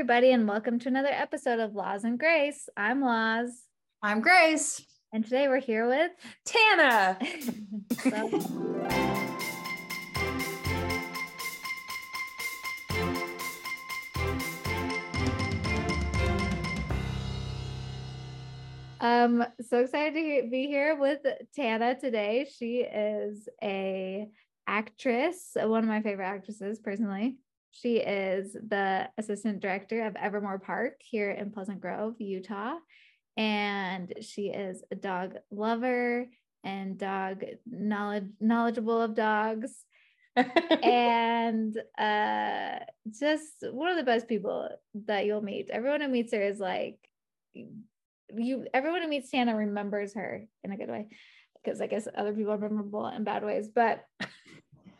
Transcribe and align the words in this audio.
everybody, 0.00 0.32
and 0.32 0.48
welcome 0.48 0.78
to 0.78 0.88
another 0.88 1.10
episode 1.10 1.60
of 1.60 1.74
Laws 1.74 2.04
and 2.04 2.18
Grace. 2.18 2.70
I'm 2.74 3.02
Laws. 3.02 3.50
I'm 4.02 4.22
Grace. 4.22 4.82
And 5.12 5.22
today 5.22 5.46
we're 5.46 5.60
here 5.60 5.86
with 5.86 6.10
Tana. 6.46 7.18
um, 19.02 19.44
so 19.68 19.80
excited 19.80 20.14
to 20.14 20.48
be 20.50 20.66
here 20.66 20.96
with 20.96 21.20
Tana 21.54 22.00
today. 22.00 22.48
She 22.56 22.78
is 22.78 23.50
a 23.62 24.30
actress, 24.66 25.50
one 25.54 25.82
of 25.82 25.88
my 25.90 26.00
favorite 26.00 26.24
actresses 26.24 26.78
personally. 26.78 27.36
She 27.70 27.98
is 27.98 28.52
the 28.52 29.08
assistant 29.16 29.60
director 29.60 30.06
of 30.06 30.16
Evermore 30.16 30.58
Park 30.58 30.94
here 31.00 31.30
in 31.30 31.50
Pleasant 31.50 31.80
Grove, 31.80 32.14
Utah. 32.18 32.74
And 33.36 34.12
she 34.22 34.48
is 34.48 34.82
a 34.90 34.96
dog 34.96 35.36
lover 35.50 36.26
and 36.64 36.98
dog 36.98 37.44
knowledge 37.66 38.28
knowledgeable 38.40 39.00
of 39.00 39.14
dogs. 39.14 39.84
and 40.36 41.76
uh 41.98 42.78
just 43.10 43.64
one 43.72 43.90
of 43.90 43.96
the 43.96 44.04
best 44.04 44.28
people 44.28 44.68
that 45.06 45.26
you'll 45.26 45.42
meet. 45.42 45.70
Everyone 45.70 46.00
who 46.00 46.08
meets 46.08 46.32
her 46.32 46.42
is 46.42 46.60
like 46.60 46.98
you 47.54 48.66
everyone 48.72 49.02
who 49.02 49.08
meets 49.08 49.30
Tana 49.30 49.56
remembers 49.56 50.14
her 50.14 50.46
in 50.62 50.72
a 50.72 50.76
good 50.76 50.88
way 50.88 51.08
because 51.62 51.80
I 51.80 51.86
guess 51.86 52.08
other 52.16 52.32
people 52.32 52.52
are 52.52 52.58
memorable 52.58 53.06
in 53.08 53.24
bad 53.24 53.44
ways, 53.44 53.68
but 53.74 54.04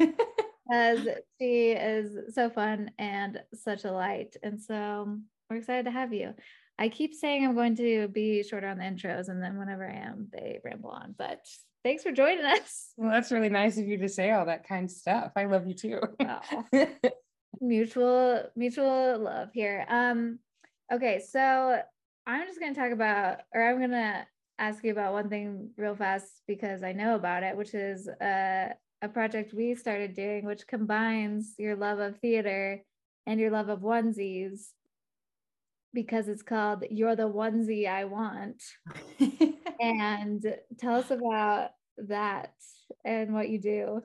as 0.71 1.07
she 1.41 1.71
is 1.73 2.35
so 2.35 2.51
fun 2.51 2.91
and 2.99 3.41
such 3.55 3.85
a 3.85 3.93
light. 3.93 4.37
And 4.43 4.61
so 4.61 5.19
we're 5.49 5.57
excited 5.57 5.85
to 5.87 5.91
have 5.91 6.13
you. 6.13 6.35
I 6.79 6.89
keep 6.89 7.15
saying 7.15 7.45
I'm 7.45 7.55
going 7.55 7.77
to 7.77 8.09
be 8.09 8.43
shorter 8.43 8.67
on 8.67 8.79
the 8.79 8.85
intros, 8.85 9.29
and 9.29 9.43
then 9.43 9.59
whenever 9.59 9.87
I 9.87 9.97
am, 9.97 10.29
they 10.33 10.61
ramble 10.65 10.91
on. 10.91 11.15
But 11.17 11.47
thanks 11.85 12.03
for 12.03 12.13
joining 12.13 12.45
us. 12.45 12.93
Well, 12.97 13.11
that's 13.11 13.33
really 13.33 13.51
nice 13.51 13.77
of 13.79 13.87
you 13.87 13.99
to 13.99 14.09
say 14.09 14.31
all 14.31 14.47
that 14.47 14.67
kind 14.67 14.85
of 14.85 14.91
stuff. 14.91 15.33
I 15.37 15.45
love 15.45 15.67
you 15.67 15.75
too. 15.75 16.01
oh. 16.21 16.87
mutual, 17.61 18.45
mutual 18.57 19.19
love 19.19 19.51
here. 19.53 19.85
Um, 19.89 20.39
okay, 20.93 21.21
so 21.21 21.81
I'm 22.27 22.47
just 22.47 22.61
gonna 22.61 22.75
talk 22.75 22.93
about, 22.93 23.41
or 23.55 23.63
I'm 23.63 23.81
gonna 23.81 24.27
ask 24.59 24.85
you 24.85 24.93
about 24.93 25.13
one 25.13 25.29
thing 25.29 25.71
real 25.77 25.97
fast 25.97 26.43
because 26.47 26.83
I 26.83 26.93
know 26.93 27.15
about 27.15 27.43
it, 27.43 27.57
which 27.57 27.75
is 27.75 28.09
uh 28.09 28.69
a 29.03 29.09
project 29.09 29.55
we 29.55 29.75
started 29.75 30.15
doing, 30.15 30.45
which 30.45 30.67
combines 30.67 31.55
your 31.59 31.77
love 31.77 31.99
of 31.99 32.19
theater 32.19 32.83
and 33.27 33.41
your 33.41 33.51
love 33.51 33.69
of 33.69 33.81
onesies 33.81 34.69
because 35.93 36.29
it's 36.29 36.43
called 36.43 36.85
You're 36.91 37.17
the 37.17 37.29
Onesie 37.29 37.89
I 37.89 38.05
Want. 38.05 38.63
and 39.81 40.45
tell 40.79 40.97
us 40.97 41.11
about 41.11 41.71
that 42.09 42.53
and 43.05 43.35
what 43.35 43.49
you 43.49 43.61
do. 43.61 44.03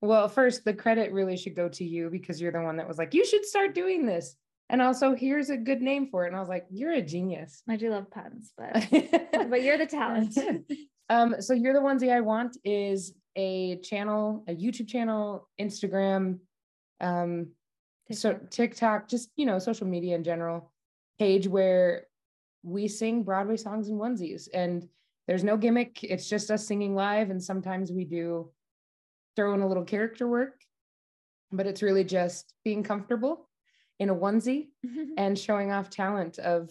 Well, 0.00 0.28
first, 0.28 0.64
the 0.64 0.74
credit 0.74 1.12
really 1.12 1.36
should 1.36 1.54
go 1.54 1.68
to 1.70 1.84
you 1.84 2.10
because 2.10 2.40
you're 2.40 2.52
the 2.52 2.60
one 2.60 2.76
that 2.76 2.88
was 2.88 2.98
like, 2.98 3.14
you 3.14 3.24
should 3.24 3.44
start 3.44 3.74
doing 3.74 4.04
this. 4.04 4.34
And 4.68 4.82
also, 4.82 5.14
here's 5.14 5.50
a 5.50 5.56
good 5.56 5.80
name 5.80 6.08
for 6.10 6.24
it. 6.24 6.28
And 6.28 6.36
I 6.36 6.40
was 6.40 6.48
like, 6.48 6.66
you're 6.70 6.92
a 6.92 7.02
genius. 7.02 7.62
I 7.68 7.76
do 7.76 7.90
love 7.90 8.10
puns, 8.10 8.52
but 8.56 8.88
but 9.50 9.62
you're 9.62 9.78
the 9.78 9.86
talent. 9.86 10.36
um, 11.08 11.36
so 11.40 11.52
you're 11.54 11.74
the 11.74 11.80
onesie 11.80 12.12
I 12.12 12.20
want 12.20 12.56
is 12.64 13.12
a 13.36 13.76
channel, 13.76 14.44
a 14.48 14.54
YouTube 14.54 14.88
channel, 14.88 15.48
Instagram, 15.60 16.38
um, 17.00 17.48
TikTok. 18.08 18.18
so 18.18 18.38
TikTok, 18.50 19.08
just 19.08 19.30
you 19.36 19.46
know, 19.46 19.58
social 19.58 19.86
media 19.86 20.14
in 20.14 20.24
general, 20.24 20.72
page 21.18 21.48
where 21.48 22.06
we 22.62 22.88
sing 22.88 23.22
Broadway 23.22 23.56
songs 23.56 23.88
in 23.88 23.98
onesies, 23.98 24.48
and 24.52 24.88
there's 25.26 25.44
no 25.44 25.56
gimmick. 25.56 26.02
It's 26.04 26.28
just 26.28 26.50
us 26.50 26.66
singing 26.66 26.94
live, 26.94 27.30
and 27.30 27.42
sometimes 27.42 27.90
we 27.90 28.04
do 28.04 28.50
throw 29.34 29.54
in 29.54 29.62
a 29.62 29.68
little 29.68 29.84
character 29.84 30.28
work, 30.28 30.60
but 31.50 31.66
it's 31.66 31.82
really 31.82 32.04
just 32.04 32.54
being 32.64 32.82
comfortable 32.82 33.48
in 33.98 34.10
a 34.10 34.14
onesie 34.14 34.68
and 35.16 35.38
showing 35.38 35.72
off 35.72 35.90
talent 35.90 36.38
of 36.38 36.70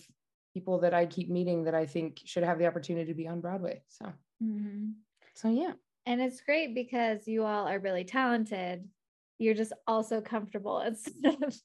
people 0.54 0.80
that 0.80 0.94
I 0.94 1.06
keep 1.06 1.30
meeting 1.30 1.64
that 1.64 1.76
I 1.76 1.86
think 1.86 2.20
should 2.26 2.44
have 2.44 2.60
the 2.60 2.68
opportunity 2.68 3.06
to 3.12 3.16
be 3.16 3.28
on 3.28 3.42
Broadway. 3.42 3.82
So, 3.88 4.06
mm-hmm. 4.44 4.90
so 5.34 5.50
yeah. 5.50 5.74
And 6.06 6.22
it's 6.22 6.42
great 6.42 6.74
because 6.74 7.28
you 7.28 7.44
all 7.44 7.68
are 7.68 7.80
really 7.80 8.04
talented. 8.04 8.88
You're 9.38 9.54
just 9.54 9.74
also 9.88 10.22
comfortable 10.22 10.80
instead 10.86 11.44
of 11.44 11.56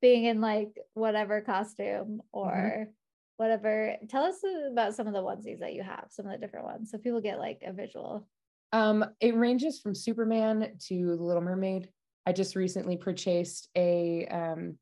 being 0.00 0.24
in 0.24 0.40
like 0.40 0.78
whatever 0.94 1.40
costume 1.40 2.22
or 2.32 2.52
mm-hmm. 2.52 2.90
whatever. 3.36 3.96
Tell 4.08 4.24
us 4.24 4.36
about 4.70 4.94
some 4.94 5.06
of 5.06 5.12
the 5.12 5.22
onesies 5.22 5.60
that 5.60 5.74
you 5.74 5.82
have, 5.82 6.06
some 6.10 6.26
of 6.26 6.32
the 6.32 6.38
different 6.38 6.66
ones. 6.66 6.90
So 6.90 6.98
people 6.98 7.20
get 7.20 7.38
like 7.38 7.62
a 7.66 7.72
visual. 7.72 8.26
Um, 8.72 9.04
it 9.20 9.34
ranges 9.36 9.80
from 9.80 9.94
Superman 9.94 10.76
to 10.88 11.16
the 11.16 11.22
Little 11.22 11.42
Mermaid. 11.42 11.88
I 12.26 12.32
just 12.32 12.56
recently 12.56 12.96
purchased 12.96 13.68
a 13.76 14.26
um, 14.26 14.78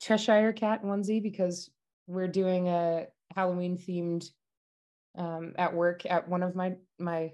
Cheshire 0.00 0.52
cat 0.52 0.84
onesie 0.84 1.22
because 1.22 1.70
we're 2.06 2.28
doing 2.28 2.68
a 2.68 3.06
Halloween 3.34 3.76
themed 3.76 4.24
um, 5.18 5.54
at 5.58 5.74
work 5.74 6.06
at 6.06 6.28
one 6.28 6.42
of 6.42 6.54
my 6.54 6.74
my 6.98 7.32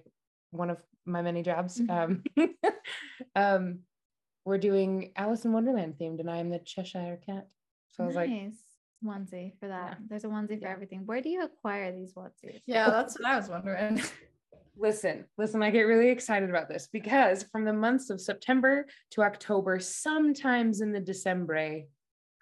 one 0.51 0.71
of 0.71 0.79
my 1.05 1.23
many 1.23 1.43
jobs. 1.43 1.81
Mm-hmm. 1.81 2.39
Um, 2.39 2.49
um, 3.37 3.79
we're 4.45 4.59
doing 4.59 5.13
Alice 5.17 5.45
in 5.45 5.53
Wonderland 5.53 5.95
themed, 6.01 6.21
and 6.21 6.31
I 6.31 6.39
am 6.39 6.51
the 6.51 6.59
Cheshire 6.59 7.21
Cat. 7.27 7.49
So 7.91 8.05
I 8.05 8.07
was 8.07 8.17
nice. 8.17 8.29
like, 8.29 8.53
onesie 9.05 9.59
for 9.59 9.69
that. 9.69 9.91
Yeah. 9.91 10.07
There's 10.09 10.25
a 10.25 10.29
onesie 10.29 10.61
for 10.61 10.69
everything. 10.69 11.03
Where 11.07 11.21
do 11.21 11.29
you 11.29 11.43
acquire 11.43 11.93
these 11.93 12.15
onesies? 12.15 12.61
Yeah, 12.67 12.91
that's 12.91 13.19
what 13.19 13.29
I 13.29 13.37
was 13.37 13.49
wondering. 13.49 14.03
listen, 14.77 15.25
listen, 15.39 15.63
I 15.63 15.71
get 15.71 15.83
really 15.83 16.11
excited 16.11 16.51
about 16.51 16.69
this 16.69 16.89
because 16.93 17.45
from 17.45 17.65
the 17.65 17.73
months 17.73 18.11
of 18.11 18.21
September 18.21 18.87
to 19.13 19.23
October, 19.23 19.79
sometimes 19.81 20.81
in 20.81 20.93
the 20.93 21.01
December 21.01 21.83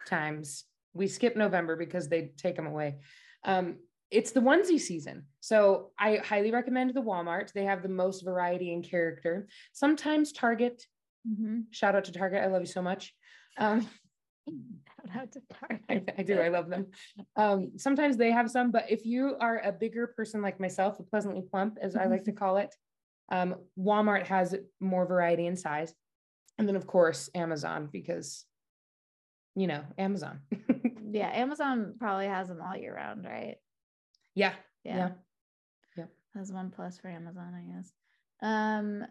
times, 0.07 0.65
we 0.93 1.07
skip 1.07 1.37
November 1.37 1.77
because 1.77 2.09
they 2.09 2.33
take 2.37 2.57
them 2.57 2.67
away. 2.67 2.97
Um, 3.45 3.77
it's 4.15 4.31
the 4.31 4.41
onesie 4.41 4.81
season. 4.81 5.25
So 5.41 5.91
I 5.99 6.17
highly 6.17 6.53
recommend 6.53 6.95
the 6.95 7.03
Walmart. 7.03 7.53
They 7.53 7.65
have 7.65 7.83
the 7.83 7.89
most 7.89 8.25
variety 8.25 8.73
and 8.73 8.85
character. 8.85 9.49
Sometimes 9.73 10.33
Target. 10.33 10.87
Mm-hmm. 11.29 11.61
Shout 11.71 11.97
out 11.97 12.05
to 12.05 12.13
Target. 12.13 12.43
I 12.43 12.47
love 12.47 12.63
you 12.63 12.67
so 12.67 12.83
much. 12.83 13.13
Um, 13.59 13.89
Shout 14.49 15.17
out 15.17 15.33
to 15.33 15.43
Target. 15.53 15.85
I, 15.91 16.21
I, 16.21 16.23
do. 16.23 16.39
I 16.39 16.49
love 16.49 16.69
them. 16.69 16.87
Um, 17.37 17.73
sometimes 17.77 18.17
they 18.17 18.31
have 18.31 18.51
some, 18.51 18.71
but 18.71 18.91
if 18.91 19.05
you 19.05 19.37
are 19.41 19.61
a 19.65 19.73
bigger 19.73 20.07
person 20.07 20.43
like 20.43 20.61
myself, 20.61 21.01
a 21.01 21.03
pleasantly 21.03 21.43
plump, 21.43 21.79
as 21.81 21.97
I 21.97 22.07
like 22.07 22.25
to 22.25 22.33
call 22.33 22.59
it, 22.59 22.75
um, 23.33 23.57
Walmart 23.79 24.27
has 24.27 24.55
more 24.81 25.07
variety 25.07 25.47
in 25.47 25.57
size. 25.57 25.93
And 26.59 26.69
then, 26.69 26.77
of 26.77 26.87
course, 26.87 27.31
Amazon, 27.35 27.89
because, 27.91 28.45
you 29.57 29.67
know, 29.67 29.83
Amazon. 29.99 30.41
yeah, 31.11 31.31
Amazon 31.33 31.95
probably 31.99 32.27
has 32.27 32.49
them 32.49 32.61
all 32.61 32.77
year 32.77 32.95
round, 32.95 33.25
right? 33.25 33.57
Yeah. 34.35 34.55
Yeah. 34.85 34.97
Yeah. 34.97 35.15
That's 36.35 36.51
one 36.51 36.71
plus 36.71 36.99
for 36.99 37.09
Amazon, 37.09 37.55
I 37.55 37.77
guess. 37.77 37.93
Um, 38.43 39.07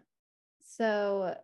so 0.60 1.34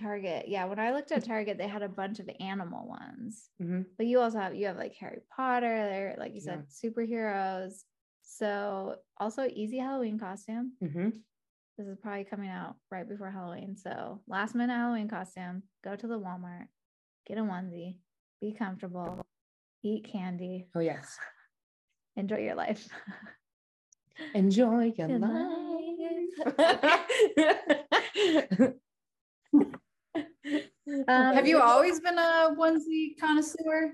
Target, 0.00 0.44
yeah. 0.48 0.66
When 0.66 0.78
I 0.78 0.92
looked 0.92 1.12
at 1.12 1.24
Target, 1.24 1.58
they 1.58 1.66
had 1.66 1.82
a 1.82 1.88
bunch 1.88 2.20
of 2.20 2.28
animal 2.40 2.86
ones, 2.86 3.50
mm-hmm. 3.60 3.82
but 3.96 4.06
you 4.06 4.20
also 4.20 4.38
have 4.38 4.54
you 4.54 4.66
have 4.66 4.76
like 4.76 4.94
Harry 5.00 5.20
Potter. 5.34 5.86
They're 5.88 6.16
like 6.18 6.34
you 6.34 6.40
said, 6.40 6.64
yeah. 6.82 6.90
superheroes. 6.90 7.84
So 8.22 8.96
also 9.18 9.48
easy 9.52 9.78
Halloween 9.78 10.18
costume. 10.18 10.72
Mm-hmm. 10.82 11.08
This 11.78 11.86
is 11.86 11.96
probably 12.00 12.24
coming 12.24 12.50
out 12.50 12.76
right 12.90 13.08
before 13.08 13.30
Halloween. 13.30 13.76
So 13.76 14.20
last 14.28 14.54
minute 14.54 14.74
Halloween 14.74 15.08
costume. 15.08 15.62
Go 15.82 15.96
to 15.96 16.06
the 16.06 16.18
Walmart, 16.18 16.66
get 17.26 17.38
a 17.38 17.40
onesie, 17.40 17.96
be 18.40 18.52
comfortable, 18.52 19.24
eat 19.82 20.04
candy. 20.04 20.68
Oh 20.74 20.80
yes 20.80 21.18
enjoy 22.18 22.38
your 22.38 22.54
life. 22.54 22.88
Enjoy 24.34 24.92
your, 24.98 25.08
your 25.08 25.18
life. 25.18 25.34
um, 31.06 31.06
Have 31.34 31.46
you 31.46 31.60
always 31.60 32.00
been 32.00 32.18
a 32.18 32.54
onesie 32.58 33.18
connoisseur? 33.20 33.92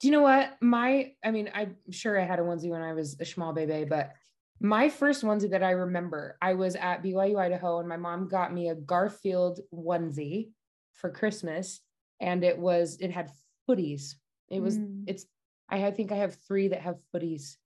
Do 0.00 0.06
you 0.06 0.12
know 0.12 0.22
what? 0.22 0.56
My, 0.60 1.12
I 1.24 1.30
mean, 1.30 1.50
I'm 1.54 1.76
sure 1.90 2.18
I 2.18 2.24
had 2.24 2.38
a 2.38 2.42
onesie 2.42 2.70
when 2.70 2.82
I 2.82 2.92
was 2.92 3.16
a 3.20 3.24
small 3.24 3.52
baby, 3.52 3.84
but 3.84 4.12
my 4.60 4.88
first 4.88 5.24
onesie 5.24 5.50
that 5.50 5.62
I 5.62 5.72
remember, 5.72 6.36
I 6.40 6.54
was 6.54 6.76
at 6.76 7.02
BYU, 7.02 7.38
Idaho, 7.38 7.80
and 7.80 7.88
my 7.88 7.96
mom 7.96 8.28
got 8.28 8.52
me 8.52 8.68
a 8.68 8.74
Garfield 8.74 9.60
onesie 9.74 10.50
for 10.94 11.10
Christmas. 11.10 11.80
And 12.20 12.42
it 12.42 12.58
was, 12.58 12.96
it 13.00 13.12
had 13.12 13.30
footies. 13.68 14.14
It 14.50 14.60
was, 14.60 14.78
mm. 14.78 15.04
it's 15.06 15.26
I, 15.68 15.90
think 15.90 16.12
I 16.12 16.16
have 16.16 16.36
three 16.46 16.68
that 16.68 16.80
have 16.80 16.96
footies. 17.14 17.56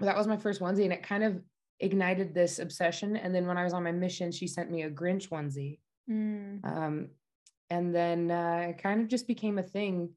That 0.00 0.16
was 0.16 0.26
my 0.26 0.36
first 0.36 0.60
onesie, 0.60 0.84
and 0.84 0.92
it 0.92 1.02
kind 1.02 1.24
of 1.24 1.42
ignited 1.80 2.34
this 2.34 2.58
obsession. 2.58 3.16
And 3.16 3.34
then 3.34 3.46
when 3.46 3.56
I 3.56 3.64
was 3.64 3.72
on 3.72 3.84
my 3.84 3.92
mission, 3.92 4.32
she 4.32 4.46
sent 4.46 4.70
me 4.70 4.82
a 4.82 4.90
Grinch 4.90 5.28
onesie. 5.28 5.78
Mm. 6.10 6.64
Um, 6.64 7.08
and 7.70 7.94
then 7.94 8.30
uh, 8.30 8.66
it 8.70 8.82
kind 8.82 9.00
of 9.00 9.08
just 9.08 9.26
became 9.26 9.58
a 9.58 9.62
thing. 9.62 10.10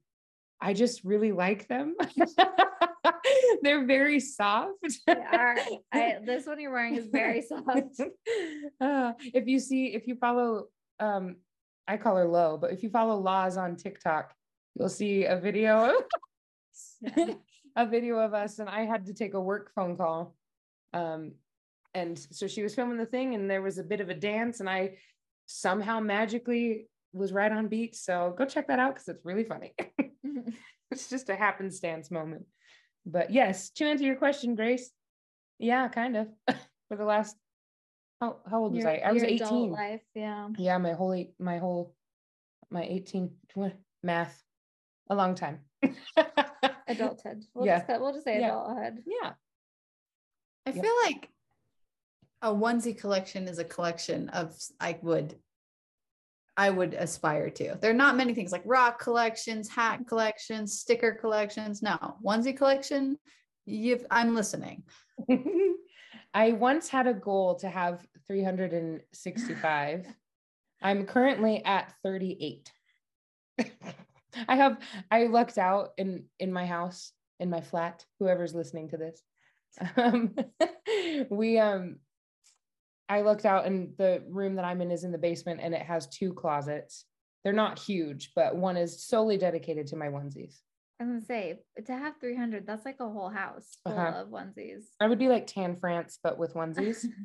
I 0.60 0.72
just 0.72 1.04
really 1.04 1.32
like 1.32 1.68
them. 1.68 1.96
They're 3.62 3.84
very 3.84 4.20
soft. 4.20 4.78
They 5.06 5.12
are. 5.12 5.56
I, 5.92 6.16
this 6.24 6.46
one 6.46 6.60
you're 6.60 6.72
wearing 6.72 6.96
is 6.96 7.06
very 7.06 7.42
soft. 7.42 8.00
Uh, 8.80 9.12
if 9.22 9.46
you 9.46 9.60
see, 9.60 9.94
if 9.94 10.08
you 10.08 10.16
follow, 10.16 10.64
um, 10.98 11.36
I 11.86 11.96
call 11.96 12.16
her 12.16 12.26
low, 12.26 12.56
but 12.56 12.72
if 12.72 12.82
you 12.82 12.90
follow 12.90 13.16
Laws 13.16 13.56
on 13.56 13.76
TikTok, 13.76 14.34
you'll 14.74 14.88
see 14.88 15.24
a 15.24 15.36
video, 15.36 15.92
a 17.76 17.86
video 17.86 18.18
of 18.18 18.34
us, 18.34 18.58
and 18.58 18.68
I 18.68 18.84
had 18.84 19.06
to 19.06 19.14
take 19.14 19.34
a 19.34 19.40
work 19.40 19.72
phone 19.74 19.96
call. 19.96 20.34
Um, 20.92 21.32
and 21.94 22.18
so 22.18 22.46
she 22.46 22.62
was 22.62 22.74
filming 22.74 22.98
the 22.98 23.06
thing, 23.06 23.34
and 23.34 23.50
there 23.50 23.62
was 23.62 23.78
a 23.78 23.84
bit 23.84 24.00
of 24.00 24.08
a 24.08 24.14
dance, 24.14 24.60
and 24.60 24.68
I 24.68 24.96
somehow 25.46 26.00
magically 26.00 26.88
was 27.12 27.32
right 27.32 27.52
on 27.52 27.68
beat. 27.68 27.94
So 27.94 28.34
go 28.36 28.44
check 28.44 28.68
that 28.68 28.78
out 28.78 28.94
because 28.94 29.08
it's 29.08 29.24
really 29.24 29.44
funny. 29.44 29.74
it's 30.90 31.08
just 31.08 31.28
a 31.28 31.36
happenstance 31.36 32.10
moment. 32.10 32.46
But 33.04 33.32
yes, 33.32 33.70
to 33.70 33.84
answer 33.84 34.04
your 34.04 34.16
question, 34.16 34.54
Grace, 34.54 34.90
yeah, 35.58 35.88
kind 35.88 36.16
of. 36.16 36.28
For 36.88 36.96
the 36.96 37.04
last 37.04 37.36
how 38.20 38.36
how 38.48 38.62
old 38.62 38.74
was 38.74 38.84
Your- 38.84 38.92
I? 38.92 38.98
I 38.98 39.12
was 39.12 39.22
18. 39.22 39.72
Life, 39.72 40.02
yeah. 40.14 40.48
Yeah, 40.56 40.78
my 40.78 40.92
whole 40.92 41.12
eight, 41.12 41.32
my 41.38 41.58
whole 41.58 41.94
my 42.70 42.84
18 42.84 43.30
tw- 43.48 43.74
math, 44.02 44.42
a 45.10 45.14
long 45.14 45.34
time. 45.34 45.60
Adulthood. 46.88 47.44
We'll 47.54 47.66
Yeah. 47.66 47.84
just 47.86 48.00
we'll 48.00 48.12
just 48.12 48.24
say 48.24 48.40
Yeah. 48.40 48.48
adulthood. 48.48 49.02
yeah. 49.06 49.32
I 50.66 50.70
Yeah. 50.70 50.82
feel 50.82 50.94
like 51.04 51.30
a 52.42 52.48
onesie 52.52 52.98
collection 52.98 53.46
is 53.48 53.58
a 53.58 53.64
collection 53.64 54.28
of 54.30 54.50
s- 54.50 54.72
I 54.80 54.98
would 55.02 55.40
I 56.54 56.68
would 56.68 56.92
aspire 56.92 57.48
to. 57.48 57.76
There 57.80 57.90
are 57.90 57.94
not 57.94 58.14
many 58.16 58.34
things 58.34 58.52
like 58.52 58.62
rock 58.66 58.98
collections, 59.00 59.70
hat 59.70 60.00
mm-hmm. 60.00 60.04
collections, 60.08 60.78
sticker 60.78 61.12
collections. 61.12 61.80
No, 61.82 61.96
onesie 62.22 62.56
collection. 62.56 63.18
You've 63.64 64.04
I'm 64.10 64.34
listening. 64.34 64.84
I 66.34 66.52
once 66.52 66.88
had 66.88 67.06
a 67.06 67.14
goal 67.14 67.54
to 67.56 67.68
have 67.68 68.06
365. 68.26 70.06
I'm 70.82 71.06
currently 71.06 71.64
at 71.64 71.94
38. 72.02 72.70
I 74.48 74.56
have 74.56 74.78
I 75.10 75.24
lucked 75.26 75.58
out 75.58 75.90
in 75.98 76.24
in 76.38 76.52
my 76.52 76.66
house 76.66 77.12
in 77.40 77.50
my 77.50 77.60
flat 77.60 78.04
whoever's 78.18 78.54
listening 78.54 78.88
to 78.90 78.96
this. 78.96 79.22
Um 79.96 80.34
we 81.30 81.58
um 81.58 81.96
I 83.08 83.20
looked 83.22 83.44
out 83.44 83.66
and 83.66 83.94
the 83.98 84.22
room 84.28 84.54
that 84.56 84.64
I'm 84.64 84.80
in 84.80 84.90
is 84.90 85.04
in 85.04 85.12
the 85.12 85.18
basement 85.18 85.60
and 85.62 85.74
it 85.74 85.82
has 85.82 86.06
two 86.08 86.32
closets. 86.32 87.04
They're 87.44 87.52
not 87.52 87.78
huge, 87.78 88.32
but 88.34 88.56
one 88.56 88.76
is 88.76 89.04
solely 89.04 89.36
dedicated 89.36 89.88
to 89.88 89.96
my 89.96 90.06
onesies. 90.08 90.60
I'm 91.00 91.08
gonna 91.08 91.20
say 91.20 91.58
to 91.84 91.92
have 91.92 92.14
300, 92.20 92.66
that's 92.66 92.84
like 92.84 93.00
a 93.00 93.08
whole 93.08 93.28
house 93.28 93.76
full 93.84 93.92
Uh-huh. 93.92 94.20
of 94.22 94.28
onesies. 94.28 94.84
I 95.00 95.08
would 95.08 95.18
be 95.18 95.28
like 95.28 95.46
Tan 95.46 95.76
France, 95.76 96.18
but 96.22 96.38
with 96.38 96.54
onesies. 96.54 97.04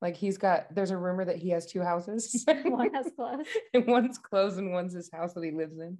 Like 0.00 0.16
he's 0.16 0.38
got, 0.38 0.72
there's 0.74 0.92
a 0.92 0.96
rumor 0.96 1.24
that 1.24 1.36
he 1.36 1.50
has 1.50 1.66
two 1.66 1.82
houses. 1.82 2.44
One 2.64 2.94
has 2.94 3.10
clothes. 3.16 3.46
and 3.74 3.86
one's 3.86 4.18
closed 4.18 4.58
and 4.58 4.72
one's 4.72 4.94
his 4.94 5.10
house 5.12 5.34
that 5.34 5.44
he 5.44 5.50
lives 5.50 5.78
in. 5.78 5.98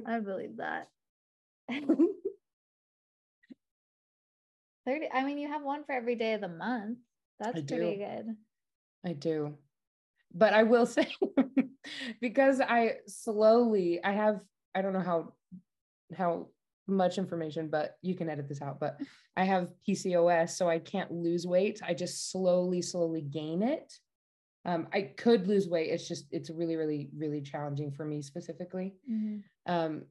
I 0.06 0.20
believe 0.20 0.58
that. 0.58 0.88
30, 4.86 5.08
I 5.12 5.24
mean, 5.24 5.38
you 5.38 5.48
have 5.48 5.62
one 5.62 5.84
for 5.84 5.92
every 5.92 6.16
day 6.16 6.32
of 6.34 6.40
the 6.40 6.48
month. 6.48 6.98
That's 7.38 7.58
I 7.58 7.62
pretty 7.62 7.96
do. 7.96 8.04
good. 8.04 8.36
I 9.06 9.12
do. 9.12 9.54
But 10.34 10.54
I 10.54 10.64
will 10.64 10.86
say, 10.86 11.08
because 12.20 12.60
I 12.60 12.96
slowly, 13.06 14.00
I 14.02 14.12
have, 14.12 14.40
I 14.74 14.82
don't 14.82 14.92
know 14.92 15.00
how, 15.00 15.34
how 16.16 16.48
much 16.86 17.18
information, 17.18 17.68
but 17.68 17.96
you 18.02 18.14
can 18.14 18.28
edit 18.28 18.48
this 18.48 18.62
out. 18.62 18.80
But 18.80 19.00
I 19.36 19.44
have 19.44 19.72
PCOS, 19.88 20.50
so 20.50 20.68
I 20.68 20.78
can't 20.78 21.10
lose 21.10 21.46
weight. 21.46 21.80
I 21.84 21.94
just 21.94 22.30
slowly, 22.30 22.82
slowly 22.82 23.22
gain 23.22 23.62
it. 23.62 23.92
Um, 24.64 24.88
I 24.92 25.02
could 25.02 25.48
lose 25.48 25.68
weight. 25.68 25.90
It's 25.90 26.06
just, 26.06 26.26
it's 26.30 26.50
really, 26.50 26.76
really, 26.76 27.10
really 27.16 27.40
challenging 27.40 27.90
for 27.90 28.04
me 28.04 28.22
specifically. 28.22 28.94
Mhm. 29.10 29.42
Um, 29.66 30.02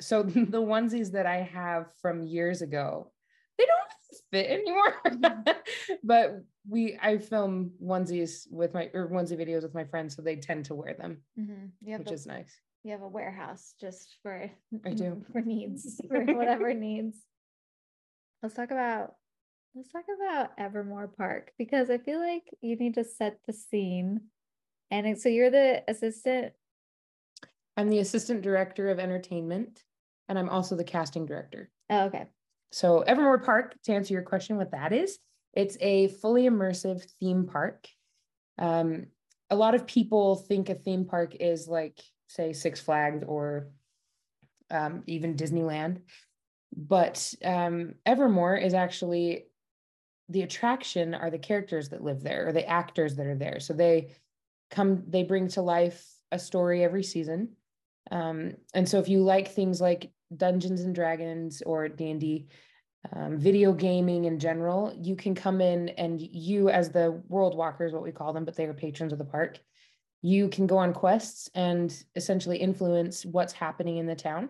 so 0.00 0.22
the 0.22 0.60
onesies 0.60 1.12
that 1.12 1.26
I 1.26 1.36
have 1.38 1.86
from 2.02 2.22
years 2.22 2.60
ago, 2.62 3.12
they 3.56 3.64
don't 3.64 4.20
fit 4.30 4.50
anymore. 4.50 5.54
but 6.04 6.42
we 6.68 6.98
I 7.00 7.18
film 7.18 7.72
onesies 7.82 8.46
with 8.50 8.74
my 8.74 8.90
or 8.94 9.08
onesie 9.08 9.38
videos 9.38 9.62
with 9.62 9.74
my 9.74 9.84
friends, 9.84 10.16
so 10.16 10.22
they 10.22 10.36
tend 10.36 10.64
to 10.66 10.74
wear 10.74 10.94
them, 10.94 11.22
Mhm. 11.38 11.70
You 11.82 11.92
have 11.92 12.00
which 12.00 12.12
is 12.12 12.26
nice. 12.26 12.60
You 12.84 12.92
have 12.92 13.02
a 13.02 13.08
warehouse 13.08 13.74
just 13.80 14.16
for 14.22 14.50
I 14.84 14.90
do. 14.90 15.24
for 15.32 15.40
needs 15.40 16.00
for 16.08 16.24
whatever 16.24 16.72
needs. 16.74 17.16
Let's 18.42 18.54
talk 18.54 18.70
about 18.70 19.14
let's 19.74 19.90
talk 19.90 20.04
about 20.14 20.50
Evermore 20.58 21.08
Park 21.08 21.52
because 21.58 21.90
I 21.90 21.98
feel 21.98 22.20
like 22.20 22.44
you 22.60 22.76
need 22.76 22.94
to 22.94 23.04
set 23.04 23.38
the 23.46 23.52
scene. 23.52 24.20
And 24.90 25.18
so 25.18 25.28
you're 25.28 25.50
the 25.50 25.82
assistant. 25.88 26.52
I'm 27.76 27.88
the 27.88 27.98
assistant 27.98 28.42
director 28.42 28.90
of 28.90 29.00
entertainment, 29.00 29.82
and 30.28 30.38
I'm 30.38 30.48
also 30.48 30.76
the 30.76 30.84
casting 30.84 31.26
director. 31.26 31.70
Oh, 31.90 32.04
okay. 32.04 32.26
So 32.70 33.00
Evermore 33.00 33.38
Park, 33.38 33.76
to 33.84 33.94
answer 33.94 34.12
your 34.12 34.22
question, 34.22 34.56
what 34.56 34.70
that 34.72 34.92
is, 34.92 35.18
it's 35.54 35.76
a 35.80 36.08
fully 36.08 36.48
immersive 36.48 37.04
theme 37.18 37.46
park. 37.46 37.88
Um, 38.58 39.06
a 39.50 39.56
lot 39.56 39.74
of 39.74 39.86
people 39.86 40.36
think 40.36 40.68
a 40.68 40.74
theme 40.74 41.04
park 41.04 41.34
is 41.40 41.66
like, 41.66 41.98
say, 42.34 42.52
Six 42.52 42.80
Flags 42.80 43.22
or 43.26 43.68
um, 44.70 45.02
even 45.06 45.36
Disneyland, 45.36 46.00
but 46.76 47.32
um, 47.44 47.94
Evermore 48.04 48.56
is 48.56 48.74
actually 48.74 49.44
the 50.28 50.42
attraction 50.42 51.14
are 51.14 51.30
the 51.30 51.38
characters 51.38 51.90
that 51.90 52.02
live 52.02 52.22
there 52.22 52.48
or 52.48 52.52
the 52.52 52.66
actors 52.66 53.16
that 53.16 53.26
are 53.26 53.36
there. 53.36 53.60
So 53.60 53.74
they 53.74 54.12
come, 54.70 55.04
they 55.06 55.22
bring 55.22 55.48
to 55.48 55.62
life 55.62 56.04
a 56.32 56.38
story 56.38 56.82
every 56.82 57.02
season. 57.02 57.50
Um, 58.10 58.54
and 58.72 58.88
so 58.88 58.98
if 58.98 59.08
you 59.08 59.22
like 59.22 59.48
things 59.48 59.80
like 59.80 60.10
Dungeons 60.34 60.80
and 60.80 60.94
Dragons 60.94 61.62
or 61.64 61.88
D&D, 61.88 62.46
um, 63.12 63.38
video 63.38 63.72
gaming 63.72 64.24
in 64.24 64.38
general, 64.38 64.96
you 64.98 65.14
can 65.14 65.34
come 65.34 65.60
in 65.60 65.90
and 65.90 66.20
you 66.20 66.70
as 66.70 66.90
the 66.90 67.22
world 67.28 67.54
walkers, 67.54 67.92
what 67.92 68.02
we 68.02 68.12
call 68.12 68.32
them, 68.32 68.46
but 68.46 68.56
they 68.56 68.64
are 68.64 68.74
patrons 68.74 69.12
of 69.12 69.18
the 69.18 69.24
park, 69.24 69.58
you 70.24 70.48
can 70.48 70.66
go 70.66 70.78
on 70.78 70.94
quests 70.94 71.50
and 71.54 71.94
essentially 72.16 72.56
influence 72.56 73.26
what's 73.26 73.52
happening 73.52 73.98
in 73.98 74.06
the 74.06 74.14
town. 74.14 74.48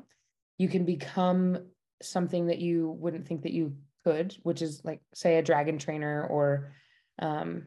You 0.57 0.69
can 0.69 0.85
become 0.85 1.67
something 2.01 2.47
that 2.47 2.61
you 2.61 2.91
wouldn't 2.91 3.27
think 3.27 3.43
that 3.43 3.51
you 3.53 3.75
could, 4.05 4.37
which 4.45 4.63
is 4.63 4.83
like 4.85 5.01
say 5.15 5.37
a 5.37 5.43
dragon 5.43 5.79
trainer 5.79 6.29
or 6.29 6.71
um, 7.19 7.65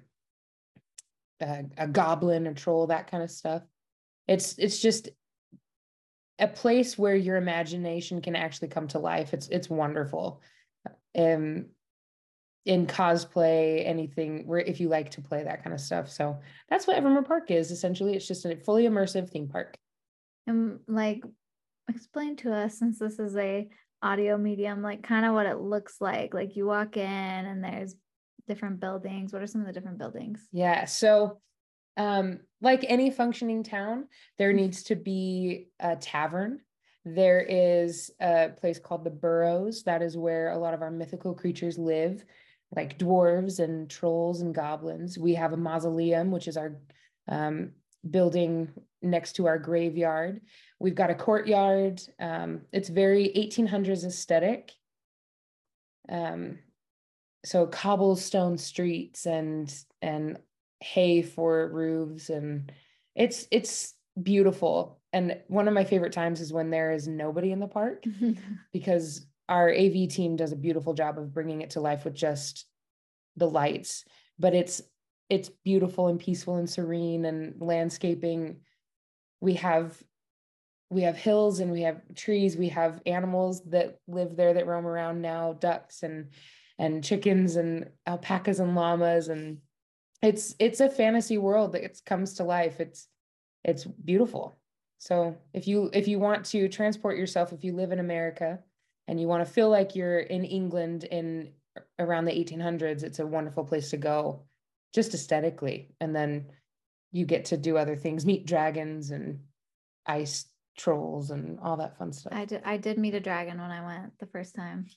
a, 1.42 1.66
a 1.78 1.86
goblin 1.86 2.48
or 2.48 2.54
troll, 2.54 2.88
that 2.88 3.12
kind 3.12 3.24
of 3.24 3.30
stuff. 3.30 3.64
It's 4.26 4.58
it's 4.58 4.80
just 4.80 5.10
a 6.40 6.48
place 6.48 6.98
where 6.98 7.16
your 7.16 7.36
imagination 7.36 8.22
can 8.22 8.38
actually 8.38 8.70
come 8.70 8.88
to 8.90 9.00
life. 9.00 9.34
It's 9.34 9.50
it's 9.50 9.70
wonderful. 9.70 10.42
Um 11.14 11.66
in 12.68 12.86
cosplay, 12.86 13.88
anything 13.88 14.46
where 14.46 14.60
if 14.60 14.80
you 14.80 14.90
like 14.90 15.10
to 15.12 15.22
play 15.22 15.44
that 15.44 15.64
kind 15.64 15.74
of 15.74 15.80
stuff. 15.80 16.10
So 16.10 16.38
that's 16.70 16.86
what 16.86 16.98
Evermore 16.98 17.24
Park 17.24 17.50
is. 17.50 17.72
Essentially, 17.72 18.14
it's 18.14 18.28
just 18.28 18.46
a 18.46 18.58
fully 18.58 18.84
immersive 18.84 19.30
theme 19.30 19.48
park. 19.48 19.78
And 20.46 20.80
like 20.88 21.24
explain 21.90 22.36
to 22.38 22.54
us 22.54 22.78
since 22.78 23.00
this 23.00 23.20
is 23.20 23.38
a 23.38 23.70
audio 24.02 24.38
medium, 24.38 24.82
like 24.82 25.02
kind 25.02 25.26
of 25.26 25.34
what 25.34 25.46
it 25.46 25.60
looks 25.60 25.96
like. 26.02 26.34
Like 26.34 26.58
you 26.58 26.66
walk 26.66 26.98
in 26.98 27.04
and 27.06 27.64
there's 27.64 27.96
different 28.48 28.82
buildings. 28.82 29.32
What 29.32 29.42
are 29.42 29.48
some 29.48 29.62
of 29.62 29.68
the 29.68 29.74
different 29.74 29.98
buildings? 29.98 30.46
Yeah. 30.52 30.86
So, 30.86 31.40
um, 31.96 32.42
like 32.62 32.86
any 32.88 33.10
functioning 33.12 33.64
town, 33.64 34.08
there 34.38 34.54
needs 34.54 34.84
to 34.84 34.96
be 34.96 35.70
a 35.80 35.96
tavern. 35.96 36.60
There 37.06 37.40
is 37.40 38.12
a 38.20 38.50
place 38.50 38.78
called 38.78 39.06
the 39.06 39.10
Burrows. 39.10 39.84
That 39.84 40.02
is 40.02 40.18
where 40.18 40.52
a 40.52 40.58
lot 40.58 40.74
of 40.74 40.82
our 40.82 40.92
mythical 40.92 41.34
creatures 41.34 41.78
live, 41.78 42.26
like 42.76 42.98
dwarves 42.98 43.60
and 43.60 43.90
trolls 43.90 44.42
and 44.42 44.54
goblins. 44.54 45.18
We 45.18 45.36
have 45.36 45.54
a 45.54 45.58
mausoleum, 45.58 46.32
which 46.32 46.48
is 46.48 46.58
our 46.58 46.76
um, 47.28 47.72
building 48.10 48.70
next 49.02 49.34
to 49.34 49.48
our 49.48 49.58
graveyard. 49.58 50.42
We've 50.80 50.96
got 50.96 51.10
a 51.10 51.16
courtyard. 51.16 52.02
Um, 52.20 52.62
it's 52.72 52.90
very 52.90 53.32
1800s 53.36 54.06
aesthetic. 54.06 54.74
Um, 56.10 56.60
so 57.46 57.66
cobblestone 57.66 58.58
streets 58.58 59.26
and 59.26 59.74
and 60.02 60.38
hay 60.82 61.22
for 61.22 61.70
roofs 61.70 62.30
and 62.30 62.72
it's 63.16 63.48
it's 63.52 63.94
beautiful 64.22 65.00
and 65.14 65.38
one 65.48 65.68
of 65.68 65.74
my 65.74 65.84
favorite 65.84 66.12
times 66.12 66.42
is 66.42 66.54
when 66.54 66.70
there 66.70 66.92
is 66.92 67.08
nobody 67.08 67.52
in 67.52 67.60
the 67.60 67.68
park 67.68 68.04
because 68.74 69.26
our 69.50 69.70
AV 69.70 70.10
team 70.10 70.36
does 70.36 70.52
a 70.52 70.58
beautiful 70.58 70.94
job 70.94 71.18
of 71.18 71.34
bringing 71.34 71.62
it 71.62 71.72
to 71.72 71.80
life 71.80 72.06
with 72.06 72.14
just 72.14 72.66
the 73.36 73.50
lights 73.50 74.04
but 74.40 74.54
it's 74.54 74.82
it's 75.30 75.50
beautiful 75.50 76.08
and 76.08 76.20
peaceful 76.20 76.56
and 76.56 76.70
serene 76.70 77.26
and 77.26 77.56
landscaping. 77.60 78.58
We 79.42 79.56
have 79.56 80.02
we 80.90 81.02
have 81.02 81.18
hills 81.18 81.60
and 81.60 81.72
we 81.72 81.82
have 81.82 82.02
trees. 82.16 82.56
We 82.56 82.70
have 82.70 83.02
animals 83.06 83.62
that 83.66 83.98
live 84.08 84.38
there 84.38 84.54
that 84.54 84.68
roam 84.68 84.88
around 84.88 85.22
now 85.22 85.54
ducks 85.54 86.04
and 86.04 86.32
and 86.80 87.04
chickens 87.04 87.56
and 87.56 87.90
alpacas 88.06 88.60
and 88.60 88.76
llamas. 88.76 89.28
And 89.28 89.58
it's 90.22 90.56
it's 90.60 90.80
a 90.80 90.90
fantasy 90.90 91.38
world 91.38 91.74
that 91.74 92.00
comes 92.06 92.36
to 92.36 92.44
life. 92.44 92.80
It's 92.80 93.08
it's 93.64 93.84
beautiful. 93.84 94.58
So 95.00 95.38
if 95.54 95.68
you 95.68 95.90
if 95.94 96.08
you 96.08 96.20
want 96.20 96.46
to 96.46 96.70
transport 96.70 97.18
yourself 97.18 97.54
if 97.54 97.64
you 97.64 97.74
live 97.74 97.92
in 97.92 98.00
america 98.00 98.58
and 99.08 99.20
you 99.20 99.28
want 99.28 99.46
to 99.46 99.52
feel 99.52 99.70
like 99.70 99.96
you're 99.96 100.20
in 100.20 100.44
england 100.44 101.04
in 101.06 101.52
around 102.00 102.26
the 102.26 102.32
1800s 102.32 103.04
it's 103.04 103.20
a 103.20 103.26
wonderful 103.26 103.64
place 103.64 103.90
to 103.90 103.98
go 103.98 104.42
just 104.94 105.14
aesthetically 105.14 105.90
and 106.00 106.16
then 106.16 106.46
you 107.12 107.26
get 107.26 107.46
to 107.46 107.58
do 107.58 107.78
other 107.78 107.96
things 107.96 108.26
meet 108.26 108.46
dragons 108.46 109.12
and 109.12 109.40
ice 110.06 110.46
trolls 110.78 111.32
and 111.32 111.60
all 111.60 111.78
that 111.78 111.98
fun 111.98 112.14
stuff 112.14 112.34
I 112.34 112.46
did 112.46 112.62
I 112.64 112.78
did 112.78 112.98
meet 112.98 113.16
a 113.16 113.20
dragon 113.20 113.60
when 113.60 113.72
I 113.72 113.84
went 113.84 114.18
the 114.20 114.28
first 114.28 114.56
time. 114.56 114.86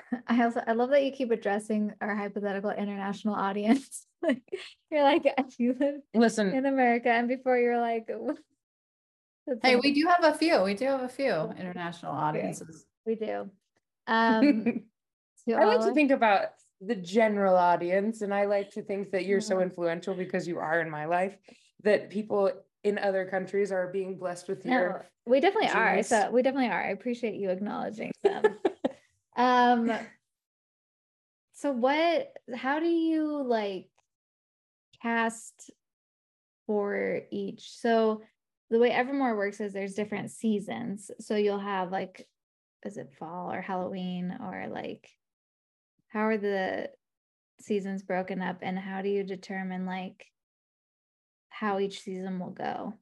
I 0.26 0.42
also 0.42 0.62
I 0.66 0.72
love 0.72 0.90
that 0.90 1.04
you 1.04 1.12
keep 1.12 1.30
addressing 1.30 1.92
our 2.00 2.14
hypothetical 2.14 2.70
international 2.70 3.34
audience. 3.34 4.06
like 4.22 4.42
you're 4.90 5.02
like 5.02 5.22
if 5.24 5.58
you 5.58 5.76
live 5.78 6.00
listen 6.14 6.52
in 6.52 6.66
America 6.66 7.10
and 7.10 7.28
before 7.28 7.58
you're 7.58 7.80
like 7.80 8.08
Hey, 9.62 9.74
like- 9.74 9.82
we 9.82 9.92
do 9.92 10.06
have 10.06 10.34
a 10.34 10.38
few. 10.38 10.62
We 10.62 10.74
do 10.74 10.84
have 10.86 11.02
a 11.02 11.08
few 11.08 11.52
international 11.58 12.12
audiences. 12.12 12.86
We 13.06 13.14
do. 13.14 13.50
Um 14.06 14.84
I 15.48 15.64
like 15.64 15.80
to 15.80 15.92
think 15.92 16.10
about 16.12 16.48
the 16.80 16.94
general 16.94 17.56
audience, 17.56 18.22
and 18.22 18.32
I 18.32 18.44
like 18.46 18.70
to 18.72 18.82
think 18.82 19.10
that 19.10 19.24
you're 19.24 19.40
so 19.40 19.56
Mhm. 19.56 19.62
influential 19.62 20.14
because 20.14 20.46
you 20.46 20.58
are 20.58 20.80
in 20.80 20.90
my 20.90 21.06
life 21.06 21.36
that 21.82 22.10
people 22.10 22.50
in 22.84 22.98
other 22.98 23.24
countries 23.26 23.72
are 23.72 23.88
being 23.88 24.18
blessed 24.18 24.48
with 24.48 24.64
No, 24.64 24.78
your. 24.78 25.10
we 25.26 25.40
definitely 25.40 25.70
are. 25.70 26.02
So 26.02 26.30
we 26.30 26.42
definitely 26.42 26.68
are. 26.70 26.82
I 26.82 26.90
appreciate 26.90 27.34
you 27.34 27.50
acknowledging 27.50 28.12
them. 28.22 28.58
um 29.36 29.92
so 31.54 31.72
what 31.72 32.36
how 32.54 32.80
do 32.80 32.86
you 32.88 33.42
like 33.42 33.88
cast 35.00 35.70
for 36.66 37.22
each? 37.30 37.70
So 37.72 38.22
the 38.70 38.78
way 38.78 38.90
Evermore 38.90 39.36
works 39.36 39.60
is 39.60 39.72
there's 39.72 39.94
different 39.94 40.30
seasons. 40.30 41.10
So 41.20 41.36
you'll 41.36 41.58
have 41.58 41.90
like 41.92 42.26
is 42.84 42.96
it 42.96 43.12
fall 43.18 43.52
or 43.52 43.60
Halloween 43.60 44.36
or 44.40 44.66
like 44.68 45.08
how 46.08 46.26
are 46.26 46.38
the 46.38 46.90
seasons 47.60 48.02
broken 48.02 48.42
up 48.42 48.58
and 48.62 48.78
how 48.78 49.02
do 49.02 49.08
you 49.08 49.22
determine 49.22 49.86
like 49.86 50.26
how 51.48 51.78
each 51.78 52.00
season 52.00 52.38
will 52.38 52.50
go? 52.50 52.94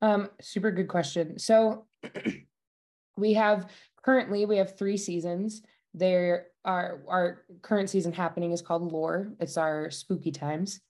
Um, 0.00 0.30
super 0.40 0.70
good 0.70 0.88
question. 0.88 1.38
So 1.38 1.86
we 3.16 3.34
have 3.34 3.70
currently 4.02 4.46
we 4.46 4.56
have 4.56 4.76
three 4.76 4.96
seasons. 4.96 5.62
There 5.94 6.46
are 6.64 7.02
our 7.08 7.42
current 7.60 7.90
season 7.90 8.12
happening 8.12 8.52
is 8.52 8.62
called 8.62 8.90
Lore. 8.90 9.32
It's 9.38 9.56
our 9.56 9.90
spooky 9.90 10.32
times. 10.32 10.80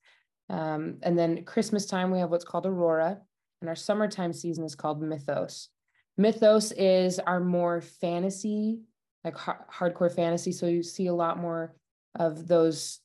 Um, 0.49 0.99
and 1.03 1.19
then 1.19 1.45
Christmas 1.45 1.87
time 1.87 2.11
we 2.11 2.19
have 2.19 2.31
what's 2.31 2.45
called 2.45 2.67
Aurora, 2.67 3.19
and 3.61 3.69
our 3.69 3.77
summertime 3.77 4.33
season 4.33 4.65
is 4.65 4.75
called 4.75 5.03
Mythos. 5.03 5.69
Mythos 6.17 6.73
is 6.73 7.19
our 7.19 7.41
more 7.41 7.81
fantasy, 7.81 8.81
like 9.25 9.37
har- 9.37 9.67
hardcore 9.73 10.15
fantasy. 10.15 10.53
So 10.53 10.67
you 10.67 10.83
see 10.83 11.07
a 11.07 11.15
lot 11.15 11.39
more 11.39 11.75
of 12.19 12.47
those 12.47 13.01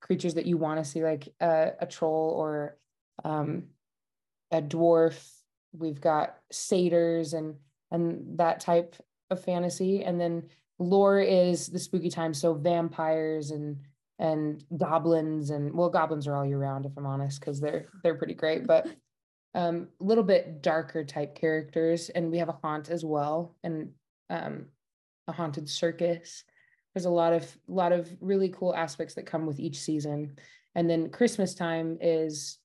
creatures 0.00 0.34
that 0.34 0.46
you 0.46 0.56
want 0.56 0.82
to 0.82 0.90
see, 0.90 1.02
like 1.02 1.28
a, 1.40 1.72
a 1.80 1.86
troll 1.86 2.34
or 2.36 2.76
um, 3.24 3.64
a 4.50 4.60
dwarf. 4.60 5.18
We've 5.72 6.00
got 6.00 6.36
satyrs 6.50 7.34
and 7.34 7.56
and 7.90 8.38
that 8.38 8.60
type 8.60 8.96
of 9.30 9.42
fantasy. 9.42 10.02
And 10.04 10.20
then 10.20 10.44
lore 10.78 11.20
is 11.20 11.68
the 11.68 11.78
spooky 11.78 12.10
time, 12.10 12.34
so 12.34 12.54
vampires 12.54 13.50
and 13.50 13.78
and 14.18 14.64
goblins 14.76 15.50
and 15.50 15.72
well, 15.72 15.90
goblins 15.90 16.26
are 16.26 16.34
all 16.34 16.44
year 16.46 16.58
round, 16.58 16.86
if 16.86 16.92
I'm 16.96 17.06
honest, 17.06 17.40
because 17.40 17.60
they're 17.60 17.86
they're 18.02 18.16
pretty 18.16 18.34
great. 18.34 18.66
But 18.66 18.88
um, 19.54 19.88
a 20.00 20.04
little 20.04 20.24
bit 20.24 20.62
darker 20.62 21.04
type 21.04 21.34
characters, 21.34 22.08
and 22.10 22.30
we 22.30 22.38
have 22.38 22.48
a 22.48 22.58
haunt 22.62 22.90
as 22.90 23.04
well, 23.04 23.56
and 23.62 23.90
um, 24.30 24.66
a 25.26 25.32
haunted 25.32 25.68
circus. 25.68 26.44
There's 26.94 27.06
a 27.06 27.10
lot 27.10 27.32
of 27.32 27.56
lot 27.66 27.92
of 27.92 28.08
really 28.20 28.48
cool 28.48 28.74
aspects 28.74 29.14
that 29.14 29.26
come 29.26 29.46
with 29.46 29.60
each 29.60 29.78
season. 29.80 30.36
And 30.74 30.88
then 30.88 31.10
Christmas 31.10 31.54
time 31.54 31.98
is 32.00 32.58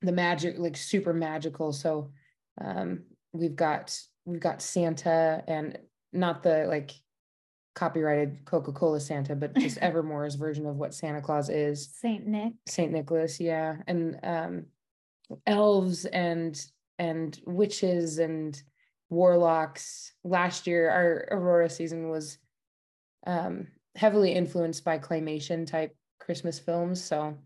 the 0.00 0.12
magic, 0.12 0.58
like 0.58 0.76
super 0.76 1.12
magical. 1.12 1.72
So 1.72 2.12
um, 2.60 3.04
we've 3.32 3.56
got 3.56 3.98
we've 4.24 4.40
got 4.40 4.62
Santa 4.62 5.42
and 5.46 5.78
not 6.12 6.42
the 6.42 6.66
like 6.68 6.92
copyrighted 7.74 8.44
Coca-Cola 8.44 9.00
Santa, 9.00 9.34
but 9.34 9.56
just 9.56 9.78
Evermore's 9.80 10.34
version 10.34 10.66
of 10.66 10.76
what 10.76 10.94
Santa 10.94 11.22
Claus 11.22 11.48
is. 11.48 11.88
Saint 11.94 12.26
Nick. 12.26 12.52
Saint 12.66 12.92
Nicholas, 12.92 13.40
yeah, 13.40 13.76
and 13.86 14.18
um, 14.22 14.66
elves 15.46 16.04
and 16.04 16.60
and 16.98 17.38
witches 17.46 18.18
and 18.18 18.60
warlocks. 19.10 20.12
Last 20.24 20.66
year, 20.66 20.90
our 20.90 21.28
Aurora 21.30 21.70
season 21.70 22.08
was 22.08 22.38
um, 23.26 23.68
heavily 23.96 24.32
influenced 24.32 24.84
by 24.84 24.98
claymation 24.98 25.66
type 25.66 25.96
Christmas 26.20 26.58
films. 26.58 27.02
So 27.02 27.38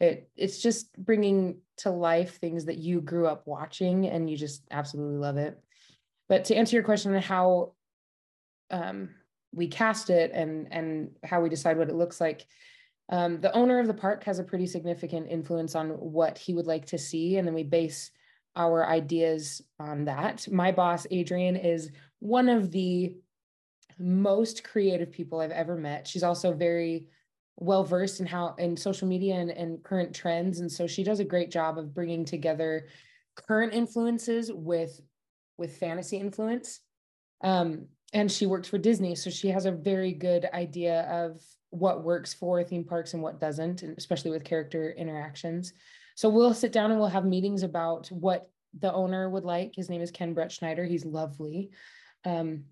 it 0.00 0.30
it's 0.36 0.60
just 0.62 0.96
bringing 0.96 1.60
to 1.78 1.90
life 1.90 2.38
things 2.38 2.64
that 2.66 2.78
you 2.78 3.00
grew 3.00 3.26
up 3.26 3.46
watching, 3.46 4.06
and 4.06 4.30
you 4.30 4.36
just 4.36 4.64
absolutely 4.70 5.18
love 5.18 5.36
it. 5.36 5.58
But 6.28 6.46
to 6.46 6.54
answer 6.54 6.76
your 6.76 6.84
question 6.84 7.14
on 7.14 7.22
how 7.22 7.72
um, 8.70 9.10
we 9.52 9.66
cast 9.66 10.10
it 10.10 10.30
and 10.32 10.68
and 10.72 11.10
how 11.24 11.40
we 11.40 11.48
decide 11.48 11.76
what 11.76 11.90
it 11.90 11.96
looks 11.96 12.20
like, 12.20 12.46
um, 13.10 13.40
the 13.40 13.52
owner 13.54 13.80
of 13.80 13.88
the 13.88 13.94
park 13.94 14.24
has 14.24 14.38
a 14.38 14.44
pretty 14.44 14.66
significant 14.66 15.28
influence 15.28 15.74
on 15.74 15.88
what 15.90 16.38
he 16.38 16.54
would 16.54 16.66
like 16.66 16.86
to 16.86 16.98
see, 16.98 17.36
and 17.36 17.46
then 17.46 17.54
we 17.54 17.64
base 17.64 18.12
our 18.56 18.86
ideas 18.86 19.60
on 19.78 20.04
that. 20.04 20.46
My 20.50 20.72
boss, 20.72 21.06
Adrian, 21.10 21.56
is 21.56 21.90
one 22.20 22.48
of 22.48 22.70
the 22.70 23.14
most 23.98 24.64
creative 24.64 25.10
people 25.10 25.40
I've 25.40 25.50
ever 25.50 25.76
met. 25.76 26.06
She's 26.06 26.22
also 26.22 26.52
very 26.52 27.06
well 27.56 27.84
versed 27.84 28.20
in 28.20 28.26
how 28.26 28.54
in 28.58 28.76
social 28.76 29.06
media 29.06 29.34
and, 29.34 29.50
and 29.50 29.82
current 29.82 30.14
trends, 30.14 30.60
and 30.60 30.70
so 30.70 30.86
she 30.86 31.02
does 31.02 31.20
a 31.20 31.24
great 31.24 31.50
job 31.50 31.78
of 31.78 31.92
bringing 31.92 32.24
together 32.24 32.86
current 33.34 33.74
influences 33.74 34.52
with 34.52 35.00
with 35.58 35.76
fantasy 35.76 36.16
influence. 36.16 36.80
Um, 37.42 37.86
and 38.12 38.30
she 38.30 38.46
works 38.46 38.68
for 38.68 38.78
Disney, 38.78 39.14
so 39.14 39.30
she 39.30 39.48
has 39.48 39.66
a 39.66 39.72
very 39.72 40.12
good 40.12 40.48
idea 40.52 41.02
of 41.02 41.42
what 41.70 42.02
works 42.02 42.34
for 42.34 42.62
theme 42.64 42.84
parks 42.84 43.14
and 43.14 43.22
what 43.22 43.40
doesn't, 43.40 43.82
and 43.82 43.96
especially 43.96 44.30
with 44.30 44.44
character 44.44 44.92
interactions. 44.92 45.72
So 46.16 46.28
we'll 46.28 46.54
sit 46.54 46.72
down 46.72 46.90
and 46.90 46.98
we'll 46.98 47.08
have 47.08 47.24
meetings 47.24 47.62
about 47.62 48.08
what 48.08 48.50
the 48.78 48.92
owner 48.92 49.30
would 49.30 49.44
like. 49.44 49.74
His 49.76 49.88
name 49.88 50.02
is 50.02 50.10
Ken 50.10 50.34
Bretschneider. 50.34 50.86
He's 50.86 51.04
lovely. 51.04 51.70
Um, 52.24 52.64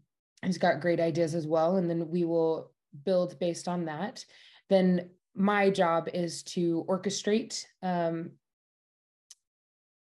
he's 0.44 0.58
got 0.58 0.80
great 0.80 1.00
ideas 1.00 1.34
as 1.34 1.46
well, 1.46 1.76
and 1.76 1.88
then 1.88 2.08
we 2.08 2.24
will 2.24 2.72
build 3.04 3.38
based 3.38 3.68
on 3.68 3.84
that. 3.84 4.24
Then 4.68 5.10
my 5.34 5.70
job 5.70 6.08
is 6.12 6.42
to 6.42 6.84
orchestrate 6.88 7.64
um, 7.82 8.32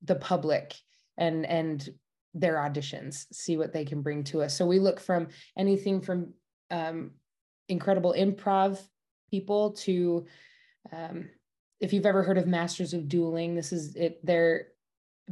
the 0.03 0.17
public 0.17 0.75
and 1.19 1.45
and 1.47 1.89
their 2.37 2.57
auditions, 2.57 3.27
see 3.33 3.57
what 3.57 3.73
they 3.73 3.85
can 3.85 4.03
bring 4.03 4.23
to 4.25 4.43
us. 4.43 4.55
So 4.57 4.67
we 4.67 4.79
look 4.79 5.01
from 5.01 5.29
anything 5.57 6.01
from 6.01 6.35
um, 6.71 7.13
incredible 7.69 8.15
improv 8.17 8.79
people 9.31 9.73
to 9.73 10.27
um, 10.93 11.29
if 11.81 11.93
you've 11.93 12.07
ever 12.07 12.23
heard 12.23 12.39
of 12.39 12.47
Masters 12.47 12.95
of 12.95 13.09
Dueling, 13.09 13.55
this 13.55 13.73
is 13.73 13.97
it. 13.97 14.25
They're 14.25 14.69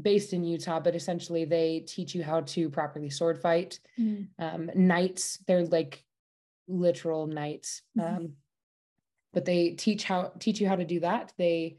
based 0.00 0.32
in 0.32 0.44
Utah, 0.44 0.80
but 0.80 0.94
essentially 0.94 1.44
they 1.44 1.80
teach 1.86 2.14
you 2.14 2.22
how 2.22 2.40
to 2.40 2.68
properly 2.68 3.08
sword 3.10 3.40
fight. 3.40 3.78
Mm. 3.98 4.28
Um, 4.38 4.70
knights, 4.74 5.38
they're 5.46 5.64
like 5.64 6.04
literal 6.66 7.26
knights, 7.26 7.82
Mhm. 7.96 8.16
um, 8.16 8.32
but 9.32 9.44
they 9.44 9.70
teach 9.70 10.04
how 10.04 10.32
teach 10.38 10.60
you 10.60 10.68
how 10.68 10.76
to 10.76 10.84
do 10.84 11.00
that. 11.00 11.32
They 11.38 11.78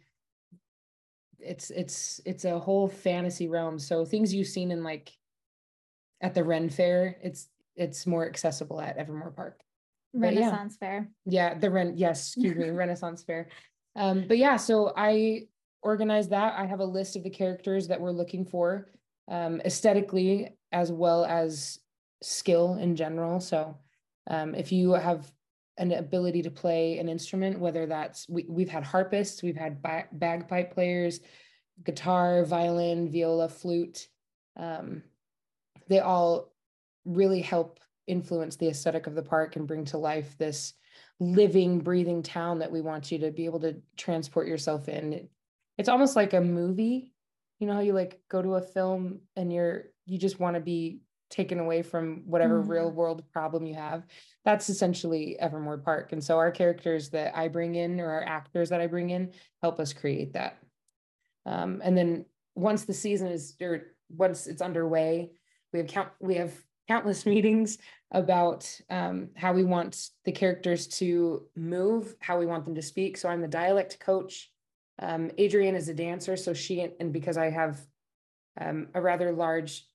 it's 1.39 1.70
it's 1.70 2.22
it's 2.25 2.46
a 2.46 2.60
whole 2.60 2.88
fantasy 2.88 3.48
realm. 3.48 3.80
So 3.80 4.06
things 4.06 4.34
you've 4.34 4.48
seen 4.48 4.72
in 4.72 4.84
like 4.84 5.12
at 6.22 6.34
the 6.34 6.44
Ren 6.44 6.70
Fair, 6.70 7.18
it's 7.22 7.48
it's 7.75 8.08
more 8.08 8.25
accessible 8.25 8.82
at 8.82 8.98
Evermore 8.98 9.32
Park. 9.32 9.60
But 10.13 10.34
yeah. 10.34 10.39
Renaissance 10.42 10.77
Fair. 10.77 11.10
Yeah, 11.25 11.54
the 11.56 11.70
Ren, 11.70 11.94
yes, 11.98 12.27
excuse 12.27 12.56
me, 12.56 12.70
Renaissance 12.72 13.24
Fair. 13.24 13.50
Um, 13.96 14.25
but 14.27 14.38
yeah, 14.38 14.56
so 14.56 14.94
I 14.96 15.48
organize 15.82 16.30
that. 16.30 16.58
I 16.58 16.65
have 16.65 16.80
a 16.80 16.86
list 16.86 17.15
of 17.15 17.24
the 17.24 17.30
characters 17.30 17.88
that 17.88 18.00
we're 18.00 18.12
looking 18.12 18.46
for 18.46 18.89
um, 19.30 19.62
aesthetically 19.65 20.50
as 20.72 20.92
well 20.92 21.25
as 21.25 21.80
skill 22.22 22.75
in 22.75 22.96
general. 22.96 23.39
So 23.39 23.77
um, 24.27 24.56
if 24.56 24.72
you 24.72 24.94
have 24.94 25.32
an 25.77 25.91
ability 25.91 26.41
to 26.44 26.51
play 26.51 27.00
an 27.00 27.10
instrument, 27.10 27.60
whether 27.60 27.86
that's 27.86 28.27
we, 28.29 28.46
we've 28.48 28.70
had 28.70 28.84
harpists, 28.84 29.44
we've 29.44 29.58
had 29.58 29.82
ba- 29.82 30.08
bagpipe 30.12 30.74
players, 30.74 31.20
guitar, 31.84 32.46
violin, 32.46 33.12
viola, 33.12 33.50
flute. 33.50 34.08
Um, 34.55 35.03
they 35.88 36.00
all 36.00 36.53
really 37.03 37.41
help 37.41 37.79
influence 38.08 38.55
the 38.55 38.70
aesthetic 38.70 39.08
of 39.08 39.15
the 39.15 39.22
park 39.22 39.55
and 39.55 39.67
bring 39.67 39.86
to 39.86 39.98
life 39.98 40.38
this 40.38 40.74
living, 41.20 41.79
breathing 41.79 42.24
town 42.24 42.60
that 42.60 42.72
we 42.72 42.82
want 42.82 43.12
you 43.12 43.20
to 43.20 43.32
be 43.32 43.46
able 43.46 43.60
to 43.62 43.75
transport 43.98 44.48
yourself 44.48 44.88
in. 44.88 45.27
It's 45.77 45.89
almost 45.89 46.15
like 46.15 46.34
a 46.34 46.41
movie. 46.41 47.13
You 47.60 47.67
know 47.67 47.74
how 47.74 47.82
you 47.82 47.94
like 47.94 48.20
go 48.29 48.41
to 48.41 48.55
a 48.55 48.62
film 48.62 49.22
and 49.36 49.51
you're 49.51 49.86
you 50.05 50.17
just 50.17 50.39
want 50.39 50.55
to 50.55 50.62
be 50.62 51.00
taken 51.36 51.60
away 51.60 51.82
from 51.82 52.24
whatever 52.25 52.63
mm. 52.63 52.70
real 52.70 52.89
world 52.89 53.24
problem 53.32 53.65
you 53.65 53.75
have. 53.75 54.06
That's 54.46 54.70
essentially 54.70 55.38
Evermore 55.39 55.77
Park. 55.77 56.13
And 56.13 56.24
so 56.24 56.38
our 56.38 56.51
characters 56.51 57.10
that 57.10 57.36
I 57.36 57.50
bring 57.50 57.75
in 57.75 58.00
or 58.00 58.10
our 58.10 58.24
actors 58.24 58.70
that 58.70 58.80
I 58.80 58.88
bring 58.88 59.10
in 59.10 59.32
help 59.62 59.80
us 59.80 59.92
create 59.92 60.34
that. 60.34 60.58
Um, 61.46 61.82
and 61.84 61.98
then 61.98 62.25
once 62.56 62.86
the 62.86 62.94
season 62.94 63.27
is 63.27 63.56
or 63.62 63.88
once 64.10 64.48
it's 64.48 64.62
underway, 64.62 65.32
we 65.74 65.80
have 65.80 65.88
count 65.88 66.10
we 66.22 66.36
have 66.36 66.54
countless 66.88 67.25
meetings 67.36 67.80
about 68.12 68.70
um, 68.89 69.30
how 69.36 69.51
we 69.51 69.65
want 69.65 70.10
the 70.24 70.32
characters 70.32 70.88
to 70.88 71.44
move, 71.56 72.15
how 72.20 72.39
we 72.39 72.46
want 72.46 72.63
them 72.63 72.75
to 72.75 72.82
speak. 72.82 73.18
So 73.18 73.27
I'm 73.27 73.42
the 73.42 73.48
dialect 73.48 74.00
coach. 74.00 74.51
Um, 75.00 75.32
Adrienne 75.38 75.75
is 75.75 75.89
a 75.89 75.94
dancer, 75.94 76.38
so 76.38 76.54
she 76.54 76.88
and 77.00 77.12
because 77.12 77.36
I 77.36 77.50
have 77.50 77.86
um, 78.62 78.88
a 78.94 79.01
rather 79.01 79.34
large 79.34 79.86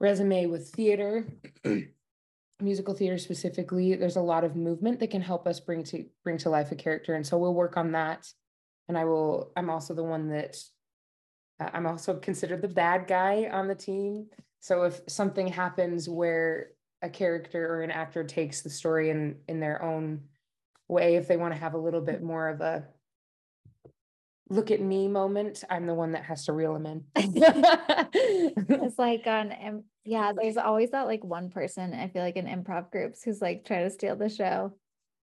resume 0.00 0.46
with 0.46 0.70
theater, 0.70 1.26
musical 2.60 2.94
theater 2.94 3.18
specifically, 3.18 3.94
there's 3.94 4.16
a 4.16 4.22
lot 4.22 4.44
of 4.44 4.56
movement 4.56 4.98
that 5.00 5.10
can 5.10 5.22
help 5.22 5.46
us 5.46 5.60
bring 5.60 5.84
to 5.84 6.04
bring 6.24 6.38
to 6.38 6.50
life 6.50 6.72
a 6.72 6.76
character, 6.76 7.14
and 7.14 7.26
so 7.26 7.38
we'll 7.38 7.54
work 7.54 7.76
on 7.76 7.92
that. 7.92 8.26
And 8.88 8.98
I 8.98 9.04
will. 9.04 9.52
I'm 9.56 9.70
also 9.70 9.94
the 9.94 10.02
one 10.02 10.28
that 10.30 10.56
uh, 11.60 11.70
I'm 11.72 11.86
also 11.86 12.16
considered 12.16 12.62
the 12.62 12.68
bad 12.68 13.06
guy 13.06 13.48
on 13.52 13.68
the 13.68 13.74
team. 13.74 14.26
So 14.60 14.82
if 14.82 15.00
something 15.06 15.46
happens 15.46 16.08
where 16.08 16.72
a 17.02 17.08
character 17.08 17.74
or 17.74 17.82
an 17.82 17.90
actor 17.90 18.24
takes 18.24 18.62
the 18.62 18.70
story 18.70 19.10
in 19.10 19.36
in 19.48 19.60
their 19.60 19.82
own 19.82 20.22
way, 20.88 21.14
if 21.14 21.28
they 21.28 21.36
want 21.36 21.54
to 21.54 21.60
have 21.60 21.74
a 21.74 21.78
little 21.78 22.00
bit 22.00 22.22
more 22.22 22.48
of 22.48 22.60
a 22.60 22.86
look 24.50 24.70
at 24.70 24.80
me 24.80 25.08
moment, 25.08 25.64
I'm 25.70 25.86
the 25.86 25.94
one 25.94 26.12
that 26.12 26.24
has 26.24 26.44
to 26.46 26.52
reel 26.52 26.74
them 26.74 26.86
in. 26.86 27.04
it's 27.16 28.98
like 28.98 29.26
on 29.26 29.84
yeah, 30.04 30.32
there's 30.32 30.56
always 30.56 30.90
that 30.90 31.06
like 31.06 31.24
one 31.24 31.50
person 31.50 31.94
I 31.94 32.08
feel 32.08 32.22
like 32.22 32.36
in 32.36 32.46
improv 32.46 32.90
groups 32.90 33.22
who's 33.22 33.40
like 33.40 33.64
trying 33.64 33.84
to 33.84 33.90
steal 33.90 34.16
the 34.16 34.28
show. 34.28 34.74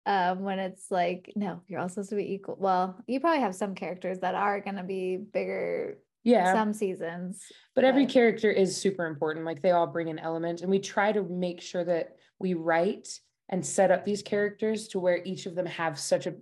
Um, 0.06 0.40
when 0.40 0.58
it's 0.58 0.90
like, 0.90 1.30
no, 1.36 1.60
you're 1.68 1.78
all 1.78 1.88
supposed 1.88 2.08
to 2.08 2.16
be 2.16 2.32
equal. 2.32 2.56
Well, 2.58 2.98
you 3.06 3.20
probably 3.20 3.42
have 3.42 3.54
some 3.54 3.74
characters 3.74 4.20
that 4.20 4.34
are 4.34 4.60
gonna 4.60 4.84
be 4.84 5.18
bigger 5.18 5.98
yeah 6.22 6.52
some 6.52 6.74
seasons 6.74 7.46
but, 7.74 7.80
but 7.80 7.84
every 7.84 8.04
character 8.04 8.50
is 8.50 8.76
super 8.76 9.06
important 9.06 9.46
like 9.46 9.62
they 9.62 9.70
all 9.70 9.86
bring 9.86 10.10
an 10.10 10.18
element 10.18 10.60
and 10.60 10.70
we 10.70 10.78
try 10.78 11.10
to 11.10 11.22
make 11.22 11.62
sure 11.62 11.82
that 11.82 12.16
we 12.38 12.52
write 12.52 13.08
and 13.48 13.64
set 13.64 13.90
up 13.90 14.04
these 14.04 14.22
characters 14.22 14.88
to 14.88 15.00
where 15.00 15.22
each 15.24 15.46
of 15.46 15.54
them 15.54 15.64
have 15.64 15.98
such 15.98 16.26
a 16.26 16.34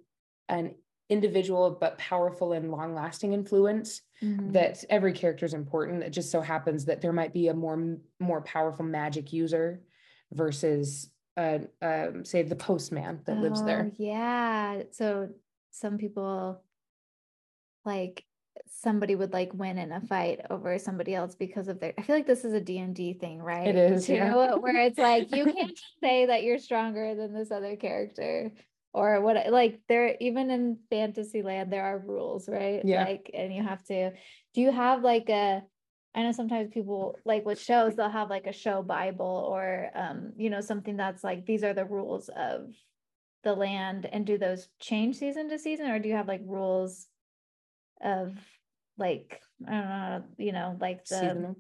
an 0.49 0.75
individual 1.08 1.76
but 1.80 1.96
powerful 1.98 2.52
and 2.52 2.70
long 2.70 2.94
lasting 2.94 3.32
influence 3.32 4.02
mm-hmm. 4.22 4.52
that 4.52 4.84
every 4.90 5.12
character 5.12 5.46
is 5.46 5.54
important 5.54 6.02
it 6.02 6.10
just 6.10 6.30
so 6.30 6.40
happens 6.40 6.84
that 6.84 7.00
there 7.00 7.12
might 7.12 7.32
be 7.32 7.48
a 7.48 7.54
more 7.54 7.96
more 8.20 8.42
powerful 8.42 8.84
magic 8.84 9.32
user 9.32 9.80
versus 10.32 11.10
uh, 11.36 11.58
um, 11.82 12.24
say 12.24 12.42
the 12.42 12.56
postman 12.56 13.20
that 13.24 13.38
oh, 13.38 13.40
lives 13.40 13.62
there 13.64 13.90
oh, 13.90 13.94
yeah 13.98 14.82
so 14.90 15.28
some 15.70 15.96
people 15.96 16.62
like 17.84 18.24
somebody 18.66 19.14
would 19.14 19.32
like 19.32 19.52
win 19.54 19.78
in 19.78 19.92
a 19.92 20.00
fight 20.00 20.40
over 20.50 20.78
somebody 20.78 21.14
else 21.14 21.34
because 21.34 21.68
of 21.68 21.80
their 21.80 21.94
I 21.98 22.02
feel 22.02 22.16
like 22.16 22.26
this 22.26 22.44
is 22.44 22.52
a 22.52 22.60
D&D 22.60 23.14
thing, 23.14 23.40
right? 23.40 23.68
It 23.68 23.76
is, 23.76 24.06
Too, 24.06 24.14
yeah. 24.14 24.54
Where 24.54 24.80
it's 24.82 24.98
like 24.98 25.34
you 25.34 25.44
can't 25.52 25.78
say 26.02 26.26
that 26.26 26.42
you're 26.42 26.58
stronger 26.58 27.14
than 27.14 27.34
this 27.34 27.50
other 27.50 27.76
character 27.76 28.52
or 28.99 29.21
what 29.21 29.50
like 29.50 29.80
there 29.89 30.17
even 30.21 30.50
in 30.50 30.78
fantasy 30.91 31.43
land 31.43 31.73
there 31.73 31.84
are 31.84 31.99
rules, 31.99 32.49
right? 32.49 32.82
Yeah. 32.84 33.04
Like 33.04 33.30
and 33.32 33.54
you 33.54 33.63
have 33.63 33.82
to 33.84 34.11
do 34.54 34.61
you 34.61 34.73
have 34.73 35.02
like 35.02 35.28
a 35.28 35.63
I 36.15 36.23
know 36.23 36.32
sometimes 36.32 36.71
people 36.73 37.17
like 37.25 37.47
with 37.47 37.61
shows 37.61 37.95
they'll 37.95 38.08
have 38.08 38.30
like 38.30 38.47
a 38.47 38.52
show 38.52 38.82
bible 38.82 39.49
or 39.49 39.91
um 39.95 40.32
you 40.37 40.50
know 40.50 40.61
something 40.61 40.97
that's 40.97 41.23
like 41.23 41.47
these 41.47 41.63
are 41.63 41.75
the 41.75 41.84
rules 41.84 42.28
of 42.28 42.75
the 43.45 43.54
land 43.54 44.04
and 44.11 44.26
do 44.26 44.37
those 44.37 44.69
change 44.80 45.17
season 45.17 45.49
to 45.49 45.58
season 45.58 45.91
or 45.91 46.00
do 46.00 46.08
you 46.08 46.17
have 46.17 46.26
like 46.26 46.43
rules 46.45 47.06
of 48.02 48.37
like 48.97 49.41
I 49.67 49.71
don't 49.71 49.89
know, 49.89 50.25
you 50.39 50.52
know, 50.52 50.76
like 50.80 51.04
the 51.04 51.21
Seasonal. 51.21 51.56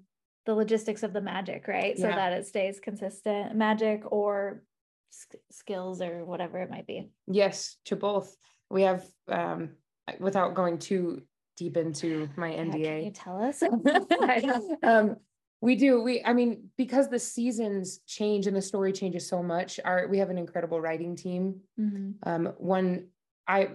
the 0.46 0.54
logistics 0.54 1.02
of 1.02 1.12
the 1.12 1.20
magic, 1.20 1.68
right? 1.68 1.96
So 1.96 2.08
that 2.08 2.32
it 2.32 2.46
stays 2.46 2.80
consistent, 2.80 3.54
magic 3.54 4.02
or 4.10 4.62
skills 5.50 6.00
or 6.00 6.24
whatever 6.24 6.58
it 6.58 6.70
might 6.70 6.86
be. 6.86 7.10
Yes, 7.26 7.76
to 7.86 7.96
both. 7.96 8.36
We 8.70 8.82
have 8.82 9.04
um 9.28 9.70
without 10.20 10.54
going 10.54 10.78
too 10.78 11.22
deep 11.56 11.76
into 11.76 12.28
my 12.36 12.50
NDA. 12.50 12.78
Yeah, 12.78 12.94
can 12.94 13.04
you 13.04 13.10
tell 13.10 13.42
us? 13.42 13.62
um 14.82 15.16
we 15.60 15.74
do 15.74 16.00
we 16.00 16.22
i 16.24 16.32
mean 16.32 16.70
because 16.76 17.08
the 17.08 17.18
seasons 17.18 17.98
change 18.06 18.46
and 18.46 18.54
the 18.56 18.62
story 18.62 18.92
changes 18.92 19.28
so 19.28 19.42
much 19.42 19.80
our 19.84 20.06
we 20.06 20.18
have 20.18 20.30
an 20.30 20.38
incredible 20.38 20.80
writing 20.80 21.16
team 21.16 21.58
mm-hmm. 21.76 22.12
um 22.22 22.52
one 22.58 23.08
i 23.48 23.68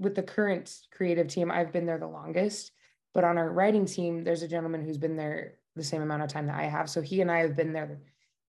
with 0.00 0.16
the 0.16 0.22
current 0.22 0.74
creative 0.90 1.28
team 1.28 1.48
i've 1.48 1.72
been 1.72 1.86
there 1.86 1.96
the 1.96 2.08
longest 2.08 2.72
but 3.14 3.24
on 3.24 3.36
our 3.38 3.50
writing 3.50 3.84
team, 3.84 4.22
there's 4.22 4.42
a 4.42 4.48
gentleman 4.48 4.84
who's 4.84 4.96
been 4.96 5.16
there 5.16 5.54
the 5.76 5.82
same 5.82 6.02
amount 6.02 6.22
of 6.22 6.28
time 6.28 6.46
that 6.46 6.54
I 6.56 6.66
have. 6.66 6.88
So 6.90 7.00
he 7.00 7.20
and 7.20 7.30
I 7.30 7.40
have 7.40 7.56
been 7.56 7.72
there 7.72 7.98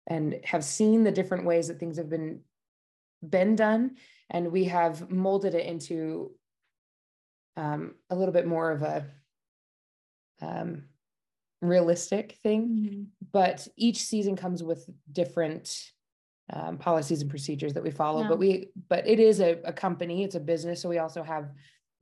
and 0.07 0.39
have 0.43 0.63
seen 0.63 1.03
the 1.03 1.11
different 1.11 1.45
ways 1.45 1.67
that 1.67 1.79
things 1.79 1.97
have 1.97 2.09
been 2.09 2.41
been 3.27 3.55
done, 3.55 3.95
and 4.29 4.51
we 4.51 4.65
have 4.65 5.09
molded 5.09 5.55
it 5.55 5.65
into 5.65 6.31
um, 7.55 7.95
a 8.09 8.15
little 8.15 8.33
bit 8.33 8.47
more 8.47 8.71
of 8.71 8.81
a 8.81 9.05
um, 10.41 10.83
realistic 11.61 12.37
thing. 12.43 12.67
Mm-hmm. 12.67 13.03
But 13.31 13.67
each 13.77 14.03
season 14.03 14.35
comes 14.35 14.61
with 14.61 14.89
different 15.11 15.91
um, 16.51 16.77
policies 16.77 17.21
and 17.21 17.29
procedures 17.29 17.73
that 17.73 17.83
we 17.83 17.91
follow. 17.91 18.23
Yeah. 18.23 18.27
But 18.27 18.39
we, 18.39 18.69
but 18.89 19.07
it 19.07 19.19
is 19.19 19.39
a, 19.39 19.59
a 19.63 19.71
company, 19.71 20.23
it's 20.23 20.35
a 20.35 20.39
business, 20.41 20.81
so 20.81 20.89
we 20.89 20.97
also 20.97 21.23
have 21.23 21.49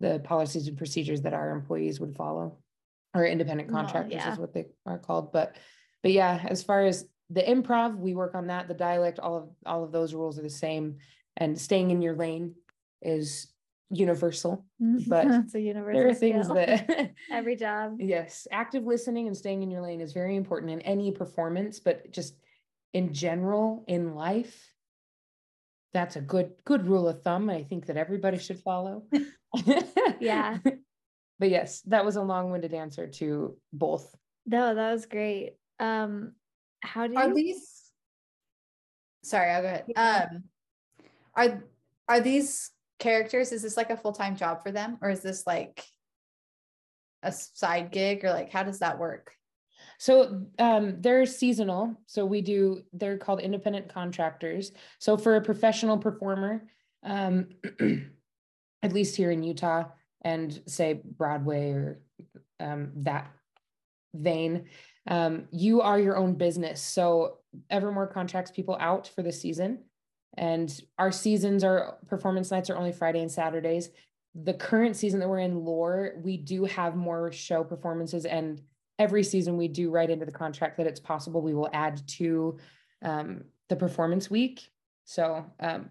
the 0.01 0.19
policies 0.23 0.67
and 0.67 0.77
procedures 0.77 1.21
that 1.21 1.33
our 1.33 1.51
employees 1.51 1.99
would 1.99 2.15
follow 2.15 2.57
or 3.13 3.25
independent 3.25 3.69
contractors 3.69 4.13
yeah. 4.13 4.33
is 4.33 4.39
what 4.39 4.53
they 4.53 4.65
are 4.85 4.97
called 4.97 5.31
but 5.31 5.55
but 6.01 6.11
yeah 6.11 6.43
as 6.47 6.63
far 6.63 6.83
as 6.83 7.05
the 7.31 7.41
improv 7.41 7.97
we 7.97 8.13
work 8.13 8.35
on 8.35 8.47
that. 8.47 8.67
The 8.67 8.73
dialect 8.73 9.19
all 9.19 9.37
of 9.37 9.49
all 9.65 9.83
of 9.83 9.91
those 9.91 10.13
rules 10.13 10.37
are 10.37 10.43
the 10.43 10.49
same. 10.49 10.97
And 11.37 11.59
staying 11.59 11.91
in 11.91 12.01
your 12.01 12.15
lane 12.15 12.55
is 13.01 13.47
universal 13.93 14.65
but 14.79 15.25
it's 15.29 15.53
a 15.53 15.59
universal 15.59 15.99
there 15.99 16.09
are 16.09 16.13
things 16.13 16.45
skill. 16.45 16.55
that 16.55 17.11
every 17.31 17.57
job. 17.57 17.97
Yes 17.99 18.47
active 18.49 18.85
listening 18.85 19.27
and 19.27 19.35
staying 19.35 19.63
in 19.63 19.69
your 19.69 19.81
lane 19.81 19.99
is 19.99 20.13
very 20.13 20.37
important 20.37 20.71
in 20.71 20.79
any 20.81 21.11
performance 21.11 21.79
but 21.81 22.09
just 22.11 22.35
in 22.93 23.13
general 23.13 23.83
in 23.89 24.15
life 24.15 24.71
that's 25.93 26.15
a 26.15 26.21
good 26.21 26.51
good 26.63 26.87
rule 26.87 27.09
of 27.09 27.21
thumb 27.21 27.49
i 27.49 27.63
think 27.63 27.87
that 27.87 27.97
everybody 27.97 28.37
should 28.37 28.59
follow. 28.59 29.03
Yeah. 30.21 30.59
But 31.39 31.49
yes 31.49 31.81
that 31.87 32.05
was 32.05 32.15
a 32.15 32.21
long-winded 32.21 32.73
answer 32.73 33.07
to 33.07 33.57
both. 33.73 34.15
No 34.45 34.73
that 34.73 34.93
was 34.93 35.05
great. 35.05 35.57
Um 35.81 36.31
how 36.81 37.07
do 37.07 37.15
are 37.15 37.29
you... 37.29 37.35
these 37.35 37.91
sorry 39.23 39.51
i'll 39.51 39.61
go 39.61 39.67
ahead 39.67 39.85
yeah. 39.87 40.27
um 40.31 40.43
are 41.35 41.63
are 42.07 42.19
these 42.19 42.71
characters 42.99 43.51
is 43.51 43.61
this 43.61 43.77
like 43.77 43.89
a 43.89 43.97
full-time 43.97 44.35
job 44.35 44.61
for 44.61 44.71
them 44.71 44.97
or 45.01 45.09
is 45.09 45.21
this 45.21 45.45
like 45.47 45.83
a 47.23 47.31
side 47.31 47.91
gig 47.91 48.23
or 48.25 48.31
like 48.31 48.51
how 48.51 48.63
does 48.63 48.79
that 48.79 48.99
work 48.99 49.31
so 50.01 50.47
um, 50.57 50.95
they're 50.99 51.27
seasonal. 51.27 51.95
So 52.07 52.25
we 52.25 52.41
do, 52.41 52.81
they're 52.91 53.19
called 53.19 53.39
independent 53.39 53.87
contractors. 53.87 54.71
So 54.97 55.15
for 55.15 55.35
a 55.35 55.41
professional 55.41 55.99
performer, 55.99 56.63
um, 57.03 57.49
at 58.81 58.93
least 58.93 59.15
here 59.15 59.29
in 59.29 59.43
Utah 59.43 59.83
and 60.23 60.59
say 60.65 61.01
Broadway 61.03 61.71
or 61.71 62.01
um, 62.59 62.91
that 63.03 63.31
vein, 64.13 64.65
um, 65.07 65.45
you 65.51 65.81
are 65.81 65.99
your 65.99 66.17
own 66.17 66.35
business. 66.35 66.81
So 66.81 67.39
Evermore 67.69 68.07
contracts 68.07 68.51
people 68.51 68.77
out 68.79 69.07
for 69.07 69.23
the 69.23 69.31
season. 69.31 69.83
And 70.37 70.71
our 70.97 71.11
seasons, 71.11 71.63
our 71.63 71.97
performance 72.07 72.51
nights 72.51 72.69
are 72.69 72.77
only 72.77 72.91
Friday 72.91 73.21
and 73.21 73.31
Saturdays. 73.31 73.89
The 74.33 74.53
current 74.53 74.95
season 74.95 75.19
that 75.19 75.27
we're 75.27 75.39
in, 75.39 75.65
Lore, 75.65 76.13
we 76.23 76.37
do 76.37 76.63
have 76.65 76.95
more 76.95 77.31
show 77.31 77.63
performances 77.63 78.25
and 78.25 78.61
every 78.97 79.23
season 79.23 79.57
we 79.57 79.67
do 79.67 79.89
write 79.89 80.11
into 80.11 80.25
the 80.25 80.31
contract 80.31 80.77
that 80.77 80.87
it's 80.87 80.99
possible 80.99 81.41
we 81.41 81.55
will 81.55 81.69
add 81.73 81.99
to 82.07 82.57
um, 83.01 83.43
the 83.67 83.75
performance 83.75 84.29
week. 84.29 84.69
So 85.05 85.43
um, 85.59 85.89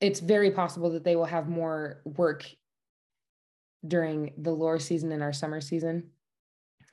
it's 0.00 0.20
very 0.20 0.50
possible 0.50 0.90
that 0.90 1.04
they 1.04 1.16
will 1.16 1.26
have 1.26 1.48
more 1.48 2.02
work 2.04 2.44
during 3.86 4.32
the 4.36 4.50
lore 4.50 4.78
season 4.78 5.12
and 5.12 5.22
our 5.22 5.32
summer 5.32 5.60
season. 5.60 6.10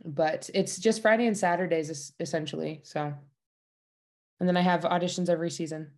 But 0.04 0.50
it's 0.54 0.78
just 0.78 1.02
Friday 1.02 1.26
and 1.26 1.38
Saturdays 1.38 2.14
essentially. 2.20 2.82
So, 2.84 3.14
and 4.40 4.48
then 4.48 4.58
I 4.58 4.62
have 4.62 4.82
auditions 4.82 5.30
every 5.30 5.50
season. 5.50 5.92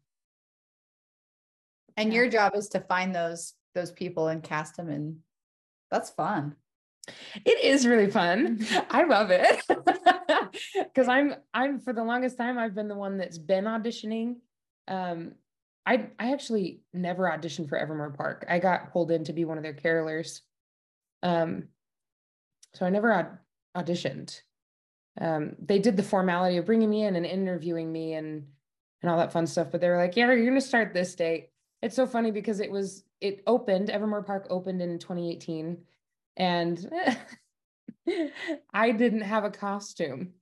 And 1.98 2.14
yeah. 2.14 2.20
your 2.20 2.30
job 2.30 2.56
is 2.56 2.70
to 2.70 2.80
find 2.80 3.14
those 3.14 3.54
those 3.76 3.92
people 3.92 4.30
and 4.30 4.42
cast 4.42 4.78
them 4.78 4.90
and 4.90 5.18
that's 5.92 6.10
fun. 6.10 6.56
It 7.46 7.64
is 7.64 7.88
really 7.88 8.10
fun. 8.10 8.66
I 8.90 9.04
love 9.04 9.32
it. 9.32 9.64
Cuz 10.96 11.08
I'm 11.08 11.36
I'm 11.54 11.80
for 11.80 11.94
the 11.94 12.04
longest 12.04 12.38
time 12.38 12.58
I've 12.58 12.76
been 12.76 12.88
the 12.88 12.96
one 12.96 13.18
that's 13.18 13.38
been 13.38 13.66
auditioning. 13.66 14.38
Um 14.88 15.36
I 15.86 16.10
I 16.20 16.32
actually 16.32 16.82
never 16.94 17.24
auditioned 17.24 17.68
for 17.68 17.78
Evermore 17.78 18.12
Park. 18.12 18.46
I 18.48 18.60
got 18.60 18.92
pulled 18.92 19.12
in 19.12 19.24
to 19.26 19.34
be 19.34 19.46
one 19.46 19.58
of 19.58 19.64
their 19.64 19.74
carolers. 19.74 20.42
Um 21.22 21.68
so 22.76 22.86
I 22.86 22.90
never 22.90 23.12
auditioned. 23.76 24.42
Um 25.20 25.56
they 25.60 25.80
did 25.80 25.98
the 25.98 26.04
formality 26.04 26.58
of 26.58 26.66
bringing 26.66 26.90
me 26.90 27.04
in 27.04 27.16
and 27.16 27.26
interviewing 27.26 27.92
me 27.92 28.14
and 28.14 28.48
and 29.02 29.10
all 29.10 29.18
that 29.18 29.32
fun 29.32 29.48
stuff, 29.48 29.70
but 29.72 29.82
they 29.82 29.90
were 29.90 29.98
like, 29.98 30.16
"Yeah, 30.16 30.28
you're 30.28 30.46
going 30.46 30.56
to 30.56 30.62
start 30.62 30.94
this 30.94 31.16
date." 31.16 31.52
It's 31.82 31.96
so 31.96 32.06
funny 32.06 32.32
because 32.32 32.60
it 32.60 32.70
was 32.70 33.04
it 33.22 33.44
opened 33.48 33.90
Evermore 33.90 34.24
Park 34.24 34.48
opened 34.50 34.82
in 34.82 35.00
2018 35.00 35.78
and 36.38 36.90
I 38.74 38.92
didn't 38.92 39.22
have 39.22 39.44
a 39.44 39.52
costume. 39.52 40.34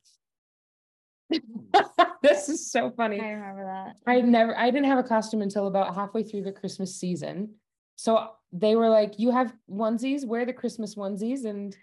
this 2.21 2.49
is 2.49 2.71
so 2.71 2.89
funny. 2.91 3.19
I 3.19 3.31
remember 3.31 3.65
that. 3.65 3.97
I 4.07 4.21
never 4.21 4.57
I 4.57 4.71
didn't 4.71 4.87
have 4.87 4.99
a 4.99 5.07
costume 5.07 5.41
until 5.41 5.67
about 5.67 5.95
halfway 5.95 6.23
through 6.23 6.43
the 6.43 6.51
Christmas 6.51 6.95
season. 6.95 7.55
So 7.95 8.29
they 8.53 8.75
were 8.75 8.89
like, 8.89 9.19
you 9.19 9.31
have 9.31 9.53
onesies, 9.69 10.25
wear 10.25 10.45
the 10.45 10.53
Christmas 10.53 10.95
onesies. 10.95 11.45
And 11.45 11.75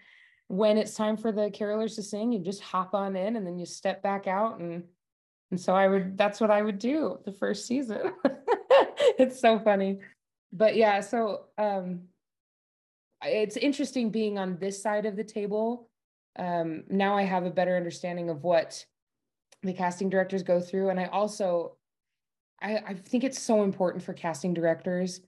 when 0.47 0.77
it's 0.77 0.93
time 0.93 1.17
for 1.17 1.31
the 1.31 1.49
carolers 1.49 1.95
to 1.95 2.03
sing, 2.03 2.31
you 2.31 2.39
just 2.39 2.61
hop 2.61 2.93
on 2.93 3.15
in 3.15 3.35
and 3.35 3.45
then 3.45 3.57
you 3.57 3.65
step 3.65 4.01
back 4.03 4.27
out. 4.27 4.59
And 4.59 4.83
and 5.51 5.59
so 5.59 5.73
I 5.75 5.87
would 5.87 6.17
that's 6.17 6.41
what 6.41 6.51
I 6.51 6.61
would 6.61 6.79
do 6.79 7.19
the 7.25 7.31
first 7.31 7.65
season. 7.65 8.13
it's 9.17 9.39
so 9.39 9.59
funny. 9.59 9.99
But 10.51 10.75
yeah, 10.75 10.99
so 11.01 11.45
um 11.57 12.01
it's 13.23 13.57
interesting 13.57 14.09
being 14.09 14.37
on 14.37 14.57
this 14.57 14.81
side 14.81 15.05
of 15.05 15.15
the 15.15 15.23
table. 15.23 15.89
Um, 16.37 16.83
now 16.89 17.15
I 17.17 17.23
have 17.23 17.45
a 17.45 17.49
better 17.49 17.75
understanding 17.75 18.29
of 18.29 18.43
what 18.43 18.85
the 19.63 19.73
casting 19.73 20.09
directors 20.09 20.43
go 20.43 20.59
through. 20.59 20.89
And 20.89 20.99
I 20.99 21.05
also, 21.05 21.77
I, 22.61 22.77
I 22.87 22.93
think 22.93 23.23
it's 23.23 23.41
so 23.41 23.63
important 23.63 24.03
for 24.03 24.13
casting 24.13 24.53
directors 24.53 25.21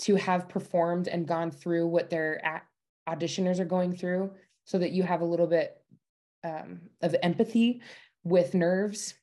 to 0.00 0.14
have 0.16 0.48
performed 0.48 1.08
and 1.08 1.26
gone 1.26 1.50
through 1.50 1.88
what 1.88 2.10
their 2.10 2.62
auditioners 3.08 3.58
are 3.58 3.64
going 3.64 3.94
through 3.94 4.30
so 4.64 4.78
that 4.78 4.92
you 4.92 5.02
have 5.02 5.20
a 5.20 5.26
little 5.26 5.46
bit 5.46 5.76
um, 6.44 6.80
of 7.00 7.14
empathy 7.22 7.82
with 8.24 8.54
nerves. 8.54 9.14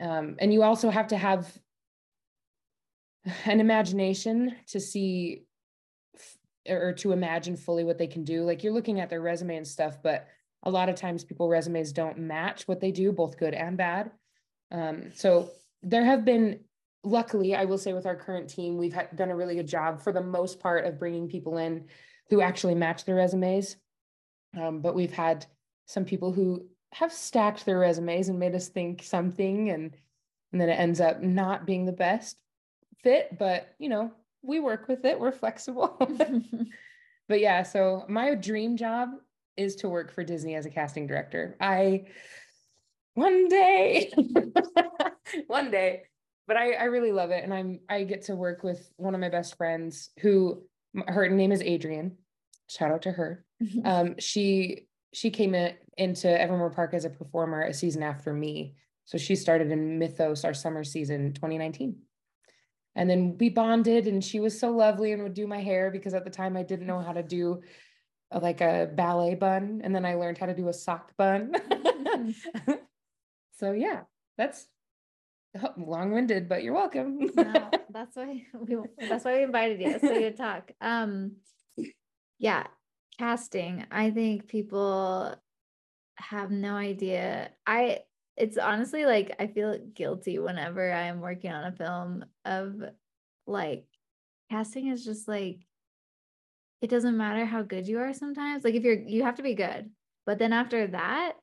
Um, 0.00 0.36
and 0.38 0.52
you 0.52 0.62
also 0.62 0.90
have 0.90 1.08
to 1.08 1.16
have 1.16 1.56
an 3.46 3.60
imagination 3.60 4.54
to 4.68 4.80
see 4.80 5.46
or 6.68 6.92
to 6.94 7.12
imagine 7.12 7.56
fully 7.56 7.84
what 7.84 7.98
they 7.98 8.06
can 8.06 8.24
do. 8.24 8.42
Like 8.42 8.64
you're 8.64 8.72
looking 8.72 9.00
at 9.00 9.10
their 9.10 9.20
resume 9.20 9.56
and 9.56 9.66
stuff, 9.66 9.98
but 10.02 10.26
a 10.62 10.70
lot 10.70 10.88
of 10.88 10.96
times 10.96 11.24
people 11.24 11.48
resumes 11.48 11.92
don't 11.92 12.18
match 12.18 12.66
what 12.66 12.80
they 12.80 12.90
do, 12.90 13.12
both 13.12 13.36
good 13.36 13.54
and 13.54 13.76
bad. 13.76 14.10
Um, 14.70 15.10
so 15.14 15.50
there 15.82 16.04
have 16.04 16.24
been, 16.24 16.60
luckily, 17.02 17.54
I 17.54 17.66
will 17.66 17.76
say 17.76 17.92
with 17.92 18.06
our 18.06 18.16
current 18.16 18.48
team, 18.48 18.78
we've 18.78 18.96
done 19.14 19.30
a 19.30 19.36
really 19.36 19.56
good 19.56 19.68
job 19.68 20.00
for 20.00 20.10
the 20.10 20.22
most 20.22 20.58
part 20.58 20.86
of 20.86 20.98
bringing 20.98 21.28
people 21.28 21.58
in 21.58 21.84
who 22.30 22.40
actually 22.40 22.74
match 22.74 23.04
their 23.04 23.16
resumes. 23.16 23.76
Um, 24.58 24.80
but 24.80 24.94
we've 24.94 25.12
had 25.12 25.46
some 25.86 26.04
people 26.04 26.32
who 26.32 26.66
have 26.92 27.12
stacked 27.12 27.64
their 27.64 27.78
resumes 27.78 28.28
and 28.28 28.38
made 28.38 28.54
us 28.54 28.68
think 28.68 29.02
something 29.02 29.70
and 29.70 29.96
and 30.52 30.60
then 30.60 30.68
it 30.68 30.78
ends 30.78 31.00
up 31.00 31.20
not 31.20 31.66
being 31.66 31.84
the 31.84 31.92
best 31.92 32.36
fit 33.02 33.36
but 33.36 33.74
you 33.80 33.88
know 33.88 34.12
we 34.44 34.60
work 34.60 34.88
with 34.88 35.04
it. 35.04 35.18
We're 35.18 35.32
flexible. 35.32 35.96
but 37.28 37.40
yeah, 37.40 37.62
so 37.62 38.04
my 38.08 38.34
dream 38.34 38.76
job 38.76 39.10
is 39.56 39.76
to 39.76 39.88
work 39.88 40.12
for 40.12 40.22
Disney 40.22 40.54
as 40.54 40.66
a 40.66 40.70
casting 40.70 41.06
director. 41.06 41.56
I 41.60 42.06
one 43.14 43.48
day, 43.48 44.12
one 45.46 45.70
day, 45.70 46.02
but 46.46 46.56
I, 46.56 46.72
I 46.72 46.84
really 46.84 47.12
love 47.12 47.30
it. 47.30 47.44
And 47.44 47.54
I'm, 47.54 47.80
I 47.88 48.04
get 48.04 48.22
to 48.22 48.34
work 48.34 48.62
with 48.62 48.90
one 48.96 49.14
of 49.14 49.20
my 49.20 49.28
best 49.28 49.56
friends 49.56 50.10
who 50.20 50.62
her 51.06 51.28
name 51.28 51.52
is 51.52 51.62
Adrian. 51.62 52.16
Shout 52.68 52.90
out 52.90 53.02
to 53.02 53.12
her. 53.12 53.44
Um, 53.84 54.16
she, 54.18 54.86
she 55.12 55.30
came 55.30 55.54
in, 55.54 55.74
into 55.96 56.28
Evermore 56.28 56.70
Park 56.70 56.94
as 56.94 57.04
a 57.04 57.10
performer 57.10 57.62
a 57.62 57.74
season 57.74 58.02
after 58.02 58.32
me. 58.32 58.74
So 59.04 59.18
she 59.18 59.36
started 59.36 59.70
in 59.70 59.98
Mythos, 59.98 60.44
our 60.44 60.54
summer 60.54 60.84
season, 60.84 61.32
2019 61.34 61.96
and 62.96 63.10
then 63.10 63.36
we 63.38 63.48
bonded 63.48 64.06
and 64.06 64.22
she 64.22 64.40
was 64.40 64.58
so 64.58 64.70
lovely 64.70 65.12
and 65.12 65.22
would 65.22 65.34
do 65.34 65.46
my 65.46 65.60
hair 65.60 65.90
because 65.90 66.14
at 66.14 66.24
the 66.24 66.30
time 66.30 66.56
I 66.56 66.62
didn't 66.62 66.86
know 66.86 67.00
how 67.00 67.12
to 67.12 67.22
do 67.22 67.60
a, 68.30 68.38
like 68.38 68.60
a 68.60 68.88
ballet 68.92 69.34
bun 69.34 69.80
and 69.82 69.94
then 69.94 70.04
I 70.04 70.14
learned 70.14 70.38
how 70.38 70.46
to 70.46 70.54
do 70.54 70.68
a 70.68 70.72
sock 70.72 71.16
bun. 71.16 71.52
so 73.58 73.72
yeah, 73.72 74.02
that's 74.38 74.66
long-winded, 75.76 76.48
but 76.48 76.62
you're 76.62 76.74
welcome. 76.74 77.18
no, 77.34 77.70
that's 77.90 78.16
why 78.16 78.44
we 78.54 78.76
that's 79.08 79.24
why 79.24 79.38
we 79.38 79.42
invited 79.42 79.80
you 79.80 79.98
so 79.98 80.12
you 80.12 80.30
talk. 80.30 80.70
Um 80.80 81.32
yeah, 82.38 82.66
casting. 83.18 83.84
I 83.90 84.10
think 84.10 84.48
people 84.48 85.34
have 86.16 86.50
no 86.50 86.74
idea. 86.74 87.50
I 87.66 88.00
it's 88.36 88.58
honestly 88.58 89.06
like 89.06 89.36
I 89.38 89.46
feel 89.46 89.78
guilty 89.94 90.38
whenever 90.38 90.92
I'm 90.92 91.20
working 91.20 91.52
on 91.52 91.64
a 91.64 91.76
film 91.76 92.24
of 92.44 92.82
like 93.46 93.86
casting 94.50 94.88
is 94.88 95.04
just 95.04 95.28
like 95.28 95.60
it 96.80 96.90
doesn't 96.90 97.16
matter 97.16 97.44
how 97.44 97.62
good 97.62 97.86
you 97.86 97.98
are 98.00 98.12
sometimes. 98.12 98.64
Like 98.64 98.74
if 98.74 98.82
you're 98.82 99.00
you 99.00 99.22
have 99.22 99.36
to 99.36 99.42
be 99.42 99.54
good. 99.54 99.90
But 100.26 100.38
then 100.38 100.52
after 100.52 100.86
that 100.88 101.36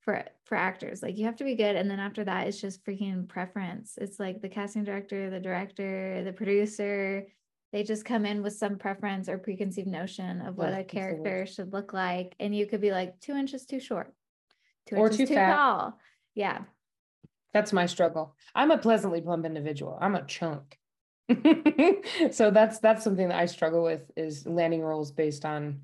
for 0.00 0.24
for 0.44 0.56
actors, 0.56 1.02
like 1.02 1.18
you 1.18 1.26
have 1.26 1.36
to 1.36 1.44
be 1.44 1.54
good 1.54 1.76
and 1.76 1.90
then 1.90 2.00
after 2.00 2.24
that 2.24 2.46
it's 2.46 2.60
just 2.60 2.84
freaking 2.84 3.28
preference. 3.28 3.94
It's 4.00 4.18
like 4.18 4.40
the 4.40 4.48
casting 4.48 4.84
director, 4.84 5.30
the 5.30 5.40
director, 5.40 6.22
the 6.24 6.32
producer, 6.32 7.26
they 7.72 7.84
just 7.84 8.04
come 8.04 8.26
in 8.26 8.42
with 8.42 8.54
some 8.54 8.76
preference 8.76 9.28
or 9.28 9.38
preconceived 9.38 9.86
notion 9.86 10.40
of 10.40 10.56
what 10.56 10.72
a 10.72 10.82
character 10.84 11.46
should 11.46 11.72
look 11.72 11.92
like 11.92 12.34
and 12.40 12.54
you 12.54 12.66
could 12.66 12.80
be 12.80 12.90
like 12.90 13.20
2 13.20 13.34
inches 13.34 13.64
too 13.64 13.80
short 13.80 14.12
two 14.90 14.96
or 14.96 15.08
too, 15.08 15.26
too 15.26 15.34
fat. 15.34 15.54
tall. 15.54 15.98
Yeah. 16.34 16.62
That's 17.52 17.72
my 17.72 17.86
struggle. 17.86 18.36
I'm 18.54 18.70
a 18.70 18.78
pleasantly 18.78 19.20
plump 19.20 19.44
individual. 19.44 19.98
I'm 20.00 20.14
a 20.14 20.24
chunk. 20.24 20.78
so 22.32 22.50
that's 22.50 22.78
that's 22.80 23.04
something 23.04 23.28
that 23.28 23.38
I 23.38 23.46
struggle 23.46 23.82
with 23.82 24.10
is 24.16 24.46
landing 24.46 24.82
roles 24.82 25.12
based 25.12 25.44
on 25.44 25.80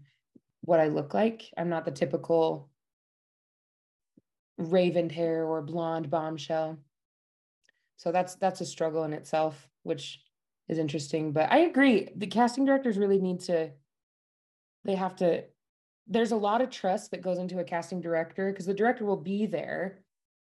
what 0.62 0.80
I 0.80 0.88
look 0.88 1.14
like. 1.14 1.44
I'm 1.56 1.68
not 1.68 1.84
the 1.84 1.92
typical 1.92 2.68
raven 4.58 5.10
hair 5.10 5.44
or 5.44 5.62
blonde 5.62 6.10
bombshell. 6.10 6.78
So 7.96 8.12
that's 8.12 8.34
that's 8.36 8.60
a 8.60 8.66
struggle 8.66 9.04
in 9.04 9.12
itself, 9.12 9.68
which 9.82 10.20
is 10.68 10.78
interesting. 10.78 11.32
But 11.32 11.50
I 11.52 11.58
agree. 11.58 12.08
The 12.16 12.26
casting 12.26 12.64
directors 12.64 12.98
really 12.98 13.20
need 13.20 13.40
to 13.42 13.70
they 14.86 14.94
have 14.94 15.16
to 15.16 15.44
there's 16.08 16.30
a 16.30 16.36
lot 16.36 16.60
of 16.60 16.70
trust 16.70 17.10
that 17.10 17.22
goes 17.22 17.38
into 17.38 17.58
a 17.58 17.64
casting 17.64 18.00
director 18.00 18.50
because 18.50 18.66
the 18.66 18.74
director 18.74 19.04
will 19.04 19.16
be 19.16 19.44
there 19.46 20.00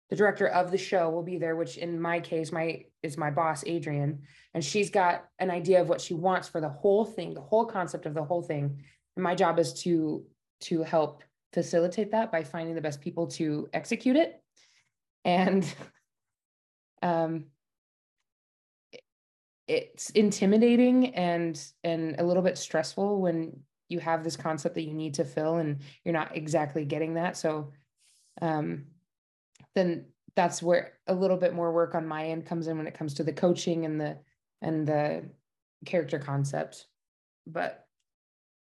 the 0.09 0.15
director 0.15 0.47
of 0.47 0.69
the 0.69 0.77
show 0.77 1.09
will 1.09 1.23
be 1.23 1.37
there 1.37 1.55
which 1.55 1.77
in 1.77 1.99
my 1.99 2.19
case 2.19 2.51
my 2.51 2.83
is 3.01 3.17
my 3.17 3.31
boss 3.31 3.63
adrian 3.65 4.19
and 4.53 4.63
she's 4.63 4.89
got 4.89 5.25
an 5.39 5.49
idea 5.49 5.81
of 5.81 5.89
what 5.89 6.01
she 6.01 6.13
wants 6.13 6.47
for 6.47 6.61
the 6.61 6.69
whole 6.69 7.05
thing 7.05 7.33
the 7.33 7.41
whole 7.41 7.65
concept 7.65 8.05
of 8.05 8.13
the 8.13 8.23
whole 8.23 8.41
thing 8.41 8.83
and 9.15 9.23
my 9.23 9.33
job 9.33 9.57
is 9.57 9.73
to 9.73 10.23
to 10.59 10.83
help 10.83 11.23
facilitate 11.53 12.11
that 12.11 12.31
by 12.31 12.43
finding 12.43 12.75
the 12.75 12.81
best 12.81 13.01
people 13.01 13.27
to 13.27 13.67
execute 13.73 14.17
it 14.17 14.41
and 15.23 15.73
um 17.01 17.45
it's 19.67 20.09
intimidating 20.11 21.15
and 21.15 21.61
and 21.83 22.15
a 22.19 22.23
little 22.23 22.43
bit 22.43 22.57
stressful 22.57 23.21
when 23.21 23.59
you 23.89 23.99
have 23.99 24.23
this 24.23 24.35
concept 24.35 24.75
that 24.75 24.83
you 24.83 24.93
need 24.93 25.13
to 25.15 25.25
fill 25.25 25.57
and 25.57 25.79
you're 26.03 26.13
not 26.13 26.35
exactly 26.35 26.85
getting 26.85 27.13
that. 27.13 27.37
So 27.37 27.71
um, 28.41 28.85
then 29.75 30.05
that's 30.35 30.63
where 30.63 30.93
a 31.07 31.13
little 31.13 31.37
bit 31.37 31.53
more 31.53 31.71
work 31.71 31.93
on 31.93 32.07
my 32.07 32.25
end 32.25 32.45
comes 32.45 32.67
in 32.67 32.77
when 32.77 32.87
it 32.87 32.97
comes 32.97 33.13
to 33.15 33.23
the 33.23 33.33
coaching 33.33 33.85
and 33.85 33.99
the 33.99 34.17
and 34.61 34.87
the 34.87 35.23
character 35.85 36.19
concept. 36.19 36.87
But 37.45 37.79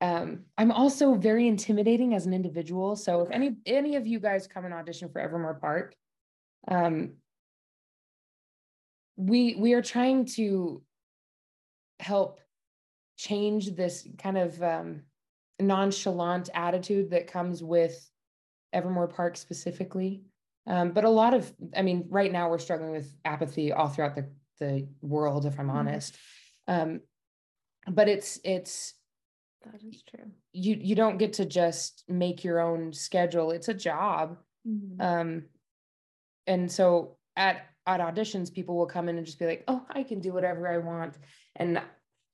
um, 0.00 0.40
i'm 0.58 0.72
also 0.72 1.14
very 1.14 1.46
intimidating 1.46 2.12
as 2.14 2.26
an 2.26 2.34
individual. 2.34 2.96
So 2.96 3.22
if 3.22 3.30
any 3.30 3.56
any 3.66 3.96
of 3.96 4.06
you 4.06 4.18
guys 4.18 4.46
come 4.46 4.64
and 4.64 4.74
audition 4.74 5.08
for 5.08 5.20
evermore 5.20 5.54
park 5.54 5.94
um, 6.68 7.12
we 9.16 9.54
we 9.56 9.72
are 9.74 9.82
trying 9.82 10.24
to 10.24 10.82
help 12.02 12.40
change 13.16 13.74
this 13.74 14.06
kind 14.18 14.36
of 14.36 14.62
um, 14.62 15.02
nonchalant 15.60 16.50
attitude 16.54 17.10
that 17.10 17.26
comes 17.26 17.62
with 17.62 18.10
Evermore 18.72 19.08
Park 19.08 19.36
specifically. 19.36 20.24
Um, 20.66 20.92
but 20.92 21.04
a 21.04 21.08
lot 21.10 21.34
of, 21.34 21.52
I 21.76 21.82
mean, 21.82 22.06
right 22.08 22.30
now 22.30 22.48
we're 22.50 22.58
struggling 22.58 22.92
with 22.92 23.12
apathy 23.24 23.72
all 23.72 23.88
throughout 23.88 24.14
the 24.16 24.30
the 24.60 24.86
world, 25.00 25.44
if 25.44 25.58
I'm 25.58 25.66
Mhm. 25.68 25.74
honest. 25.74 26.16
Um, 26.68 27.00
but 27.90 28.08
it's 28.08 28.38
it's 28.44 28.94
That 29.62 29.82
is 29.82 30.02
true. 30.02 30.30
you 30.52 30.76
you 30.80 30.94
don't 30.94 31.18
get 31.18 31.32
to 31.34 31.44
just 31.44 32.04
make 32.08 32.44
your 32.44 32.60
own 32.60 32.92
schedule. 32.92 33.50
It's 33.50 33.68
a 33.68 33.74
job. 33.74 34.38
Mhm. 34.66 35.00
Um, 35.00 35.48
and 36.46 36.70
so 36.70 37.18
at 37.34 37.66
at 37.86 38.00
auditions, 38.00 38.52
people 38.52 38.76
will 38.76 38.86
come 38.86 39.08
in 39.08 39.16
and 39.16 39.26
just 39.26 39.38
be 39.38 39.46
like, 39.46 39.64
"Oh, 39.68 39.84
I 39.90 40.02
can 40.02 40.20
do 40.20 40.32
whatever 40.32 40.68
I 40.68 40.78
want," 40.78 41.18
and 41.56 41.80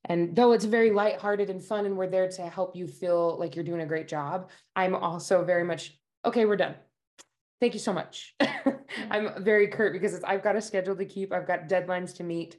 and 0.05 0.35
though 0.37 0.53
it's 0.53 0.65
very 0.65 0.91
lighthearted 0.91 1.51
and 1.51 1.63
fun, 1.63 1.87
and 1.87 1.97
we're 1.97 2.09
there 2.09 2.29
to 2.29 2.43
help 2.49 2.77
you 2.77 2.87
feel 2.87 3.37
like 3.39 3.55
you're 3.57 3.65
doing 3.65 3.81
a 3.83 3.87
great 3.87 4.09
job, 4.09 4.51
I'm 4.77 4.95
also 4.95 5.45
very 5.45 5.65
much 5.65 5.99
okay. 6.25 6.45
We're 6.45 6.57
done. 6.57 6.75
Thank 7.61 7.75
you 7.75 7.81
so 7.81 7.93
much. 7.93 8.35
I'm 9.11 9.43
very 9.43 9.67
curt 9.69 9.93
because 9.93 10.15
it's 10.15 10.25
I've 10.25 10.43
got 10.45 10.55
a 10.57 10.61
schedule 10.61 10.95
to 10.97 11.05
keep. 11.05 11.33
I've 11.33 11.47
got 11.47 11.69
deadlines 11.69 12.15
to 12.17 12.25
meet. 12.25 12.57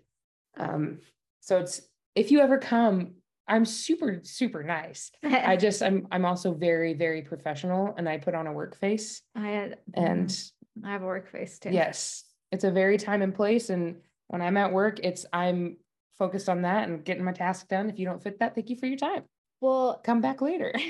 Um, 0.58 1.00
so 1.40 1.60
it's 1.60 1.82
if 2.16 2.32
you 2.32 2.42
ever 2.42 2.58
come, 2.58 3.14
I'm 3.48 3.66
super 3.66 4.20
super 4.24 4.62
nice. 4.64 5.10
I 5.24 5.56
just 5.66 5.82
I'm 5.82 6.08
I'm 6.12 6.26
also 6.26 6.54
very 6.54 6.94
very 6.96 7.22
professional, 7.22 7.94
and 7.98 8.10
I 8.10 8.18
put 8.18 8.36
on 8.36 8.48
a 8.48 8.52
work 8.54 8.76
face. 8.76 9.22
I 9.36 9.48
had 9.48 9.78
And 9.94 10.28
mhm. 10.28 10.52
I 10.86 10.92
have 10.92 11.04
a 11.04 11.06
work 11.06 11.32
face 11.32 11.60
too. 11.60 11.70
yes, 11.70 12.26
it's 12.52 12.64
a 12.64 12.72
very 12.72 12.98
time 12.98 13.22
and 13.22 13.34
place. 13.34 13.70
And 13.70 13.98
when 14.28 14.42
I'm 14.42 14.58
at 14.58 14.74
work, 14.74 15.00
it's 15.04 15.26
I'm 15.34 15.78
focused 16.18 16.50
on 16.50 16.64
that 16.64 16.88
and 16.88 17.04
getting 17.04 17.24
my 17.24 17.32
task 17.32 17.68
done. 17.68 17.90
If 17.90 18.00
you 18.00 18.06
don't 18.06 18.22
fit 18.22 18.40
that, 18.40 18.56
thank 18.56 18.70
you 18.70 18.76
for 18.76 18.86
your 18.86 18.98
time. 18.98 19.24
Well, 19.62 20.02
Come 20.04 20.22
back 20.22 20.42
later. 20.42 20.74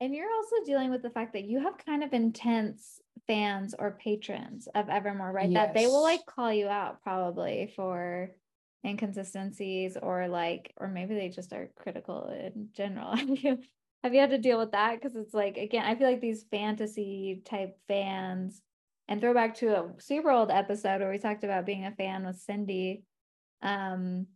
and 0.00 0.14
you're 0.14 0.32
also 0.32 0.56
dealing 0.64 0.90
with 0.90 1.02
the 1.02 1.10
fact 1.10 1.32
that 1.32 1.44
you 1.44 1.60
have 1.60 1.78
kind 1.78 2.02
of 2.04 2.12
intense 2.12 3.00
fans 3.26 3.74
or 3.78 3.98
patrons 4.02 4.68
of 4.74 4.88
Evermore, 4.88 5.32
right? 5.32 5.52
That 5.52 5.74
they 5.74 5.86
will 5.86 6.02
like 6.02 6.24
call 6.26 6.52
you 6.52 6.68
out 6.68 7.02
probably 7.02 7.72
for 7.74 8.30
inconsistencies 8.84 9.96
or 10.00 10.28
like, 10.28 10.72
or 10.76 10.88
maybe 10.88 11.14
they 11.14 11.28
just 11.28 11.52
are 11.52 11.70
critical 11.76 12.28
in 12.28 12.68
general. 12.72 13.16
Have 13.16 13.28
you 13.28 13.58
have 14.04 14.14
you 14.14 14.20
had 14.20 14.30
to 14.30 14.38
deal 14.38 14.58
with 14.58 14.70
that? 14.70 14.94
Because 14.94 15.16
it's 15.16 15.34
like 15.34 15.56
again, 15.56 15.84
I 15.84 15.96
feel 15.96 16.08
like 16.08 16.20
these 16.20 16.44
fantasy 16.50 17.42
type 17.44 17.76
fans 17.88 18.62
and 19.08 19.20
throw 19.20 19.34
back 19.34 19.56
to 19.56 19.68
a 19.68 19.92
super 19.98 20.30
old 20.30 20.50
episode 20.50 21.00
where 21.00 21.10
we 21.10 21.18
talked 21.18 21.44
about 21.44 21.66
being 21.66 21.86
a 21.86 21.92
fan 21.92 22.24
with 22.24 22.38
Cindy. 22.40 23.04
Um 23.62 24.26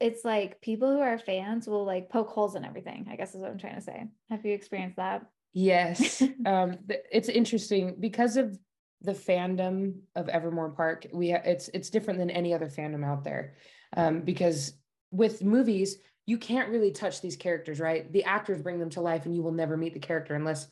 it's 0.00 0.24
like 0.24 0.60
people 0.60 0.92
who 0.92 1.00
are 1.00 1.18
fans 1.18 1.66
will 1.66 1.84
like 1.84 2.10
poke 2.10 2.28
holes 2.30 2.54
in 2.54 2.64
everything, 2.64 3.08
I 3.10 3.16
guess 3.16 3.34
is 3.34 3.40
what 3.40 3.50
I'm 3.50 3.58
trying 3.58 3.74
to 3.74 3.80
say. 3.80 4.06
Have 4.30 4.44
you 4.44 4.54
experienced 4.54 4.96
that? 4.96 5.26
Yes. 5.52 6.22
Um, 6.46 6.78
it's 7.10 7.28
interesting 7.28 7.96
because 7.98 8.36
of 8.36 8.56
the 9.02 9.12
fandom 9.12 9.98
of 10.14 10.28
Evermore 10.28 10.70
Park. 10.70 11.06
We 11.12 11.32
ha- 11.32 11.42
it's 11.44 11.68
it's 11.74 11.90
different 11.90 12.18
than 12.18 12.30
any 12.30 12.54
other 12.54 12.68
fandom 12.68 13.04
out 13.04 13.24
there. 13.24 13.54
Um, 13.96 14.20
because 14.20 14.74
with 15.10 15.42
movies, 15.42 15.98
you 16.26 16.38
can't 16.38 16.70
really 16.70 16.92
touch 16.92 17.20
these 17.20 17.36
characters, 17.36 17.80
right? 17.80 18.10
The 18.12 18.24
actors 18.24 18.62
bring 18.62 18.78
them 18.78 18.90
to 18.90 19.00
life, 19.00 19.26
and 19.26 19.34
you 19.34 19.42
will 19.42 19.52
never 19.52 19.76
meet 19.76 19.94
the 19.94 20.00
character 20.00 20.34
unless 20.34 20.68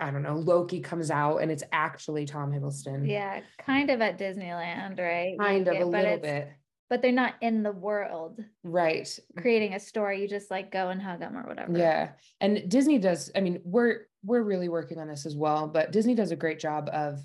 I 0.00 0.10
don't 0.10 0.22
know, 0.22 0.36
Loki 0.36 0.80
comes 0.80 1.10
out 1.10 1.38
and 1.38 1.50
it's 1.50 1.62
actually 1.72 2.24
Tom 2.26 2.50
Hiddleston. 2.52 3.06
Yeah, 3.08 3.40
kind 3.58 3.90
of 3.90 4.00
at 4.00 4.18
Disneyland, 4.18 4.98
right? 4.98 5.38
Kind 5.38 5.68
of 5.68 5.74
get- 5.74 5.82
a 5.82 5.86
little 5.86 6.18
bit. 6.18 6.48
But 6.88 7.02
they're 7.02 7.12
not 7.12 7.34
in 7.40 7.62
the 7.62 7.70
world 7.70 8.42
Right. 8.64 9.08
creating 9.36 9.74
a 9.74 9.78
story. 9.80 10.22
You 10.22 10.26
just 10.28 10.50
like 10.50 10.72
go 10.72 10.88
and 10.88 11.00
hug 11.00 11.20
them 11.20 11.36
or 11.36 11.42
whatever. 11.46 11.78
Yeah. 11.78 12.10
And 12.40 12.68
Disney 12.68 12.98
does, 12.98 13.30
I 13.36 13.40
mean, 13.40 13.60
we're 13.64 14.06
we're 14.24 14.42
really 14.42 14.68
working 14.68 14.98
on 14.98 15.06
this 15.08 15.24
as 15.24 15.36
well, 15.36 15.68
but 15.68 15.92
Disney 15.92 16.14
does 16.16 16.30
a 16.32 16.36
great 16.36 16.58
job 16.58 16.90
of 16.92 17.20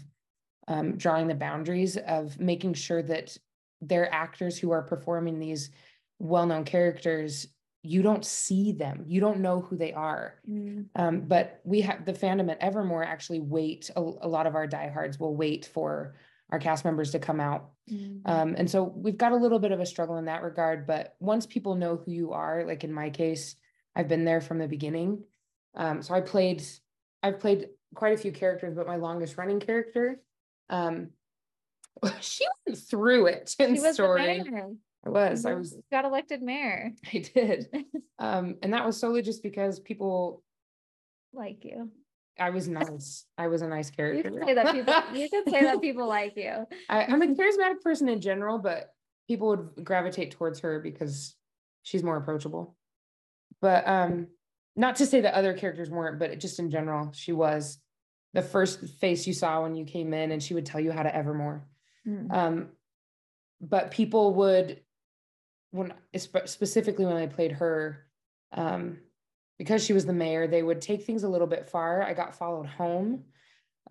um, 0.68 0.96
drawing 0.98 1.28
the 1.28 1.36
boundaries 1.36 1.98
of 1.98 2.40
making 2.40 2.74
sure 2.76 3.02
that 3.04 3.36
their 3.82 4.14
actors 4.14 4.58
who 4.58 4.72
are 4.72 4.82
performing 4.84 5.40
these 5.40 5.72
well-known 6.20 6.64
characters, 6.64 7.48
you 7.86 8.02
don't 8.02 8.26
see 8.26 8.72
them, 8.72 9.06
you 9.08 9.22
don't 9.22 9.40
know 9.40 9.62
who 9.62 9.78
they 9.78 9.94
are. 9.94 10.36
Mm, 10.50 10.88
Um, 10.96 11.22
but 11.22 11.62
we 11.64 11.82
have 11.82 12.06
the 12.06 12.14
fandom 12.14 12.52
at 12.52 12.62
Evermore 12.62 13.04
actually 13.04 13.40
wait. 13.40 13.90
A, 13.96 14.00
a 14.02 14.28
lot 14.28 14.48
of 14.48 14.56
our 14.56 14.68
diehards 14.68 15.20
will 15.20 15.36
wait 15.36 15.66
for 15.66 16.16
our 16.52 16.60
cast 16.60 16.86
members 16.86 17.12
to 17.12 17.20
come 17.20 17.40
out 17.40 17.72
mm. 17.92 18.22
um, 18.26 18.56
and 18.58 18.70
so 18.70 18.84
we've 18.84 19.18
got 19.18 19.32
a 19.32 19.36
little 19.36 19.58
bit 19.58 19.72
of 19.72 19.80
a 19.80 19.86
struggle 19.86 20.18
in 20.18 20.26
that 20.26 20.44
regard, 20.44 20.86
but 20.86 21.16
once 21.20 21.46
people 21.46 21.76
know 21.76 21.98
who 21.98 22.12
you 22.12 22.34
are, 22.34 22.64
like 22.66 22.84
in 22.84 22.94
my 22.94 23.10
case, 23.10 23.56
I've 23.96 24.08
been 24.08 24.26
there 24.26 24.42
from 24.42 24.60
the 24.60 24.68
beginning. 24.68 25.24
Um, 25.76 26.02
so 26.02 26.14
I 26.14 26.22
played, 26.22 26.64
I've 27.24 27.40
played 27.40 27.70
quite 27.96 28.14
a 28.14 28.18
few 28.18 28.32
characters, 28.32 28.76
but 28.76 28.88
my 28.88 28.98
longest 28.98 29.38
running 29.38 29.60
character, 29.60 30.22
um, 30.70 31.10
she 32.22 32.46
went 32.68 32.78
through 32.80 33.28
it 33.28 33.56
in 33.58 33.78
story. 33.94 34.44
I 35.06 35.10
was, 35.10 35.46
I 35.46 35.52
Mhm. 35.52 35.58
was, 35.60 35.78
got 35.92 36.06
elected 36.06 36.42
mayor. 36.42 36.92
I 37.14 37.20
did. 37.20 37.68
Um, 38.18 38.56
and 38.64 38.72
that 38.74 38.86
was 38.86 38.98
solely 38.98 39.22
just 39.22 39.44
because 39.44 39.82
people, 39.82 40.42
Like 41.34 41.66
you. 41.66 41.92
I 42.40 42.50
was 42.50 42.70
nice. 42.70 43.26
I 43.38 43.48
was 43.48 43.62
a 43.62 43.68
nice 43.68 43.90
character. 43.90 44.30
You 44.30 44.38
could 44.38 44.48
say 44.48 44.54
that 44.54 44.74
people 44.74 44.94
you 45.14 45.30
could 45.30 45.50
say 45.50 45.64
that 45.64 45.82
people 45.88 46.08
like 46.08 46.34
you. 46.38 46.66
I, 46.90 47.04
I'm 47.04 47.22
a 47.22 47.28
charismatic 47.28 47.82
person 47.82 48.08
in 48.08 48.22
general, 48.22 48.58
but 48.58 48.94
people 49.28 49.50
would 49.50 49.84
gravitate 49.86 50.32
towards 50.32 50.62
her 50.62 50.80
because 50.80 51.36
she's 51.84 52.04
more 52.04 52.16
approachable. 52.16 52.78
But 53.62 53.86
um, 53.86 54.28
not 54.78 54.96
to 54.98 55.06
say 55.06 55.20
that 55.22 55.34
other 55.34 55.54
characters 55.54 55.90
weren't, 55.90 56.18
but 56.18 56.40
just 56.40 56.60
in 56.60 56.72
general, 56.72 57.12
she 57.14 57.34
was 57.34 57.78
the 58.34 58.42
first 58.42 58.80
face 59.00 59.28
you 59.28 59.34
saw 59.34 59.62
when 59.62 59.76
you 59.76 59.84
came 59.84 60.14
in, 60.14 60.32
and 60.32 60.42
she 60.42 60.54
would 60.54 60.66
tell 60.66 60.80
you 60.80 60.92
how 60.94 61.04
to 61.04 61.14
evermore. 61.14 61.68
Mm. 62.08 62.32
Um, 62.34 62.70
but 63.60 63.92
people 63.92 64.34
would, 64.36 64.82
when 65.76 65.94
specifically 66.14 67.06
when 67.06 67.18
I 67.18 67.28
played 67.28 67.52
her, 67.54 68.06
um, 68.54 69.00
because 69.58 69.84
she 69.84 69.94
was 69.94 70.06
the 70.06 70.14
mayor, 70.14 70.48
they 70.48 70.64
would 70.64 70.82
take 70.82 71.04
things 71.04 71.24
a 71.24 71.30
little 71.30 71.48
bit 71.48 71.70
far. 71.70 72.02
I 72.02 72.14
got 72.14 72.36
followed 72.36 72.68
home. 72.68 73.26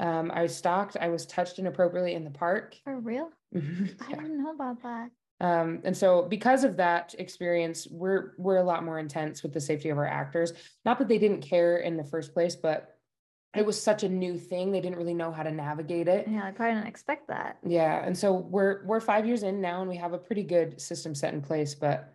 Um, 0.00 0.30
I 0.34 0.42
was 0.42 0.56
stalked. 0.56 0.96
I 1.00 1.08
was 1.08 1.26
touched 1.26 1.58
inappropriately 1.58 2.14
in 2.14 2.24
the 2.24 2.30
park. 2.30 2.76
For 2.84 2.98
real? 2.98 3.30
Mhm, 3.54 3.94
I 4.08 4.12
didn't 4.12 4.42
know 4.42 4.52
about 4.52 4.82
that. 4.82 5.10
Um, 5.40 5.80
and 5.84 5.96
so 5.96 6.22
because 6.22 6.64
of 6.64 6.76
that 6.78 7.14
experience, 7.18 7.86
we're 7.90 8.32
we're 8.38 8.56
a 8.56 8.64
lot 8.64 8.84
more 8.84 8.98
intense 8.98 9.42
with 9.42 9.52
the 9.52 9.60
safety 9.60 9.90
of 9.90 9.98
our 9.98 10.06
actors. 10.06 10.52
Not 10.84 10.98
that 10.98 11.08
they 11.08 11.18
didn't 11.18 11.42
care 11.42 11.78
in 11.78 11.96
the 11.96 12.04
first 12.04 12.32
place, 12.32 12.56
but 12.56 12.93
it 13.54 13.64
was 13.64 13.80
such 13.80 14.02
a 14.02 14.08
new 14.08 14.38
thing. 14.38 14.72
They 14.72 14.80
didn't 14.80 14.98
really 14.98 15.14
know 15.14 15.30
how 15.30 15.42
to 15.42 15.50
navigate 15.50 16.08
it. 16.08 16.26
Yeah, 16.28 16.44
I 16.44 16.50
probably 16.50 16.74
didn't 16.74 16.88
expect 16.88 17.28
that. 17.28 17.58
Yeah, 17.64 18.04
and 18.04 18.16
so 18.16 18.32
we're 18.32 18.84
we're 18.84 19.00
five 19.00 19.26
years 19.26 19.42
in 19.42 19.60
now, 19.60 19.80
and 19.80 19.88
we 19.88 19.96
have 19.96 20.12
a 20.12 20.18
pretty 20.18 20.42
good 20.42 20.80
system 20.80 21.14
set 21.14 21.34
in 21.34 21.40
place. 21.40 21.74
But 21.74 22.14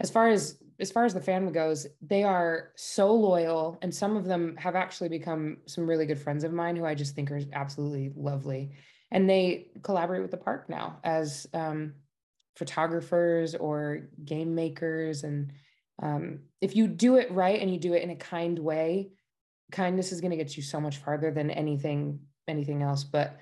as 0.00 0.10
far 0.10 0.28
as 0.28 0.62
as 0.78 0.90
far 0.90 1.04
as 1.04 1.12
the 1.12 1.20
fandom 1.20 1.52
goes, 1.52 1.86
they 2.00 2.22
are 2.22 2.70
so 2.76 3.14
loyal, 3.14 3.78
and 3.82 3.94
some 3.94 4.16
of 4.16 4.24
them 4.24 4.56
have 4.56 4.76
actually 4.76 5.08
become 5.08 5.58
some 5.66 5.86
really 5.86 6.06
good 6.06 6.18
friends 6.18 6.44
of 6.44 6.52
mine 6.52 6.76
who 6.76 6.84
I 6.84 6.94
just 6.94 7.14
think 7.14 7.30
are 7.30 7.40
absolutely 7.52 8.12
lovely. 8.16 8.72
And 9.10 9.28
they 9.28 9.68
collaborate 9.82 10.22
with 10.22 10.30
the 10.30 10.36
park 10.36 10.70
now 10.70 11.00
as 11.02 11.46
um, 11.52 11.94
photographers 12.56 13.54
or 13.56 14.08
game 14.24 14.54
makers. 14.54 15.24
And 15.24 15.52
um, 16.00 16.40
if 16.60 16.76
you 16.76 16.86
do 16.86 17.16
it 17.16 17.32
right 17.32 17.60
and 17.60 17.72
you 17.72 17.80
do 17.80 17.94
it 17.94 18.02
in 18.02 18.10
a 18.10 18.16
kind 18.16 18.58
way, 18.58 19.10
kindness 19.70 20.12
is 20.12 20.20
going 20.20 20.30
to 20.30 20.36
get 20.36 20.56
you 20.56 20.62
so 20.62 20.80
much 20.80 20.98
farther 20.98 21.30
than 21.30 21.50
anything 21.50 22.20
anything 22.48 22.82
else. 22.82 23.04
But 23.04 23.36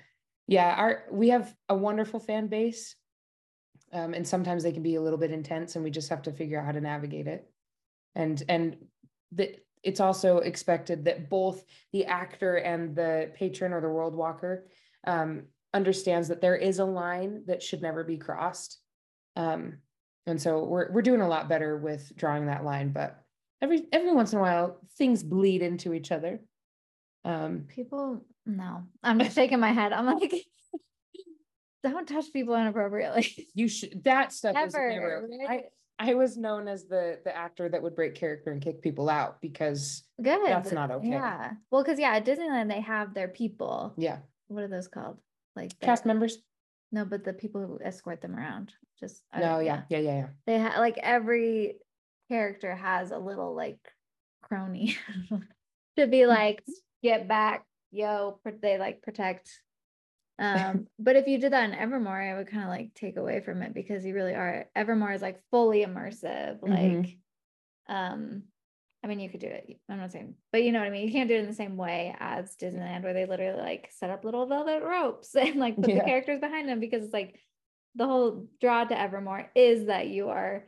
yeah, 0.47 0.73
our 0.75 1.03
we 1.11 1.29
have 1.29 1.53
a 1.67 1.75
wonderful 1.75 2.19
fan 2.19 2.47
base. 2.47 2.95
Um, 3.91 4.13
and 4.13 4.27
sometimes 4.27 4.61
they 4.61 4.71
can 4.71 4.83
be 4.83 4.95
a 4.95 5.01
little 5.01 5.17
bit 5.17 5.31
intense 5.31 5.75
and 5.75 5.83
we 5.83 5.89
just 5.89 6.09
have 6.09 6.21
to 6.23 6.31
figure 6.31 6.59
out 6.59 6.65
how 6.65 6.71
to 6.71 6.81
navigate 6.81 7.27
it. 7.27 7.49
And 8.15 8.41
and 8.47 8.77
that 9.33 9.63
it's 9.83 9.99
also 9.99 10.37
expected 10.39 11.05
that 11.05 11.29
both 11.29 11.63
the 11.93 12.05
actor 12.05 12.57
and 12.57 12.95
the 12.95 13.31
patron 13.33 13.73
or 13.73 13.81
the 13.81 13.89
world 13.89 14.15
walker 14.15 14.67
um, 15.07 15.43
understands 15.73 16.27
that 16.27 16.41
there 16.41 16.55
is 16.55 16.79
a 16.79 16.85
line 16.85 17.43
that 17.47 17.63
should 17.63 17.81
never 17.81 18.03
be 18.03 18.17
crossed. 18.17 18.79
Um, 19.35 19.77
and 20.25 20.41
so 20.41 20.63
we're 20.63 20.91
we're 20.91 21.01
doing 21.01 21.21
a 21.21 21.27
lot 21.27 21.49
better 21.49 21.77
with 21.77 22.11
drawing 22.15 22.47
that 22.47 22.65
line, 22.65 22.91
but 22.91 23.23
every 23.61 23.85
every 23.91 24.13
once 24.13 24.33
in 24.33 24.39
a 24.39 24.41
while 24.41 24.79
things 24.97 25.23
bleed 25.23 25.61
into 25.61 25.93
each 25.93 26.11
other. 26.11 26.39
Um, 27.25 27.65
People, 27.67 28.23
no, 28.45 28.83
I'm 29.03 29.29
shaking 29.31 29.59
my 29.59 29.71
head. 29.73 29.93
I'm 29.93 30.05
like, 30.05 30.33
don't 31.83 32.07
touch 32.07 32.31
people 32.33 32.55
inappropriately. 32.55 33.47
you 33.53 33.67
should 33.67 34.03
that 34.03 34.33
stuff 34.33 34.55
is 34.65 34.73
Ever. 34.75 35.27
never. 35.27 35.27
I? 35.47 35.63
I 36.01 36.13
was 36.13 36.37
known 36.37 36.67
as 36.69 36.85
the 36.85 37.19
the 37.25 37.35
actor 37.35 37.67
that 37.67 37.83
would 37.83 37.95
break 37.95 38.15
character 38.15 38.51
and 38.51 38.61
kick 38.61 38.81
people 38.81 39.09
out 39.09 39.41
because 39.41 40.03
Good. 40.21 40.39
that's 40.47 40.71
not 40.71 40.91
okay. 40.91 41.09
Yeah. 41.09 41.51
Well, 41.71 41.83
because 41.83 41.99
yeah, 41.99 42.15
at 42.15 42.25
Disneyland 42.25 42.69
they 42.69 42.79
have 42.81 43.13
their 43.13 43.27
people. 43.27 43.93
yeah, 43.97 44.19
What 44.47 44.63
are 44.63 44.67
those 44.69 44.87
called? 44.87 45.17
Like 45.57 45.77
cast 45.81 46.05
members. 46.05 46.37
No, 46.93 47.03
but 47.05 47.23
the 47.25 47.33
people 47.33 47.61
who 47.67 47.79
escort 47.83 48.21
them 48.21 48.35
around. 48.35 48.71
Just 48.99 49.23
No, 49.35 49.41
don't- 49.57 49.65
yeah, 49.65 49.81
yeah, 49.89 49.97
yeah, 49.99 50.17
yeah. 50.19 50.27
They 50.47 50.57
have 50.57 50.77
like 50.77 50.97
every 51.03 51.75
character 52.29 52.75
has 52.75 53.11
a 53.11 53.17
little 53.17 53.55
like 53.55 53.79
crony 54.41 54.97
to 55.97 56.07
be 56.07 56.25
like, 56.25 56.63
get 57.03 57.27
back, 57.27 57.65
yo, 57.91 58.39
they 58.61 58.77
like 58.77 59.01
protect. 59.01 59.49
Um, 60.37 60.87
but 60.99 61.15
if 61.15 61.27
you 61.27 61.39
did 61.39 61.53
that 61.53 61.69
in 61.69 61.75
Evermore, 61.75 62.21
I 62.21 62.37
would 62.37 62.47
kind 62.47 62.63
of 62.63 62.69
like 62.69 62.93
take 62.93 63.17
away 63.17 63.41
from 63.41 63.61
it 63.61 63.73
because 63.73 64.05
you 64.05 64.13
really 64.13 64.33
are 64.33 64.67
Evermore 64.75 65.11
is 65.11 65.21
like 65.21 65.41
fully 65.51 65.85
immersive. 65.85 66.59
Mhm. 66.61 67.03
Like, 67.03 67.17
um, 67.87 68.43
I 69.03 69.07
mean, 69.07 69.19
you 69.19 69.29
could 69.29 69.39
do 69.39 69.47
it. 69.47 69.79
I'm 69.87 69.97
not 69.97 70.11
saying, 70.11 70.35
but 70.51 70.61
you 70.63 70.71
know 70.73 70.79
what 70.79 70.87
I 70.87 70.91
mean. 70.91 71.07
You 71.07 71.13
can't 71.13 71.29
do 71.29 71.35
it 71.35 71.39
in 71.39 71.47
the 71.47 71.53
same 71.53 71.77
way 71.77 72.13
as 72.19 72.55
Disneyland, 72.57 73.03
where 73.03 73.13
they 73.13 73.25
literally 73.25 73.57
like 73.59 73.89
set 73.91 74.09
up 74.09 74.25
little 74.25 74.45
velvet 74.45 74.83
ropes 74.83 75.35
and 75.35 75.55
like 75.55 75.75
put 75.77 75.89
Yeah. 75.89 75.99
the 75.99 76.05
characters 76.05 76.39
behind 76.39 76.67
them 76.67 76.79
because 76.79 77.03
it's 77.03 77.13
like 77.13 77.39
the 77.95 78.05
whole 78.05 78.47
draw 78.61 78.83
to 78.83 78.99
Evermore 78.99 79.49
is 79.55 79.85
that 79.87 80.07
you 80.07 80.29
are 80.29 80.65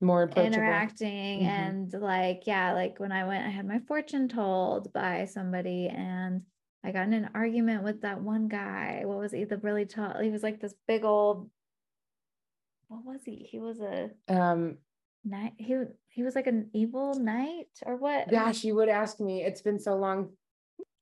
More 0.00 0.28
interacting 0.36 1.40
Mhm. 1.40 1.46
and 1.46 1.92
like 1.94 2.46
yeah 2.46 2.72
like 2.74 2.98
when 3.00 3.12
i 3.12 3.24
went 3.26 3.46
i 3.46 3.48
had 3.50 3.66
my 3.66 3.78
fortune 3.88 4.28
told 4.28 4.92
by 4.92 5.24
somebody 5.24 5.88
and 5.88 6.42
i 6.82 6.92
got 6.92 7.06
in 7.06 7.12
an 7.14 7.30
argument 7.34 7.84
with 7.84 8.02
that 8.02 8.20
one 8.20 8.48
guy 8.48 9.02
what 9.04 9.18
was 9.18 9.32
he 9.32 9.44
the 9.44 9.56
really 9.58 9.86
tall 9.86 10.18
he 10.20 10.30
was 10.30 10.42
like 10.42 10.60
this 10.60 10.74
big 10.86 11.04
old 11.04 11.48
what 12.88 13.04
was 13.04 13.20
he 13.24 13.36
he 13.50 13.58
was 13.58 13.80
a 13.80 14.10
Um, 14.28 14.78
knight 15.24 15.54
he 15.58 15.76
he 16.08 16.22
was 16.22 16.34
like 16.34 16.48
an 16.48 16.70
evil 16.74 17.14
knight 17.14 17.68
or 17.86 17.96
what 17.96 18.28
gosh, 18.28 18.62
you 18.64 18.74
would 18.74 18.88
ask 18.90 19.20
me. 19.20 19.42
It's 19.42 19.62
been 19.62 19.78
so 19.78 19.96
long. 19.96 20.30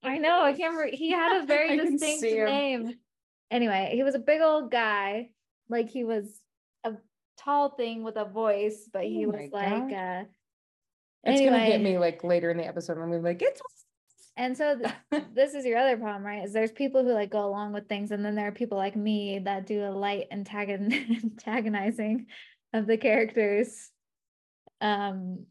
i 0.04 0.18
know 0.18 0.42
i 0.42 0.52
can't 0.52 0.74
remember 0.74 0.94
he 0.94 1.10
had 1.10 1.42
a 1.42 1.46
very 1.54 1.76
distinct 1.76 2.22
name 2.22 2.94
anyway 3.50 3.90
he 3.94 4.02
was 4.02 4.14
a 4.14 4.18
big 4.20 4.40
old 4.42 4.70
guy 4.70 5.30
like 5.68 5.88
he 5.88 6.04
was 6.04 6.41
tall 7.44 7.70
thing 7.70 8.02
with 8.02 8.16
a 8.16 8.24
voice 8.24 8.88
but 8.92 9.04
he 9.04 9.26
Oh 9.26 9.30
was 9.30 9.50
like 9.52 9.88
gosh. 9.88 9.92
uh 9.92 10.24
It's 11.24 11.40
gonna 11.40 11.58
hit 11.60 11.80
me 11.80 11.98
like 11.98 12.22
later 12.24 12.50
in 12.50 12.56
the 12.56 12.66
episode. 12.66 12.98
I'm 12.98 13.10
gonna 13.10 13.20
like, 13.22 13.42
it's 13.42 13.60
And 14.36 14.56
so 14.56 14.78
th- 14.78 15.24
this 15.34 15.54
is 15.54 15.64
your 15.64 15.78
other 15.78 15.96
problem, 15.96 16.24
right? 16.24 16.44
Is 16.44 16.52
there's 16.52 16.72
people 16.72 17.02
who 17.04 17.12
like 17.12 17.30
go 17.30 17.44
along 17.44 17.72
with 17.74 17.88
things, 17.88 18.10
and 18.10 18.24
then 18.24 18.34
there 18.34 18.48
are 18.48 18.52
people 18.52 18.78
like 18.78 18.96
me 18.96 19.38
that 19.44 19.66
do 19.66 19.84
a 19.84 19.90
light 19.90 20.26
antagon- 20.32 20.92
antagonizing 21.24 22.26
of 22.72 22.86
the 22.86 22.96
characters. 22.96 23.90
Um, 24.80 25.46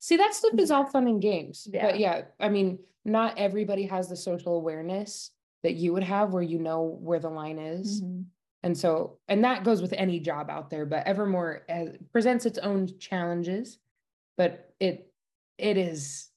See, 0.00 0.16
that 0.16 0.34
stuff 0.34 0.52
is 0.58 0.70
all 0.70 0.84
fun 0.86 1.06
and 1.08 1.20
games. 1.22 1.66
Yeah. 1.72 1.86
But 1.86 1.98
yeah, 1.98 2.22
I 2.38 2.48
mean, 2.50 2.78
not 3.04 3.38
everybody 3.38 3.86
has 3.86 4.08
the 4.08 4.16
social 4.16 4.56
awareness 4.56 5.30
that 5.62 5.74
you 5.74 5.92
would 5.92 6.04
have 6.04 6.32
where 6.32 6.42
you 6.42 6.58
know 6.58 6.82
where 7.00 7.18
the 7.18 7.30
line 7.30 7.58
is. 7.58 8.02
mhm. 8.02 8.24
And 8.68 8.76
so, 8.76 9.16
and 9.28 9.44
that 9.44 9.64
goes 9.64 9.80
with 9.80 9.94
any 9.94 10.20
job 10.20 10.50
out 10.50 10.68
there, 10.68 10.84
but 10.84 11.06
Evermore 11.06 11.62
has, 11.70 11.96
presents 12.12 12.44
its 12.44 12.58
own 12.58 12.98
challenges, 12.98 13.78
but 14.36 14.74
it, 14.78 15.10
it 15.56 15.78
is, 15.78 16.28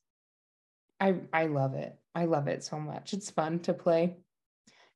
I, 1.01 1.15
I 1.33 1.47
love 1.47 1.73
it. 1.73 1.93
I 2.15 2.23
love 2.23 2.47
it 2.47 2.63
so 2.63 2.79
much. 2.79 3.11
It's 3.11 3.29
fun 3.29 3.59
to 3.63 3.73
play. 3.73 4.15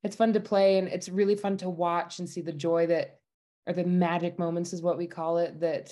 It's 0.02 0.16
fun 0.16 0.32
to 0.32 0.40
play 0.40 0.78
and 0.78 0.88
it's 0.88 1.10
really 1.10 1.36
fun 1.36 1.58
to 1.58 1.70
watch 1.70 2.20
and 2.20 2.30
see 2.30 2.40
the 2.40 2.54
joy 2.54 2.88
that, 2.88 3.20
or 3.68 3.74
the 3.74 3.84
magic 3.84 4.40
moments 4.40 4.72
is 4.72 4.82
what 4.82 4.98
we 4.98 5.06
call 5.06 5.40
it, 5.40 5.60
that 5.60 5.92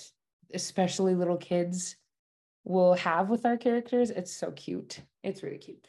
especially 0.54 1.14
little 1.14 1.36
kids 1.36 1.96
will 2.64 2.94
have 2.94 3.28
with 3.28 3.44
our 3.44 3.58
characters. 3.58 4.08
It's 4.08 4.34
so 4.34 4.50
cute. 4.50 4.98
It's 5.22 5.42
really 5.42 5.58
cute. 5.58 5.88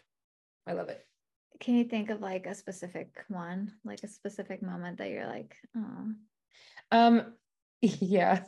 I 0.67 0.73
love 0.73 0.89
it. 0.89 1.05
Can 1.59 1.75
you 1.75 1.85
think 1.85 2.09
of 2.09 2.21
like 2.21 2.45
a 2.45 2.55
specific 2.55 3.23
one, 3.27 3.71
like 3.83 4.03
a 4.03 4.07
specific 4.07 4.61
moment 4.61 4.97
that 4.97 5.09
you're 5.09 5.27
like, 5.27 5.55
oh, 5.75 6.11
Um, 6.91 7.33
yeah. 7.81 8.43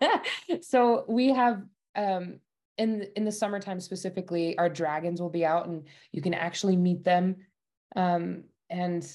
so 0.60 1.04
we 1.08 1.28
have 1.32 1.62
um 1.94 2.40
in 2.78 3.06
in 3.16 3.24
the 3.24 3.32
summertime 3.32 3.80
specifically, 3.80 4.56
our 4.58 4.68
dragons 4.68 5.20
will 5.20 5.30
be 5.30 5.44
out 5.44 5.66
and 5.66 5.84
you 6.12 6.22
can 6.22 6.34
actually 6.34 6.76
meet 6.76 7.04
them. 7.04 7.36
Um, 7.94 8.44
and 8.70 9.06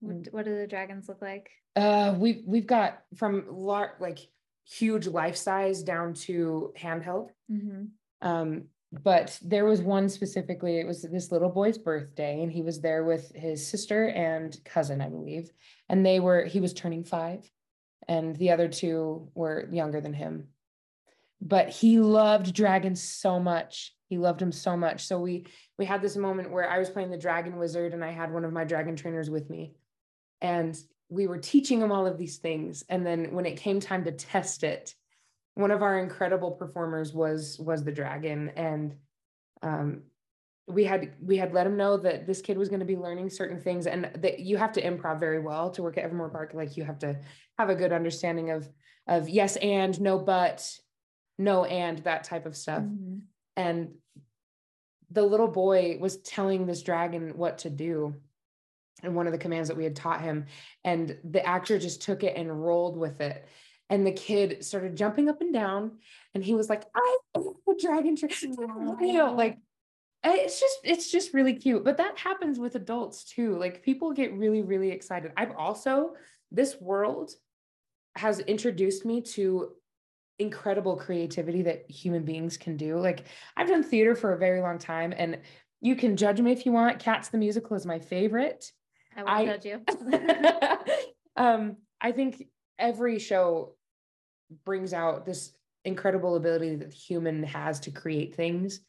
what, 0.00 0.28
what 0.30 0.44
do 0.44 0.56
the 0.56 0.66
dragons 0.66 1.08
look 1.08 1.20
like? 1.20 1.50
uh, 1.76 2.14
we've 2.18 2.42
we've 2.46 2.66
got 2.66 3.02
from 3.16 3.44
lar- 3.50 3.96
like 4.00 4.18
huge 4.64 5.06
life 5.06 5.36
size 5.36 5.82
down 5.82 6.14
to 6.14 6.72
handheld. 6.78 7.30
Mm-hmm. 7.50 7.84
Um, 8.28 8.64
but 8.92 9.38
there 9.42 9.64
was 9.64 9.82
one 9.82 10.08
specifically, 10.08 10.78
it 10.80 10.86
was 10.86 11.02
this 11.02 11.30
little 11.30 11.48
boy's 11.48 11.78
birthday, 11.78 12.42
and 12.42 12.50
he 12.50 12.62
was 12.62 12.80
there 12.80 13.04
with 13.04 13.32
his 13.34 13.66
sister 13.66 14.08
and 14.08 14.58
cousin, 14.64 15.00
I 15.00 15.08
believe. 15.08 15.50
And 15.88 16.04
they 16.04 16.18
were, 16.18 16.44
he 16.44 16.60
was 16.60 16.72
turning 16.72 17.04
five, 17.04 17.48
and 18.08 18.34
the 18.36 18.50
other 18.50 18.68
two 18.68 19.28
were 19.34 19.68
younger 19.70 20.00
than 20.00 20.12
him. 20.12 20.48
But 21.40 21.70
he 21.70 22.00
loved 22.00 22.52
dragons 22.52 23.00
so 23.02 23.38
much. 23.38 23.94
He 24.08 24.18
loved 24.18 24.42
him 24.42 24.52
so 24.52 24.76
much. 24.76 25.06
So 25.06 25.20
we 25.20 25.46
we 25.78 25.86
had 25.86 26.02
this 26.02 26.16
moment 26.16 26.50
where 26.50 26.68
I 26.68 26.78
was 26.78 26.90
playing 26.90 27.10
the 27.10 27.16
dragon 27.16 27.56
wizard 27.56 27.94
and 27.94 28.04
I 28.04 28.10
had 28.10 28.32
one 28.32 28.44
of 28.44 28.52
my 28.52 28.64
dragon 28.64 28.96
trainers 28.96 29.30
with 29.30 29.48
me. 29.48 29.72
And 30.42 30.76
we 31.08 31.26
were 31.26 31.38
teaching 31.38 31.80
him 31.80 31.92
all 31.92 32.06
of 32.06 32.18
these 32.18 32.38
things. 32.38 32.84
And 32.88 33.06
then 33.06 33.32
when 33.32 33.46
it 33.46 33.56
came 33.56 33.80
time 33.80 34.04
to 34.04 34.12
test 34.12 34.64
it, 34.64 34.94
one 35.54 35.70
of 35.70 35.82
our 35.82 35.98
incredible 35.98 36.50
performers 36.52 37.12
was 37.12 37.58
was 37.58 37.84
the 37.84 37.92
dragon 37.92 38.50
and 38.56 38.94
um 39.62 40.02
we 40.68 40.84
had 40.84 41.14
we 41.20 41.36
had 41.36 41.52
let 41.52 41.66
him 41.66 41.76
know 41.76 41.96
that 41.96 42.26
this 42.26 42.40
kid 42.40 42.56
was 42.56 42.68
going 42.68 42.80
to 42.80 42.86
be 42.86 42.96
learning 42.96 43.28
certain 43.28 43.60
things 43.60 43.86
and 43.86 44.10
that 44.18 44.40
you 44.40 44.56
have 44.56 44.72
to 44.72 44.82
improv 44.82 45.18
very 45.18 45.40
well 45.40 45.70
to 45.70 45.82
work 45.82 45.98
at 45.98 46.04
evermore 46.04 46.28
park 46.28 46.52
like 46.54 46.76
you 46.76 46.84
have 46.84 46.98
to 46.98 47.18
have 47.58 47.70
a 47.70 47.74
good 47.74 47.92
understanding 47.92 48.50
of 48.50 48.68
of 49.08 49.28
yes 49.28 49.56
and 49.56 50.00
no 50.00 50.18
but 50.18 50.78
no 51.38 51.64
and 51.64 51.98
that 52.00 52.24
type 52.24 52.46
of 52.46 52.56
stuff 52.56 52.82
Mhm. 52.82 53.22
and 53.56 53.94
the 55.10 55.22
little 55.22 55.48
boy 55.48 55.98
was 56.00 56.18
telling 56.18 56.66
this 56.66 56.82
dragon 56.82 57.36
what 57.36 57.58
to 57.58 57.70
do 57.70 58.14
and 59.02 59.16
one 59.16 59.26
of 59.26 59.32
the 59.32 59.38
commands 59.38 59.68
that 59.68 59.76
we 59.76 59.84
had 59.84 59.96
taught 59.96 60.20
him 60.20 60.46
and 60.84 61.18
the 61.24 61.44
actor 61.44 61.78
just 61.78 62.02
took 62.02 62.22
it 62.22 62.36
and 62.36 62.64
rolled 62.64 62.96
with 62.96 63.20
it 63.20 63.48
and 63.90 64.06
the 64.06 64.12
kid 64.12 64.64
started 64.64 64.96
jumping 64.96 65.28
up 65.28 65.40
and 65.42 65.52
down 65.52 65.98
and 66.34 66.42
he 66.42 66.54
was 66.54 66.68
like 66.68 66.84
i 66.94 67.16
a 67.36 67.40
dragon 67.80 68.16
tra-" 68.16 68.28
you 68.42 69.12
know 69.12 69.34
like 69.34 69.58
eh, 70.24 70.36
it's 70.38 70.58
just 70.58 70.78
it's 70.84 71.10
just 71.10 71.34
really 71.34 71.54
cute 71.54 71.84
but 71.84 71.98
that 71.98 72.18
happens 72.18 72.58
with 72.58 72.74
adults 72.76 73.24
too 73.24 73.58
like 73.58 73.82
people 73.82 74.12
get 74.12 74.32
really 74.32 74.62
really 74.62 74.90
excited 74.90 75.32
i've 75.36 75.52
also 75.58 76.14
this 76.50 76.80
world 76.80 77.32
has 78.16 78.40
introduced 78.40 79.04
me 79.04 79.20
to 79.20 79.72
incredible 80.40 80.96
creativity 80.96 81.62
that 81.62 81.88
human 81.88 82.24
beings 82.24 82.56
can 82.56 82.76
do. 82.76 82.98
Like 82.98 83.26
I've 83.56 83.68
done 83.68 83.82
theater 83.82 84.16
for 84.16 84.32
a 84.32 84.38
very 84.38 84.60
long 84.60 84.78
time 84.78 85.12
and 85.16 85.38
you 85.80 85.94
can 85.94 86.16
judge 86.16 86.40
me 86.40 86.50
if 86.50 86.66
you 86.66 86.72
want. 86.72 86.98
Cats 86.98 87.28
the 87.28 87.38
musical 87.38 87.76
is 87.76 87.86
my 87.86 87.98
favorite. 87.98 88.72
I 89.16 89.22
will 89.22 89.30
I- 89.30 89.44
judge 89.46 89.64
you. 89.66 89.82
um 91.36 91.76
I 92.00 92.12
think 92.12 92.46
every 92.78 93.18
show 93.18 93.76
brings 94.64 94.92
out 94.92 95.24
this 95.24 95.52
incredible 95.84 96.36
ability 96.36 96.76
that 96.76 96.90
the 96.90 96.94
human 96.96 97.42
has 97.42 97.80
to 97.80 97.90
create 97.90 98.34
things. 98.34 98.80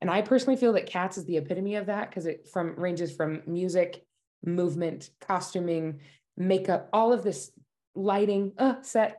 And 0.00 0.10
I 0.10 0.22
personally 0.22 0.56
feel 0.56 0.72
that 0.74 0.86
Cats 0.86 1.16
is 1.16 1.24
the 1.24 1.38
epitome 1.38 1.76
of 1.76 1.86
that 1.86 2.10
because 2.10 2.26
it 2.26 2.48
from 2.52 2.74
ranges 2.76 3.14
from 3.14 3.42
music, 3.46 4.04
movement, 4.44 5.10
costuming, 5.20 6.00
makeup, 6.36 6.88
all 6.92 7.12
of 7.12 7.22
this 7.22 7.50
lighting, 7.94 8.52
uh, 8.58 8.82
set. 8.82 9.16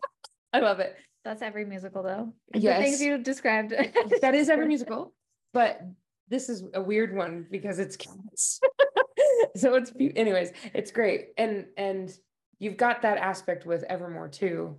I 0.54 0.60
love 0.60 0.80
it. 0.80 0.96
That's 1.24 1.42
every 1.42 1.66
musical 1.66 2.04
though. 2.04 2.34
The 2.52 2.60
Yes. 2.60 2.84
things 2.84 3.02
you 3.02 3.18
described. 3.18 3.72
that 4.22 4.36
is 4.36 4.50
every 4.50 4.68
musical, 4.68 5.14
but 5.54 5.82
this 6.28 6.50
is 6.50 6.64
a 6.74 6.82
weird 6.82 7.16
one 7.16 7.48
because 7.50 7.80
it's 7.80 7.98
cats. 7.98 8.60
so 9.56 9.76
it's 9.76 9.92
anyways, 10.00 10.52
it's 10.74 10.92
great. 10.92 11.30
And 11.38 11.66
and 11.78 12.16
you've 12.60 12.78
got 12.78 13.02
that 13.02 13.18
aspect 13.18 13.66
with 13.66 13.84
Evermore 13.84 14.30
too. 14.30 14.78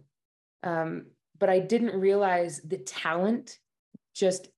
Um, 0.66 1.06
but 1.38 1.48
I 1.48 1.60
didn't 1.60 1.98
realize 1.98 2.60
the 2.62 2.78
talent 2.78 3.58
just 4.14 4.48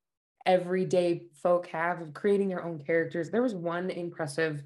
everyday 0.46 1.26
folk 1.42 1.66
have 1.68 2.00
of 2.00 2.14
creating 2.14 2.48
their 2.48 2.64
own 2.64 2.78
characters. 2.78 3.30
There 3.30 3.42
was 3.42 3.54
one 3.54 3.90
impressive 3.90 4.62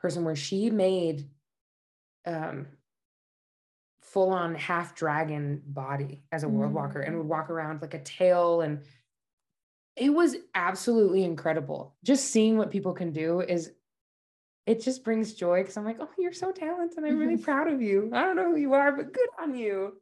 person 0.00 0.24
where 0.24 0.36
she 0.36 0.70
made 0.70 1.28
um 2.26 2.66
full 4.02 4.30
on 4.30 4.56
half 4.56 4.94
dragon 4.96 5.62
body 5.64 6.22
as 6.32 6.42
a 6.42 6.48
world 6.48 6.72
walker 6.72 7.00
and 7.00 7.16
would 7.16 7.28
walk 7.28 7.48
around 7.48 7.80
like 7.80 7.94
a 7.94 8.02
tail 8.02 8.60
and 8.62 8.80
it 9.94 10.10
was 10.10 10.36
absolutely 10.54 11.22
incredible. 11.22 11.94
Just 12.02 12.30
seeing 12.30 12.56
what 12.56 12.70
people 12.70 12.92
can 12.92 13.12
do 13.12 13.40
is 13.40 13.70
it 14.66 14.82
just 14.82 15.04
brings 15.04 15.34
joy 15.34 15.60
because 15.60 15.76
I'm 15.76 15.84
like, 15.84 15.98
oh, 16.00 16.08
you're 16.18 16.32
so 16.32 16.50
talented. 16.50 17.04
I'm 17.04 17.18
really 17.18 17.36
proud 17.42 17.68
of 17.68 17.80
you. 17.82 18.10
I 18.12 18.22
don't 18.22 18.36
know 18.36 18.50
who 18.50 18.56
you 18.56 18.74
are, 18.74 18.92
but 18.92 19.12
good 19.12 19.28
on 19.40 19.54
you. 19.54 19.94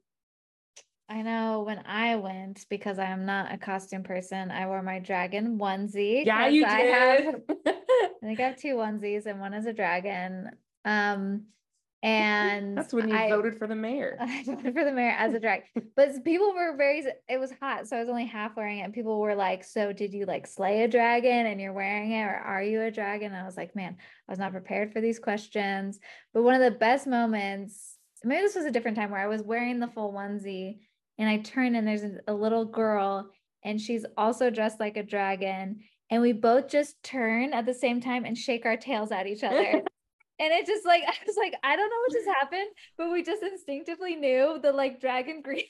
I 1.08 1.22
know 1.22 1.62
when 1.62 1.82
I 1.86 2.16
went 2.16 2.66
because 2.68 2.98
I 2.98 3.06
am 3.06 3.24
not 3.24 3.52
a 3.52 3.56
costume 3.58 4.02
person, 4.02 4.50
I 4.50 4.66
wore 4.66 4.82
my 4.82 4.98
dragon 4.98 5.58
onesie. 5.58 6.26
Yeah, 6.26 6.48
you 6.48 6.66
I 6.66 6.80
have 6.80 7.24
did. 7.46 7.58
I 7.66 8.10
think 8.22 8.40
I 8.40 8.42
have 8.48 8.56
two 8.56 8.76
onesies 8.76 9.24
and 9.26 9.40
one 9.40 9.54
is 9.54 9.66
a 9.66 9.72
dragon. 9.72 10.50
Um, 10.84 11.44
And 12.00 12.78
That's 12.78 12.92
when 12.94 13.08
you 13.08 13.16
I- 13.16 13.28
voted 13.28 13.58
for 13.58 13.66
the 13.66 13.74
mayor. 13.86 14.16
I 14.20 14.44
voted 14.44 14.72
for 14.72 14.84
the 14.84 14.92
mayor 14.92 15.16
as 15.18 15.34
a 15.34 15.40
drag. 15.40 15.62
But 15.96 16.22
people 16.24 16.54
were 16.54 16.76
very, 16.76 17.04
it 17.28 17.40
was 17.40 17.50
hot. 17.60 17.88
So 17.88 17.96
I 17.96 18.00
was 18.00 18.08
only 18.08 18.24
half 18.24 18.54
wearing 18.56 18.78
it. 18.78 18.82
And 18.82 18.94
people 18.94 19.18
were 19.18 19.34
like, 19.34 19.64
So 19.64 19.92
did 19.92 20.12
you 20.14 20.24
like 20.24 20.46
slay 20.46 20.84
a 20.84 20.88
dragon 20.88 21.46
and 21.46 21.60
you're 21.60 21.72
wearing 21.72 22.12
it? 22.12 22.22
Or 22.22 22.36
are 22.36 22.62
you 22.62 22.82
a 22.82 22.92
dragon? 22.92 23.32
And 23.32 23.36
I 23.42 23.44
was 23.44 23.56
like, 23.56 23.74
Man, 23.74 23.96
I 24.28 24.30
was 24.30 24.38
not 24.38 24.52
prepared 24.52 24.92
for 24.92 25.00
these 25.00 25.18
questions. 25.18 25.98
But 26.32 26.44
one 26.44 26.54
of 26.54 26.60
the 26.72 26.78
best 26.78 27.08
moments, 27.08 27.96
maybe 28.22 28.42
this 28.42 28.54
was 28.54 28.64
a 28.66 28.70
different 28.70 28.96
time 28.96 29.10
where 29.10 29.20
I 29.20 29.26
was 29.26 29.42
wearing 29.42 29.80
the 29.80 29.88
full 29.88 30.12
onesie 30.12 30.78
and 31.18 31.28
I 31.28 31.38
turn 31.38 31.74
and 31.74 31.86
there's 31.86 32.04
a, 32.26 32.32
little 32.32 32.64
girl 32.64 33.30
and 33.64 33.80
she's 33.80 34.06
also 34.16 34.50
dressed 34.50 34.80
like 34.80 34.96
a 34.96 35.02
dragon. 35.02 35.80
And 36.10 36.22
we 36.22 36.32
both 36.32 36.68
just 36.68 37.02
turn 37.02 37.52
at 37.52 37.66
the 37.66 37.74
same 37.74 38.00
time 38.00 38.24
and 38.24 38.38
shake 38.38 38.64
our 38.64 38.76
tails 38.76 39.12
at 39.12 39.26
each 39.26 39.44
other. 39.44 39.82
And 40.40 40.52
it 40.52 40.66
just 40.68 40.86
like 40.86 41.02
I 41.08 41.14
was 41.26 41.36
like, 41.36 41.54
I 41.64 41.74
don't 41.74 41.90
know 41.90 41.96
what 42.06 42.12
just 42.12 42.28
happened, 42.28 42.70
but 42.96 43.10
we 43.10 43.24
just 43.24 43.42
instinctively 43.42 44.14
knew 44.14 44.60
the 44.62 44.70
like 44.70 45.00
dragon 45.00 45.42
greeting. 45.42 45.66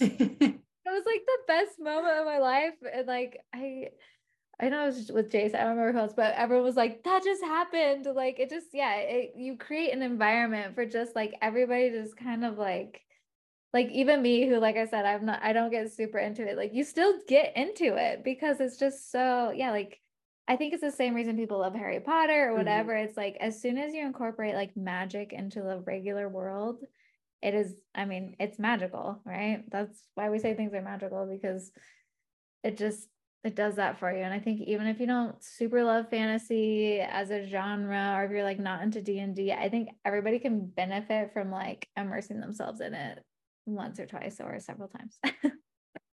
it 0.00 0.60
was 0.86 1.04
like 1.04 1.22
the 1.26 1.38
best 1.48 1.80
moment 1.80 2.20
of 2.20 2.24
my 2.24 2.38
life. 2.38 2.74
And 2.94 3.08
like 3.08 3.40
I 3.52 3.88
I 4.60 4.68
know 4.68 4.84
it 4.84 4.86
was 4.86 5.12
with 5.12 5.30
Jace, 5.30 5.54
I 5.54 5.64
don't 5.64 5.76
remember 5.76 5.92
who 5.92 5.98
else, 5.98 6.14
but 6.16 6.34
everyone 6.34 6.64
was 6.64 6.76
like, 6.76 7.04
that 7.04 7.22
just 7.22 7.42
happened. 7.42 8.06
Like 8.12 8.40
it 8.40 8.50
just, 8.50 8.68
yeah, 8.72 8.94
it, 8.96 9.32
you 9.36 9.56
create 9.56 9.92
an 9.92 10.02
environment 10.02 10.74
for 10.74 10.84
just 10.84 11.14
like 11.14 11.34
everybody 11.40 11.90
just 11.90 12.16
kind 12.16 12.44
of 12.44 12.58
like 12.58 13.02
like 13.74 13.90
even 13.90 14.22
me 14.22 14.48
who 14.48 14.58
like 14.58 14.76
I 14.76 14.86
said, 14.86 15.04
I'm 15.04 15.26
not 15.26 15.40
I 15.42 15.52
don't 15.52 15.70
get 15.70 15.92
super 15.92 16.18
into 16.18 16.46
it. 16.46 16.56
Like 16.56 16.74
you 16.74 16.84
still 16.84 17.14
get 17.28 17.56
into 17.56 17.96
it 17.96 18.24
because 18.24 18.60
it's 18.60 18.78
just 18.78 19.10
so 19.10 19.52
yeah, 19.54 19.70
like 19.70 20.00
I 20.46 20.56
think 20.56 20.72
it's 20.72 20.82
the 20.82 20.90
same 20.90 21.14
reason 21.14 21.36
people 21.36 21.58
love 21.58 21.74
Harry 21.74 22.00
Potter 22.00 22.48
or 22.50 22.52
Mhm. 22.52 22.56
whatever. 22.56 22.96
It's 22.96 23.16
like 23.16 23.36
as 23.40 23.60
soon 23.60 23.76
as 23.78 23.92
you 23.94 24.06
incorporate 24.06 24.54
like 24.54 24.76
magic 24.76 25.32
into 25.32 25.60
the 25.62 25.80
regular 25.80 26.28
world, 26.28 26.82
it 27.42 27.54
is, 27.54 27.74
I 27.94 28.06
mean, 28.06 28.34
it's 28.40 28.58
magical, 28.58 29.20
right? 29.24 29.64
That's 29.70 30.08
why 30.14 30.30
we 30.30 30.38
say 30.38 30.54
things 30.54 30.72
are 30.74 30.82
magical 30.82 31.26
because 31.26 31.70
it 32.62 32.76
just 32.78 33.08
it 33.44 33.54
does 33.54 33.76
that 33.76 33.98
for 34.00 34.10
you. 34.12 34.22
And 34.22 34.34
I 34.34 34.40
think 34.40 34.62
even 34.62 34.88
if 34.88 34.98
you 34.98 35.06
don't 35.06 35.42
super 35.42 35.84
love 35.84 36.10
fantasy 36.10 37.00
as 37.00 37.30
a 37.30 37.46
genre 37.46 38.14
or 38.16 38.24
if 38.24 38.30
you're 38.32 38.42
like 38.42 38.58
not 38.58 38.82
into 38.82 39.00
D&D, 39.00 39.52
I 39.52 39.68
think 39.68 39.90
everybody 40.04 40.38
can 40.40 40.66
benefit 40.66 41.32
from 41.32 41.50
like 41.52 41.86
immersing 41.96 42.40
themselves 42.40 42.80
in 42.80 42.94
it 42.94 43.22
once 43.74 43.98
or 44.00 44.06
twice 44.06 44.40
or 44.40 44.58
several 44.60 44.88
times. 44.88 45.18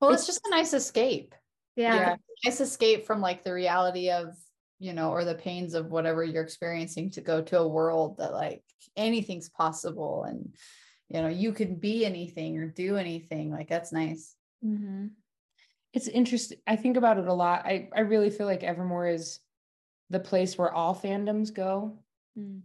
well, 0.01 0.13
it's 0.13 0.27
just 0.27 0.47
a 0.47 0.51
nice 0.51 0.73
escape. 0.75 1.35
yeah. 1.77 1.95
Yeah. 1.95 2.17
Nice 2.45 2.61
escape 2.61 3.07
from 3.07 3.21
like 3.21 3.43
the 3.45 3.53
reality 3.53 4.11
of, 4.11 4.35
you 4.79 4.93
know, 4.93 5.11
or 5.11 5.25
the 5.25 5.35
pains 5.35 5.75
of 5.75 5.91
whatever 5.91 6.23
you're 6.25 6.43
experiencing 6.43 7.11
to 7.13 7.21
go 7.21 7.41
to 7.43 7.59
a 7.59 7.69
world 7.69 8.19
that 8.19 8.33
like 8.33 8.63
anything's 8.97 9.49
possible 9.49 10.25
and 10.25 10.55
you 11.11 11.21
know, 11.21 11.29
you 11.29 11.53
can 11.53 11.77
be 11.77 12.05
anything 12.07 12.59
or 12.59 12.67
do 12.67 12.97
anything. 12.97 13.51
Like 13.51 13.69
that's 13.69 13.93
nice. 13.93 14.35
Mhm. 14.65 15.11
It's 15.93 16.09
interesting. 16.09 16.59
I 16.67 16.77
think 16.77 16.97
about 16.97 17.19
it 17.19 17.29
a 17.29 17.33
lot. 17.33 17.67
I, 17.67 17.89
I 17.95 18.01
really 18.01 18.31
feel 18.31 18.47
like 18.47 18.65
Evermore 18.65 19.07
is 19.07 19.39
the 20.11 20.19
place 20.19 20.59
where 20.59 20.73
all 20.73 20.95
fandoms 20.95 21.53
go, 21.55 21.99
Mm. 22.39 22.63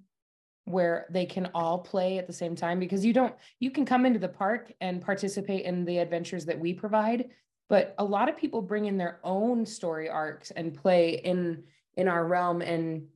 Where 0.65 1.07
they 1.09 1.25
can 1.25 1.49
all 1.53 1.79
play 1.79 2.17
at 2.17 2.27
the 2.27 2.33
same 2.33 2.55
time 2.55 2.79
because 2.79 3.03
you 3.03 3.13
don't, 3.13 3.33
you 3.59 3.71
can 3.71 3.85
come 3.85 4.05
into 4.05 4.19
the 4.19 4.27
park 4.27 4.71
and 4.81 5.01
participate 5.01 5.65
in 5.65 5.85
the 5.85 5.97
adventures 5.97 6.45
that 6.45 6.59
we 6.59 6.73
provide. 6.73 7.29
But 7.69 7.95
a 7.97 8.03
lot 8.03 8.29
of 8.29 8.37
people 8.37 8.61
bring 8.61 8.85
in 8.85 8.97
their 8.97 9.19
own 9.23 9.65
story 9.65 10.09
arcs 10.09 10.51
and 10.51 10.73
play 10.73 11.21
in 11.23 11.63
in 11.95 12.07
our 12.07 12.25
realm 12.25 12.61
and 12.61 13.07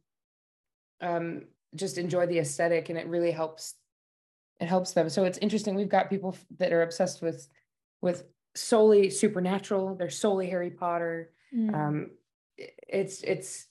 um 1.01 1.43
just 1.75 1.97
enjoy 1.97 2.25
the 2.27 2.39
aesthetic 2.39 2.89
and 2.89 2.97
it 2.99 3.07
really 3.07 3.31
helps 3.31 3.75
it 4.59 4.67
helps 4.67 4.93
them. 4.93 5.09
So 5.09 5.25
it's 5.25 5.39
interesting. 5.39 5.73
We've 5.75 5.89
got 5.89 6.09
people 6.09 6.37
that 6.59 6.71
are 6.71 6.83
obsessed 6.83 7.21
with 7.21 7.47
with 8.01 8.25
solely 8.55 9.09
supernatural. 9.09 9.95
They're 9.95 10.09
solely 10.09 10.49
Harry 10.49 10.69
Potter. 10.69 11.31
Mm. 11.53 11.73
Um, 11.73 12.11
it's 12.57 13.21
it's 13.23 13.65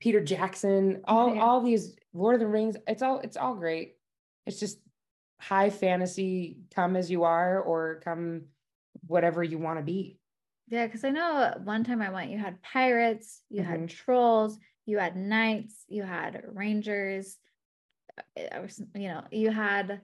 Peter 0.00 0.20
Jackson. 0.22 1.02
All 1.04 1.34
Yeah. 1.34 1.42
all 1.42 1.60
these 1.60 1.96
Lord 2.12 2.34
of 2.34 2.40
the 2.40 2.46
Rings. 2.46 2.76
It's 2.86 3.02
all 3.02 3.20
it's 3.20 3.36
all 3.36 3.54
great. 3.54 3.96
It's 4.46 4.60
just 4.60 4.78
high 5.40 5.70
fantasy. 5.70 6.58
Come 6.74 6.96
as 6.96 7.10
you 7.10 7.24
are, 7.24 7.60
or 7.60 8.00
come 8.04 8.46
whatever 9.06 9.42
you 9.42 9.58
want 9.58 9.78
to 9.78 9.84
be. 9.84 10.18
Yeah, 10.68 10.86
because 10.86 11.04
I 11.04 11.10
know 11.10 11.54
one 11.64 11.84
time 11.84 12.02
I 12.02 12.10
went, 12.10 12.30
you 12.30 12.38
had 12.38 12.60
pirates, 12.62 13.42
you 13.48 13.62
had 13.62 13.80
Mhm. 13.80 13.88
trolls, 13.88 14.58
you 14.84 14.98
had 14.98 15.16
knights, 15.16 15.84
you 15.88 16.02
had 16.02 16.44
rangers, 16.54 17.38
uh, 18.36 18.60
was- 18.60 18.82
you 18.94 19.08
know, 19.08 19.24
you 19.30 19.50
had 19.50 20.02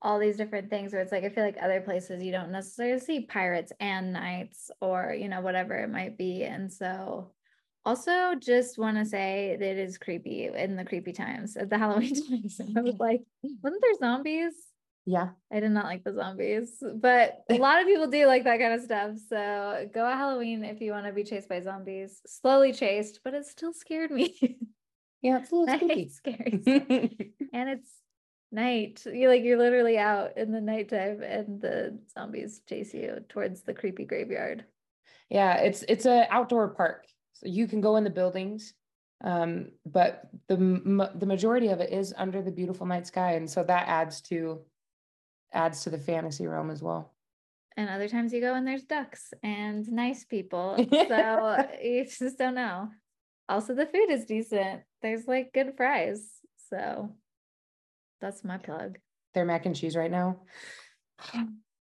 all 0.00 0.18
these 0.18 0.36
different 0.36 0.70
things 0.70 0.92
where 0.92 1.02
it's 1.02 1.12
like 1.12 1.24
I 1.24 1.28
feel 1.28 1.44
like 1.44 1.60
other 1.60 1.80
places 1.80 2.22
you 2.22 2.30
don't 2.32 2.52
necessarily 2.52 3.00
see 3.00 3.26
pirates 3.26 3.72
and 3.80 4.12
knights 4.12 4.70
or 4.80 5.12
you 5.12 5.28
know 5.28 5.40
whatever 5.40 5.74
it 5.74 5.88
might 5.90 6.16
be. 6.16 6.44
And 6.44 6.72
so 6.72 7.32
also 7.88 8.34
just 8.34 8.78
want 8.78 8.98
to 8.98 9.04
say 9.06 9.56
that 9.58 9.66
it 9.66 9.78
is 9.78 9.96
creepy 9.96 10.46
in 10.46 10.76
the 10.76 10.84
creepy 10.84 11.12
times 11.12 11.56
at 11.56 11.70
the 11.70 11.78
Halloween 11.82 12.14
times. 12.28 12.60
I 12.76 12.80
was 12.82 12.96
like, 12.98 13.22
wasn't 13.62 13.82
there 13.82 13.94
zombies? 13.98 14.52
Yeah. 15.06 15.30
I 15.50 15.60
did 15.60 15.70
not 15.70 15.86
like 15.86 16.04
the 16.04 16.12
zombies, 16.12 16.82
but 16.96 17.44
a 17.48 17.54
lot 17.54 17.80
of 17.80 17.86
people 17.86 18.08
do 18.08 18.26
like 18.26 18.44
that 18.44 18.60
kind 18.60 18.74
of 18.74 18.82
stuff. 18.82 19.12
So 19.30 19.88
go 19.94 20.04
at 20.04 20.18
Halloween 20.18 20.64
if 20.64 20.82
you 20.82 20.92
want 20.92 21.06
to 21.06 21.12
be 21.12 21.24
chased 21.24 21.48
by 21.48 21.60
zombies. 21.62 22.20
Slowly 22.26 22.74
chased, 22.74 23.20
but 23.24 23.32
it 23.32 23.46
still 23.46 23.72
scared 23.72 24.10
me. 24.10 24.58
Yeah, 25.20 25.40
it's 25.40 25.50
a 25.50 25.56
little 25.56 25.76
spooky. 25.76 26.08
scary 26.10 26.62
and 27.52 27.68
it's 27.68 27.90
night. 28.52 29.02
You 29.04 29.28
like 29.28 29.42
you're 29.42 29.58
literally 29.58 29.98
out 29.98 30.38
in 30.38 30.52
the 30.52 30.60
nighttime 30.60 31.22
and 31.24 31.60
the 31.60 31.98
zombies 32.14 32.60
chase 32.68 32.94
you 32.94 33.24
towards 33.28 33.62
the 33.62 33.74
creepy 33.74 34.04
graveyard. 34.04 34.64
Yeah, 35.28 35.56
it's 35.56 35.82
it's 35.88 36.06
an 36.06 36.26
outdoor 36.30 36.68
park, 36.68 37.04
so 37.38 37.46
you 37.46 37.68
can 37.68 37.80
go 37.80 37.96
in 37.96 38.04
the 38.04 38.10
buildings, 38.10 38.74
um, 39.22 39.70
but 39.86 40.28
the 40.48 40.54
m- 40.54 41.08
the 41.14 41.26
majority 41.26 41.68
of 41.68 41.80
it 41.80 41.92
is 41.92 42.12
under 42.16 42.42
the 42.42 42.50
beautiful 42.50 42.84
night 42.84 43.06
sky, 43.06 43.34
and 43.34 43.48
so 43.48 43.62
that 43.62 43.86
adds 43.86 44.20
to 44.22 44.64
adds 45.52 45.84
to 45.84 45.90
the 45.90 45.98
fantasy 45.98 46.46
realm 46.46 46.70
as 46.70 46.82
well. 46.82 47.14
And 47.76 47.88
other 47.88 48.08
times 48.08 48.32
you 48.32 48.40
go 48.40 48.54
and 48.54 48.66
there's 48.66 48.82
ducks 48.82 49.32
and 49.42 49.88
nice 49.88 50.24
people. 50.24 50.76
So 51.08 51.64
you 51.80 52.04
just 52.04 52.38
don't 52.38 52.56
know. 52.56 52.88
Also, 53.48 53.74
the 53.74 53.86
food 53.86 54.10
is 54.10 54.26
decent. 54.26 54.82
There's 55.00 55.28
like 55.28 55.52
good 55.54 55.74
fries. 55.76 56.28
So 56.68 57.10
that's 58.20 58.42
my 58.42 58.58
plug. 58.58 58.98
Their 59.34 59.44
mac 59.44 59.64
and 59.64 59.76
cheese 59.76 59.96
right 59.96 60.10
now. 60.10 60.40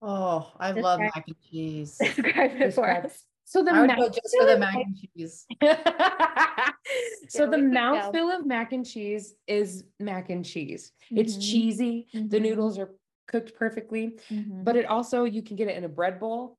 Oh, 0.03 0.53
I 0.59 0.73
love 0.73 1.01
mac 1.01 1.25
and 1.29 1.37
cheese. 1.49 1.99
Describe 2.01 2.61
it 2.61 2.75
for 2.75 2.91
us. 2.91 3.23
So 3.49 3.63
the 3.63 3.71
I 3.71 3.81
would 3.81 3.87
mac- 3.87 3.99
go 3.99 4.09
just 4.09 4.37
for 4.37 4.45
the 4.45 4.59
mac 4.59 4.75
and 4.75 4.97
cheese. 5.15 5.47
so 7.29 7.47
the 7.47 7.57
we 7.57 7.63
could 7.63 7.73
go. 7.73 7.79
mouthfeel 7.79 8.37
of 8.39 8.45
mac 8.45 8.73
and 8.73 8.85
cheese 8.85 9.35
is 9.47 9.85
mac 10.01 10.31
and 10.31 10.45
cheese. 10.45 10.93
It's 11.13 11.37
Mhm, 11.37 11.51
cheesy. 11.51 12.09
The 12.13 12.39
mhm, 12.39 12.43
noodles 12.43 12.77
are 12.77 12.91
cooked 13.29 13.55
perfectly, 13.55 14.19
mhm. 14.31 14.65
but 14.65 14.75
it 14.75 14.87
also 14.87 15.25
you 15.25 15.43
can 15.43 15.55
get 15.55 15.69
it 15.69 15.77
in 15.77 15.85
a 15.85 15.89
bread 15.89 16.19
bowl. 16.19 16.59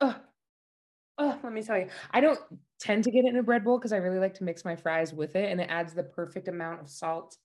Oh, 0.00 0.16
oh, 1.18 1.38
let 1.42 1.52
me 1.52 1.62
tell 1.62 1.78
you, 1.78 1.88
I 2.10 2.22
don't 2.22 2.40
tend 2.80 3.04
to 3.04 3.10
get 3.10 3.26
it 3.26 3.28
in 3.28 3.36
a 3.36 3.42
bread 3.42 3.62
bowl 3.62 3.78
because 3.78 3.92
I 3.92 3.98
really 3.98 4.18
like 4.18 4.34
to 4.34 4.44
mix 4.44 4.64
my 4.64 4.74
fries 4.74 5.12
with 5.12 5.36
it, 5.36 5.50
and 5.52 5.60
it 5.60 5.68
adds 5.68 5.92
the 5.92 6.02
perfect 6.02 6.48
amount 6.48 6.80
of 6.80 6.88
salt 6.88 7.36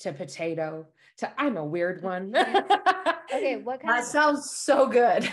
to 0.00 0.12
potato. 0.12 0.86
To 1.18 1.32
I'm 1.36 1.56
a 1.56 1.64
weird 1.64 2.04
one. 2.04 2.32
okay, 3.34 3.56
what 3.56 3.80
kind 3.82 3.90
That 3.92 3.98
of 4.02 4.04
sounds 4.04 4.52
so 4.52 4.86
good. 4.86 5.28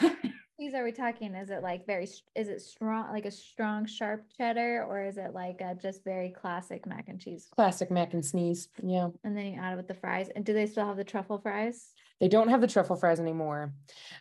Cheese 0.57 0.73
are 0.73 0.83
we 0.83 0.91
talking? 0.91 1.35
Is 1.35 1.49
it 1.49 1.61
like 1.61 1.85
very, 1.85 2.07
is 2.35 2.47
it 2.47 2.61
strong, 2.61 3.11
like 3.11 3.25
a 3.25 3.31
strong, 3.31 3.85
sharp 3.85 4.25
cheddar, 4.37 4.85
or 4.87 5.03
is 5.03 5.17
it 5.17 5.33
like 5.33 5.61
a 5.61 5.75
just 5.75 6.03
very 6.03 6.29
classic 6.29 6.85
mac 6.85 7.09
and 7.09 7.19
cheese? 7.19 7.47
Classic 7.53 7.91
mac 7.91 8.13
and 8.13 8.25
sneeze. 8.25 8.69
Yeah. 8.81 9.09
And 9.23 9.35
then 9.35 9.45
you 9.47 9.59
add 9.59 9.73
it 9.73 9.77
with 9.77 9.87
the 9.87 9.93
fries. 9.93 10.29
And 10.35 10.45
do 10.45 10.53
they 10.53 10.65
still 10.65 10.85
have 10.85 10.97
the 10.97 11.03
truffle 11.03 11.39
fries? 11.39 11.91
They 12.19 12.27
don't 12.27 12.49
have 12.49 12.61
the 12.61 12.67
truffle 12.67 12.95
fries 12.95 13.19
anymore. 13.19 13.73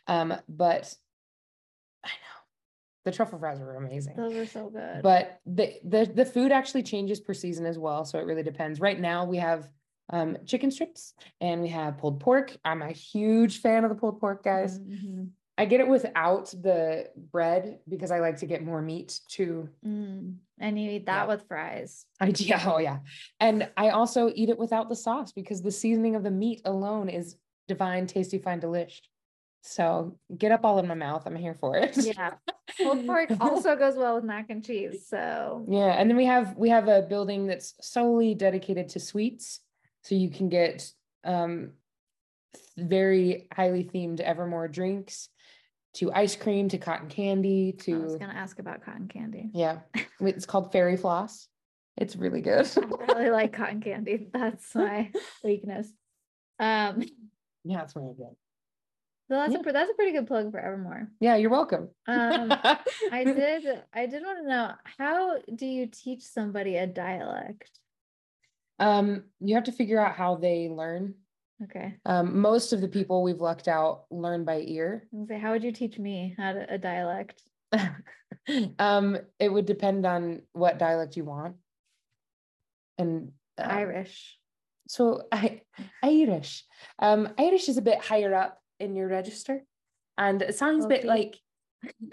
Um, 0.06 0.34
but 0.48 0.94
I 2.04 2.08
know 2.08 2.40
the 3.04 3.12
truffle 3.12 3.38
fries 3.38 3.60
are 3.60 3.76
amazing. 3.76 4.16
Those 4.16 4.34
are 4.34 4.46
so 4.46 4.70
good. 4.70 5.02
But 5.02 5.40
the, 5.46 5.74
the 5.84 6.10
the 6.12 6.24
food 6.24 6.52
actually 6.52 6.82
changes 6.82 7.20
per 7.20 7.34
season 7.34 7.66
as 7.66 7.78
well. 7.78 8.04
So 8.04 8.18
it 8.18 8.26
really 8.26 8.42
depends. 8.42 8.80
Right 8.80 8.98
now 8.98 9.24
we 9.24 9.38
have 9.38 9.68
um 10.10 10.36
chicken 10.44 10.70
strips 10.70 11.14
and 11.40 11.62
we 11.62 11.68
have 11.68 11.96
pulled 11.96 12.20
pork. 12.20 12.56
I'm 12.64 12.82
a 12.82 12.90
huge 12.92 13.60
fan 13.60 13.84
of 13.84 13.90
the 13.90 13.96
pulled 13.96 14.20
pork, 14.20 14.42
guys. 14.44 14.78
Mhm, 14.80 15.30
I 15.56 15.66
get 15.66 15.80
it 15.80 15.86
without 15.88 16.46
the 16.50 17.10
bread 17.30 17.78
because 17.88 18.10
I 18.10 18.18
like 18.18 18.38
to 18.38 18.46
get 18.46 18.64
more 18.64 18.82
meat 18.82 19.20
too. 19.28 19.68
mm. 19.86 20.34
And 20.58 20.80
you 20.80 20.90
eat 20.90 21.06
that 21.06 21.22
Yeah. 21.22 21.26
with 21.26 21.46
fries. 21.48 22.06
I 22.20 22.26
yeah, 22.36 22.62
oh 22.66 22.78
yeah. 22.78 22.98
And 23.40 23.70
I 23.76 23.90
also 23.90 24.30
eat 24.34 24.48
it 24.48 24.58
without 24.58 24.88
the 24.88 24.96
sauce 24.96 25.32
because 25.32 25.62
the 25.62 25.70
seasoning 25.70 26.16
of 26.16 26.22
the 26.24 26.30
meat 26.30 26.62
alone 26.64 27.08
is 27.08 27.36
divine, 27.68 28.06
tasty, 28.06 28.38
fine, 28.38 28.60
delish. 28.60 29.00
So 29.62 30.18
get 30.36 30.52
up 30.52 30.64
all 30.64 30.78
in 30.78 30.86
my 30.86 30.94
mouth. 30.94 31.22
I'm 31.26 31.36
here 31.36 31.54
for 31.54 31.76
it. 31.76 31.96
Yeah. 31.96 32.34
Pulled 32.82 33.06
pork 33.06 33.30
also 33.40 33.76
goes 33.76 33.94
well 33.96 34.16
with 34.16 34.24
mac 34.24 34.50
and 34.50 34.64
cheese. 34.64 35.06
So 35.08 35.64
Yeah, 35.68 35.92
and 35.98 36.10
then 36.10 36.16
we 36.16 36.26
have 36.26 36.56
we 36.56 36.68
have 36.70 36.88
a 36.88 37.02
building 37.02 37.46
that's 37.46 37.74
solely 37.80 38.34
dedicated 38.34 38.88
to 38.90 39.00
sweets. 39.00 39.60
So 40.02 40.14
you 40.16 40.30
can 40.30 40.48
get 40.48 40.90
um, 41.24 41.70
very 42.76 43.48
highly 43.52 43.84
themed 43.84 44.20
Evermore 44.20 44.68
drinks 44.68 45.28
to 45.94 46.12
ice 46.12 46.36
cream 46.36 46.68
to 46.70 46.78
cotton 46.78 47.08
candy 47.08 47.72
to 47.80 47.94
I 47.94 48.04
was 48.04 48.16
gonna 48.16 48.32
ask 48.34 48.58
about 48.58 48.82
cotton 48.84 49.08
candy. 49.08 49.50
yeah, 49.54 49.80
it's 50.20 50.46
called 50.46 50.72
fairy 50.72 50.96
floss. 50.96 51.48
It's 51.96 52.16
really 52.16 52.40
good. 52.40 52.66
I 52.76 53.12
really 53.12 53.30
like 53.30 53.52
cotton 53.52 53.80
candy. 53.80 54.28
That's 54.32 54.74
my 54.74 55.10
weakness. 55.44 55.88
Um, 56.58 57.02
yeah, 57.64 57.82
it's 57.82 57.94
really 57.94 58.14
good. 58.16 58.34
that's 59.28 59.52
Yeah. 59.52 59.60
a 59.64 59.72
that's 59.72 59.90
a 59.90 59.94
pretty 59.94 60.12
good 60.12 60.26
plug 60.26 60.50
for 60.50 60.58
Evermore. 60.58 61.08
Yeah, 61.20 61.36
you're 61.36 61.50
welcome. 61.50 61.88
Um, 62.08 62.50
I 63.12 63.22
did 63.24 63.82
I 63.92 64.06
did 64.06 64.22
want 64.24 64.38
to 64.42 64.48
know 64.48 64.72
how 64.98 65.38
do 65.54 65.66
you 65.66 65.86
teach 65.86 66.22
somebody 66.22 66.76
a 66.76 66.86
dialect? 66.86 67.70
Um, 68.80 69.24
you 69.40 69.54
have 69.54 69.64
to 69.64 69.72
figure 69.72 70.00
out 70.04 70.16
how 70.16 70.34
they 70.34 70.68
learn. 70.68 71.14
Okay. 71.64 71.94
Um, 72.04 72.40
most 72.40 72.72
of 72.72 72.80
the 72.80 72.88
people 72.88 73.22
we've 73.22 73.40
lucked 73.40 73.68
out 73.68 74.04
learn 74.10 74.44
by 74.44 74.60
ear. 74.60 75.04
I 75.12 75.16
was 75.16 75.28
gonna 75.28 75.38
say, 75.38 75.42
how 75.42 75.52
would 75.52 75.64
you 75.64 75.72
teach 75.72 75.98
me 75.98 76.34
how 76.36 76.52
to 76.52 76.72
a 76.72 76.78
dialect? 76.78 77.42
um, 78.78 79.18
it 79.38 79.48
would 79.48 79.66
depend 79.66 80.06
on 80.06 80.42
what 80.52 80.78
dialect 80.78 81.16
you 81.16 81.24
want. 81.24 81.56
And 82.98 83.32
um, 83.58 83.70
Irish. 83.70 84.38
So 84.88 85.22
I, 85.32 85.62
Irish. 86.02 86.64
Um, 86.98 87.30
Irish 87.38 87.68
is 87.68 87.78
a 87.78 87.82
bit 87.82 88.00
higher 88.00 88.34
up 88.34 88.58
in 88.78 88.94
your 88.94 89.08
register, 89.08 89.64
and 90.18 90.42
it 90.42 90.56
sounds 90.56 90.84
a 90.84 90.88
bit 90.88 91.04
like 91.04 91.38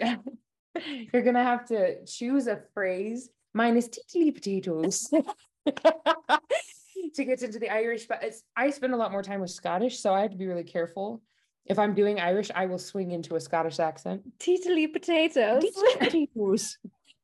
you're 0.00 1.22
gonna 1.22 1.44
have 1.44 1.66
to 1.66 2.04
choose 2.06 2.46
a 2.46 2.62
phrase. 2.72 3.28
Mine 3.54 3.76
is 3.76 3.88
tiddly 3.88 4.30
potatoes 4.30 5.10
to 7.14 7.24
get 7.24 7.42
into 7.42 7.58
the 7.58 7.70
Irish, 7.70 8.06
but 8.06 8.22
it's 8.22 8.42
I 8.56 8.70
spend 8.70 8.94
a 8.94 8.96
lot 8.96 9.12
more 9.12 9.22
time 9.22 9.40
with 9.40 9.50
Scottish, 9.50 9.98
so 9.98 10.12
I 10.14 10.20
have 10.22 10.30
to 10.32 10.36
be 10.36 10.46
really 10.46 10.64
careful. 10.64 11.22
If 11.66 11.78
I'm 11.78 11.94
doing 11.94 12.18
Irish, 12.20 12.50
I 12.54 12.66
will 12.66 12.78
swing 12.78 13.12
into 13.12 13.36
a 13.36 13.40
Scottish 13.40 13.78
accent. 13.78 14.22
Teetily 14.38 14.92
potatoes. 14.92 15.62
Potatoes. 15.98 16.78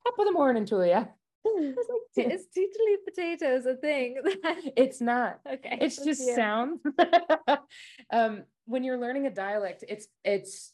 Top 0.05 0.15
of 0.19 0.27
the 0.27 0.33
morning 0.33 0.65
to 0.67 0.77
you. 0.87 1.09
It's 1.45 1.89
like, 2.17 2.33
is 2.33 2.47
teetily 2.57 2.97
potatoes 3.05 3.67
a 3.67 3.75
thing? 3.77 4.17
It's 4.77 5.01
not. 5.01 5.41
okay. 5.51 5.79
it's 5.81 5.97
just 6.05 6.21
you. 6.21 6.35
sound 6.35 6.81
um 8.13 8.45
when 8.67 8.85
you're 8.85 8.99
learning 8.99 9.27
a 9.27 9.31
dialect 9.31 9.83
it's 9.89 10.09
it's 10.25 10.73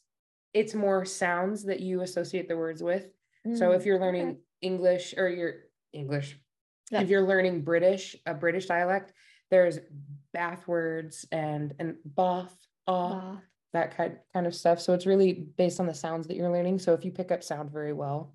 it's 0.53 0.75
more 0.75 1.05
sounds 1.05 1.65
that 1.65 1.81
you 1.81 2.01
associate 2.03 2.49
the 2.49 2.57
words 2.57 2.83
with 2.83 3.07
so 3.55 3.73
if 3.73 3.83
Mm, 3.83 3.87
you're 3.87 3.97
okay. 3.97 4.05
learning 4.05 4.39
english 4.63 5.15
or 5.17 5.29
you're 5.29 5.55
english 5.93 6.39
Yeah. 6.91 7.01
if 7.01 7.09
you're 7.09 7.27
learning 7.27 7.63
british 7.63 8.15
a 8.27 8.35
british 8.35 8.67
dialect 8.67 9.13
there's 9.51 9.79
bath 10.33 10.67
words 10.69 11.25
and 11.33 11.75
and 11.79 11.97
bath 12.05 12.55
off 12.87 13.23
Bah. 13.23 13.37
that 13.73 13.97
kind 13.97 14.19
kind 14.33 14.47
of 14.47 14.55
stuff. 14.55 14.81
So 14.81 14.93
it's 14.93 15.07
really 15.07 15.33
based 15.33 15.81
on 15.81 15.87
the 15.87 15.95
sounds 15.95 16.27
that 16.27 16.37
you're 16.37 16.51
learning. 16.51 16.79
So 16.79 16.93
if 16.93 17.05
you 17.05 17.11
pick 17.11 17.33
up 17.33 17.43
sound 17.43 17.71
very 17.71 17.93
well 17.93 18.35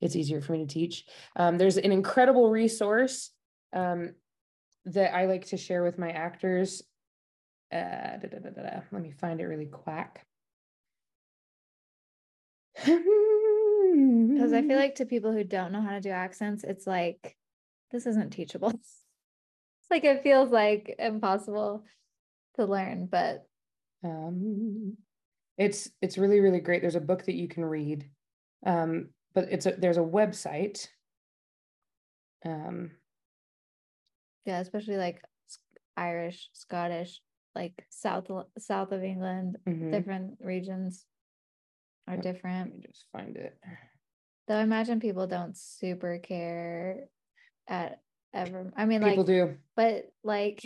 it's 0.00 0.16
easier 0.16 0.40
for 0.42 0.52
me 0.52 0.58
to 0.58 0.66
teach. 0.66 1.04
Um, 1.36 1.56
there's 1.56 1.78
an 1.78 1.90
incredible 1.92 2.50
resource 2.50 3.30
um, 3.72 4.14
that 4.84 5.14
i 5.14 5.24
like 5.24 5.46
to 5.46 5.56
share 5.56 5.82
with 5.82 5.98
my 5.98 6.10
actors. 6.10 6.82
Uh, 7.72 8.16
da, 8.18 8.28
da, 8.28 8.50
da, 8.50 8.80
let 8.92 9.02
me 9.02 9.10
find 9.10 9.40
it 9.40 9.46
really 9.46 9.66
quack. 9.66 10.24
Because 13.96 14.52
I 14.52 14.60
feel 14.62 14.76
like 14.84 14.96
to 14.96 15.06
people 15.06 15.32
who 15.32 15.42
don't 15.44 15.72
know 15.72 15.80
how 15.80 15.92
to 15.92 16.00
do 16.00 16.10
accents, 16.10 16.64
it's 16.64 16.86
like 16.86 17.36
this 17.90 18.06
isn't 18.06 18.30
teachable. 18.30 18.70
It's 18.70 19.02
like 19.90 20.04
it 20.04 20.22
feels 20.22 20.50
like 20.50 20.94
impossible 20.98 21.84
to 22.56 22.64
learn, 22.64 23.06
but 23.06 23.46
um 24.04 24.96
it's 25.58 25.90
it's 26.02 26.18
really 26.18 26.40
really 26.40 26.60
great 26.60 26.82
there's 26.82 26.96
a 26.96 27.00
book 27.00 27.24
that 27.24 27.34
you 27.34 27.48
can 27.48 27.64
read 27.64 28.08
um 28.66 29.08
but 29.34 29.48
it's 29.50 29.64
a 29.64 29.72
there's 29.72 29.96
a 29.96 30.00
website 30.00 30.86
um 32.44 32.90
yeah, 34.44 34.60
especially 34.60 34.96
like 34.96 35.20
Irish, 35.96 36.50
Scottish, 36.52 37.20
like 37.54 37.84
south 37.90 38.30
south 38.58 38.92
of 38.92 39.02
England, 39.02 39.56
mhm. 39.66 39.90
different 39.90 40.34
regions 40.40 41.04
are 42.06 42.14
Yep. 42.14 42.24
let 42.24 42.32
different. 42.34 42.74
me 42.74 42.84
just 42.86 43.06
find 43.12 43.36
it 43.36 43.58
Though 44.46 44.58
I 44.58 44.62
imagine 44.62 45.00
people 45.00 45.26
don't 45.26 45.56
super 45.56 46.18
care 46.18 47.08
at 47.68 48.00
ever. 48.34 48.72
I 48.76 48.84
mean, 48.84 49.00
people 49.02 49.18
like, 49.18 49.26
do 49.26 49.56
but 49.76 50.12
like, 50.22 50.62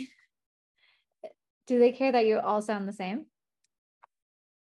do 1.67 1.79
they 1.79 1.91
care 1.91 2.11
that 2.11 2.25
you 2.25 2.39
all 2.39 2.61
sound 2.61 2.87
the 2.87 2.93
same? 2.93 3.25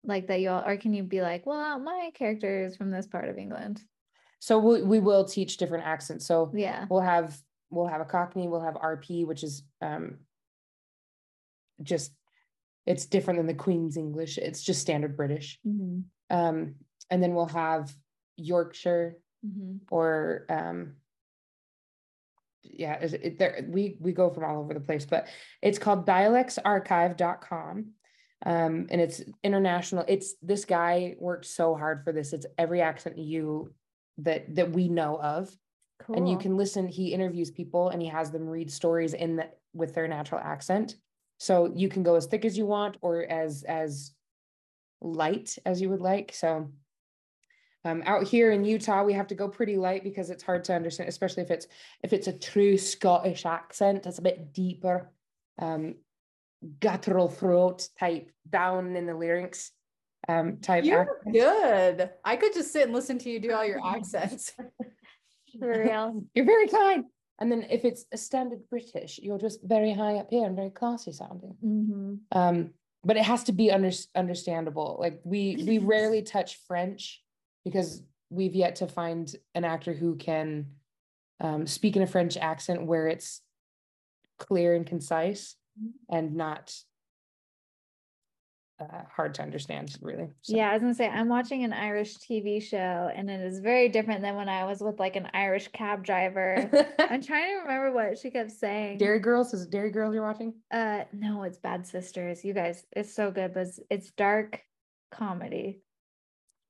Like 0.05 0.29
that 0.29 0.41
you 0.41 0.51
all, 0.51 0.63
or 0.67 0.77
can 0.77 0.95
you 0.95 1.03
be 1.03 1.21
like, 1.21 1.45
well, 1.45 1.79
my 1.79 2.11
character 2.15 2.65
is 2.65 2.77
from 2.77 2.91
this 2.91 3.07
part 3.07 3.29
of 3.29 3.37
England. 3.37 3.83
So 4.39 4.59
we 4.59 4.83
we 4.83 5.01
will 5.01 5.25
teach 5.25 5.59
different 5.59 5.85
accents. 5.85 6.27
So 6.27 6.51
Yeah. 6.55 6.87
we'll 6.89 7.01
have 7.01 7.39
we'll 7.69 7.87
have 7.87 8.01
a 8.01 8.07
Cockney, 8.07 8.49
we'll 8.49 8.63
have 8.63 8.75
RP, 8.75 9.27
which 9.27 9.43
is 9.43 9.63
um 9.83 10.19
just 11.83 12.13
it's 12.87 13.05
different 13.07 13.39
than 13.39 13.47
the 13.47 13.55
Queen's 13.55 13.97
English. 13.99 14.39
It's 14.39 14.63
just 14.63 14.81
standard 14.81 15.17
British. 15.17 15.59
Mm-hmm. 15.67 16.01
Um, 16.35 16.75
and 17.11 17.23
then 17.23 17.35
we'll 17.35 17.47
have 17.47 17.95
Yorkshire 18.37 19.17
Mm-hmm. 19.47 19.77
or 19.91 20.45
um 20.51 20.97
yeah, 22.63 23.01
is 23.01 23.15
it, 23.15 23.39
there 23.39 23.65
we 23.69 23.97
we 24.01 24.13
go 24.13 24.31
from 24.31 24.45
all 24.45 24.61
over 24.61 24.75
the 24.75 24.81
place, 24.81 25.05
but 25.05 25.29
it's 25.63 25.79
called 25.79 26.07
dialectsarchive.com. 26.07 27.87
Um, 28.47 28.87
and 28.91 29.01
it's 29.03 29.21
international. 29.45 30.05
It's 30.09 30.35
this 30.41 30.65
guy 30.65 31.15
worked 31.19 31.45
so 31.45 31.75
hard 31.75 32.05
for 32.05 32.13
this. 32.13 32.33
It's 32.33 32.47
every 32.57 32.81
accent 32.81 33.19
you 33.19 33.75
that 34.19 34.55
that 34.55 34.73
we 34.73 34.89
know 34.89 35.21
of 35.21 35.55
Cool. 36.01 36.17
and 36.17 36.29
you 36.29 36.39
can 36.39 36.57
listen 36.57 36.87
he 36.89 37.13
interviews 37.13 37.51
people 37.51 37.91
and 37.91 38.01
he 38.01 38.09
has 38.09 38.31
them 38.31 38.49
read 38.49 38.71
stories 38.71 39.13
in 39.13 39.37
the 39.37 39.49
with 39.75 39.95
their 39.95 40.09
natural 40.09 40.41
accent 40.41 40.97
so 41.39 41.71
you 41.75 41.89
can 41.89 42.03
go 42.03 42.15
as 42.15 42.27
thick 42.27 42.45
as 42.45 42.57
you 42.57 42.65
want 42.67 42.97
or 43.03 43.23
as 43.25 43.65
as 43.65 44.13
light 45.03 45.57
as 45.67 45.81
you 45.81 45.91
would 45.91 46.01
like 46.01 46.33
so 46.33 46.71
um, 47.85 48.03
out 48.07 48.25
here 48.25 48.51
in 48.53 48.65
utah 48.65 49.03
we 49.03 49.13
have 49.13 49.27
to 49.27 49.35
go 49.35 49.49
pretty 49.49 49.77
light 49.77 50.05
because 50.05 50.31
it's 50.31 50.43
hard 50.43 50.65
to 50.65 50.75
understand 50.75 51.09
especially 51.09 51.43
if 51.43 51.51
it's 51.51 51.67
if 52.03 52.13
it's 52.13 52.27
a 52.27 52.33
true 52.33 52.77
scottish 52.77 53.47
accent 53.47 54.07
it's 54.07 54.19
a 54.19 54.23
bit 54.23 54.53
deeper 54.53 55.11
um 55.61 55.95
guttural 56.81 57.29
throat 57.29 57.89
type 57.99 58.31
down 58.49 58.97
in 58.97 59.07
the 59.07 59.15
larynx 59.15 59.73
um 60.29 60.59
type 60.59 60.85
You're 60.85 61.03
accent. 61.03 61.33
good. 61.33 62.11
I 62.25 62.37
could 62.37 62.53
just 62.53 62.73
sit 62.73 62.85
and 62.85 62.93
listen 62.93 63.19
to 63.19 63.31
you 63.31 63.41
do 63.41 63.53
all 63.53 63.65
your 63.65 63.81
accents. 63.85 64.53
For 65.59 65.83
real. 65.85 66.23
You're 66.35 66.45
very 66.45 66.69
kind. 66.69 67.05
And 67.41 67.51
then 67.51 67.67
if 67.71 67.85
it's 67.85 68.05
a 68.13 68.17
standard 68.17 68.61
British, 68.69 69.19
you're 69.23 69.39
just 69.39 69.61
very 69.65 69.93
high 69.93 70.17
up 70.17 70.29
here 70.31 70.47
and 70.47 70.55
very 70.55 70.71
classy 70.71 71.13
sounding. 71.13 71.57
Mm-hmm. 71.65 72.39
Um, 72.39 72.71
but 73.03 73.17
it 73.17 73.23
has 73.25 73.45
to 73.45 73.53
be 73.53 73.71
under, 73.71 73.91
understandable. 74.15 74.99
Like 75.01 75.21
we 75.25 75.65
we 75.67 75.79
rarely 75.79 76.23
touch 76.23 76.59
French 76.69 77.23
because 77.65 78.03
we've 78.31 78.55
yet 78.55 78.77
to 78.77 78.87
find 78.87 79.35
an 79.55 79.65
actor 79.65 79.93
who 79.93 80.17
can 80.17 80.67
um, 81.41 81.67
speak 81.67 81.97
in 81.97 82.03
a 82.03 82.07
French 82.07 82.37
accent 82.37 82.85
where 82.87 83.07
it's 83.09 83.41
clear 84.39 84.75
and 84.75 84.87
concise 84.87 85.57
and 86.11 86.35
not 86.35 86.75
uh, 88.81 89.03
hard 89.15 89.35
to 89.35 89.43
understand, 89.43 89.95
really. 90.01 90.31
So- 90.43 90.57
Yeah, 90.57 90.71
I 90.71 90.73
was 90.73 90.81
gonna 90.81 90.95
say 90.95 91.09
I'm 91.09 91.29
watching 91.29 91.65
an 91.65 91.73
Irish 91.73 92.17
TV 92.17 92.63
show 92.63 93.11
and 93.15 93.31
it 93.31 93.41
is 93.41 93.61
very 93.61 93.89
different 93.91 94.23
than 94.23 94.37
when 94.37 94.49
I 94.49 94.65
was 94.65 94.81
with 94.81 94.99
like 94.99 95.17
an 95.17 95.29
Irish 95.35 95.69
cab 95.69 96.03
driver. 96.03 96.71
I'm 96.99 97.23
trying 97.23 97.49
to 97.57 97.61
remember 97.63 97.93
what 97.93 98.17
she 98.19 98.31
kept 98.31 98.51
saying. 98.53 98.97
Derry 98.99 99.19
Girls 99.19 99.53
is 99.53 99.63
it 99.65 99.71
Derry 99.71 99.91
Girls 99.91 100.15
you're 100.15 100.23
watching? 100.23 100.55
Uh 100.71 101.05
no, 101.13 101.43
it's 101.43 101.59
Bad 101.59 101.87
Sisters. 101.87 102.43
You 102.45 102.55
guys, 102.55 102.85
it's 102.93 103.13
so 103.15 103.31
good, 103.31 103.53
but 103.53 103.67
it's, 103.67 103.81
it's 103.91 104.11
dark 104.13 104.63
comedy. 105.11 105.81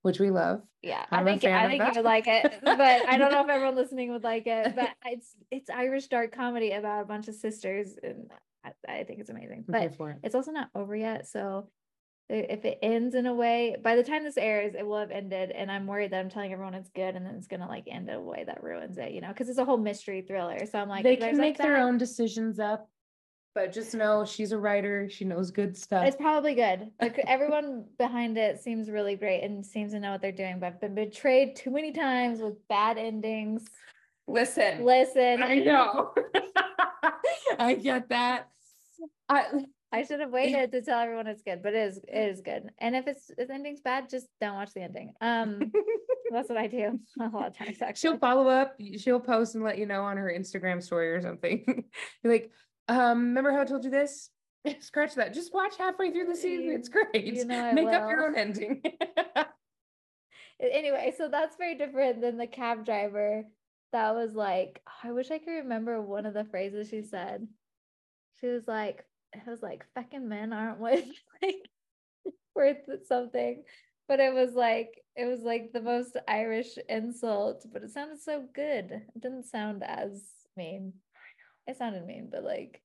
Which 0.02 0.18
we 0.18 0.30
love. 0.30 0.62
Yeah, 0.82 1.04
I'm 1.10 1.28
I 1.28 1.36
think 1.38 1.44
I 1.44 1.68
think 1.68 1.82
you 1.82 1.92
would 1.96 2.04
like 2.04 2.26
it, 2.26 2.54
but 2.62 3.08
I 3.08 3.18
don't 3.18 3.30
know 3.30 3.42
if 3.42 3.48
everyone 3.50 3.76
listening 3.76 4.12
would 4.12 4.24
like 4.24 4.46
it. 4.46 4.74
But 4.74 4.90
it's 5.04 5.34
it's 5.50 5.68
Irish 5.68 6.06
dark 6.06 6.34
comedy 6.34 6.72
about 6.72 7.02
a 7.02 7.04
bunch 7.04 7.28
of 7.28 7.34
sisters, 7.34 7.96
and 8.02 8.30
I, 8.64 8.72
I 8.88 9.04
think 9.04 9.20
it's 9.20 9.28
amazing. 9.28 9.64
I'm 9.68 9.72
But 9.72 9.82
it. 9.82 10.16
it's 10.22 10.34
also 10.34 10.52
not 10.52 10.70
over 10.74 10.96
yet, 10.96 11.28
so 11.28 11.68
if 12.30 12.64
it 12.64 12.78
ends 12.80 13.16
in 13.16 13.26
a 13.26 13.34
way, 13.34 13.76
by 13.82 13.96
the 13.96 14.04
time 14.04 14.22
this 14.22 14.36
airs, 14.36 14.74
it 14.78 14.86
will 14.86 14.98
have 14.98 15.10
ended, 15.10 15.50
and 15.50 15.70
I'm 15.70 15.86
worried 15.86 16.12
that 16.12 16.20
I'm 16.20 16.30
telling 16.30 16.52
everyone 16.52 16.74
it's 16.74 16.90
good, 16.90 17.16
and 17.16 17.26
then 17.26 17.34
it's 17.34 17.48
gonna 17.48 17.68
like 17.68 17.84
end 17.90 18.08
in 18.08 18.14
a 18.14 18.22
way 18.22 18.44
that 18.44 18.62
ruins 18.62 18.98
it, 18.98 19.12
you 19.12 19.20
know, 19.20 19.28
because 19.28 19.48
it's 19.48 19.58
a 19.58 19.64
whole 19.64 19.78
mystery 19.78 20.22
thriller. 20.22 20.64
So 20.66 20.78
I'm 20.78 20.88
like, 20.88 21.02
they 21.02 21.16
can 21.16 21.32
like, 21.32 21.36
make 21.36 21.58
their 21.58 21.74
that, 21.74 21.82
own 21.82 21.98
decisions 21.98 22.60
up, 22.60 22.88
but 23.54 23.72
just 23.72 23.94
know 23.94 24.24
she's 24.24 24.52
a 24.52 24.58
writer. 24.58 25.08
She 25.10 25.24
knows 25.24 25.50
good 25.50 25.76
stuff. 25.76 26.06
It's 26.06 26.16
probably 26.16 26.54
good. 26.54 26.90
Like 27.00 27.18
everyone 27.26 27.84
behind 27.98 28.38
it 28.38 28.60
seems 28.60 28.90
really 28.90 29.16
great 29.16 29.42
and 29.42 29.64
seems 29.64 29.92
to 29.92 30.00
know 30.00 30.12
what 30.12 30.22
they're 30.22 30.32
doing, 30.32 30.60
but 30.60 30.66
I've 30.66 30.80
been 30.80 30.94
betrayed 30.94 31.56
too 31.56 31.70
many 31.70 31.92
times 31.92 32.40
with 32.40 32.54
bad 32.68 32.98
endings. 32.98 33.64
Listen, 34.26 34.84
Listen, 34.84 35.42
I 35.42 35.56
know. 35.56 36.14
I 37.58 37.74
get 37.74 38.08
that. 38.10 38.48
I, 39.28 39.64
I 39.92 40.04
should 40.04 40.20
have 40.20 40.30
waited 40.30 40.70
to 40.72 40.82
tell 40.82 41.00
everyone 41.00 41.26
it's 41.26 41.42
good, 41.42 41.62
but 41.62 41.74
it 41.74 41.88
is 41.88 41.98
it 42.06 42.30
is 42.30 42.40
good. 42.40 42.70
And 42.78 42.94
if 42.94 43.08
it's 43.08 43.30
if 43.36 43.48
the 43.48 43.54
ending's 43.54 43.80
bad, 43.80 44.08
just 44.08 44.26
don't 44.40 44.54
watch 44.54 44.72
the 44.72 44.82
ending. 44.82 45.14
Um, 45.20 45.72
that's 46.30 46.48
what 46.48 46.58
I 46.58 46.68
do 46.68 47.00
a 47.20 47.28
lot 47.28 47.48
of 47.48 47.56
times. 47.56 47.78
Actually, 47.82 47.96
she'll 47.96 48.18
follow 48.18 48.48
up. 48.48 48.76
She'll 48.98 49.20
post 49.20 49.56
and 49.56 49.64
let 49.64 49.78
you 49.78 49.86
know 49.86 50.02
on 50.02 50.16
her 50.16 50.32
Instagram 50.32 50.80
story 50.80 51.10
or 51.12 51.20
something. 51.20 51.64
You're 52.22 52.32
like, 52.32 52.52
um, 52.90 53.28
remember 53.28 53.52
how 53.52 53.60
I 53.60 53.64
told 53.64 53.84
you 53.84 53.90
this? 53.90 54.30
Scratch 54.80 55.14
that. 55.14 55.32
Just 55.32 55.54
watch 55.54 55.76
halfway 55.78 56.10
through 56.10 56.26
the 56.26 56.36
season. 56.36 56.72
It's 56.72 56.88
great. 56.88 57.34
You 57.34 57.44
know 57.44 57.72
Make 57.72 57.86
up 57.86 58.10
your 58.10 58.26
own 58.26 58.36
ending. 58.36 58.82
anyway, 60.60 61.14
so 61.16 61.28
that's 61.28 61.56
very 61.56 61.76
different 61.76 62.20
than 62.20 62.36
the 62.36 62.48
cab 62.48 62.84
driver. 62.84 63.44
That 63.92 64.14
was 64.14 64.34
like, 64.34 64.82
I 65.04 65.12
wish 65.12 65.30
I 65.30 65.38
could 65.38 65.52
remember 65.52 66.02
one 66.02 66.26
of 66.26 66.34
the 66.34 66.44
phrases 66.44 66.88
she 66.88 67.02
said. 67.02 67.46
She 68.40 68.46
was 68.48 68.66
like, 68.66 69.04
it 69.32 69.42
was 69.46 69.62
like, 69.62 69.84
fucking 69.94 70.28
men 70.28 70.52
aren't 70.52 70.80
worth 70.80 71.04
like 71.42 71.70
worth 72.56 72.78
something. 73.06 73.62
But 74.08 74.18
it 74.18 74.34
was 74.34 74.54
like, 74.54 75.02
it 75.14 75.26
was 75.26 75.42
like 75.42 75.70
the 75.72 75.80
most 75.80 76.16
Irish 76.26 76.76
insult, 76.88 77.64
but 77.72 77.84
it 77.84 77.90
sounded 77.90 78.20
so 78.20 78.44
good. 78.52 78.90
It 78.90 79.20
didn't 79.20 79.44
sound 79.44 79.84
as 79.84 80.24
mean. 80.56 80.94
It 81.70 81.76
sounded 81.78 82.04
mean, 82.04 82.28
but 82.30 82.42
like, 82.42 82.82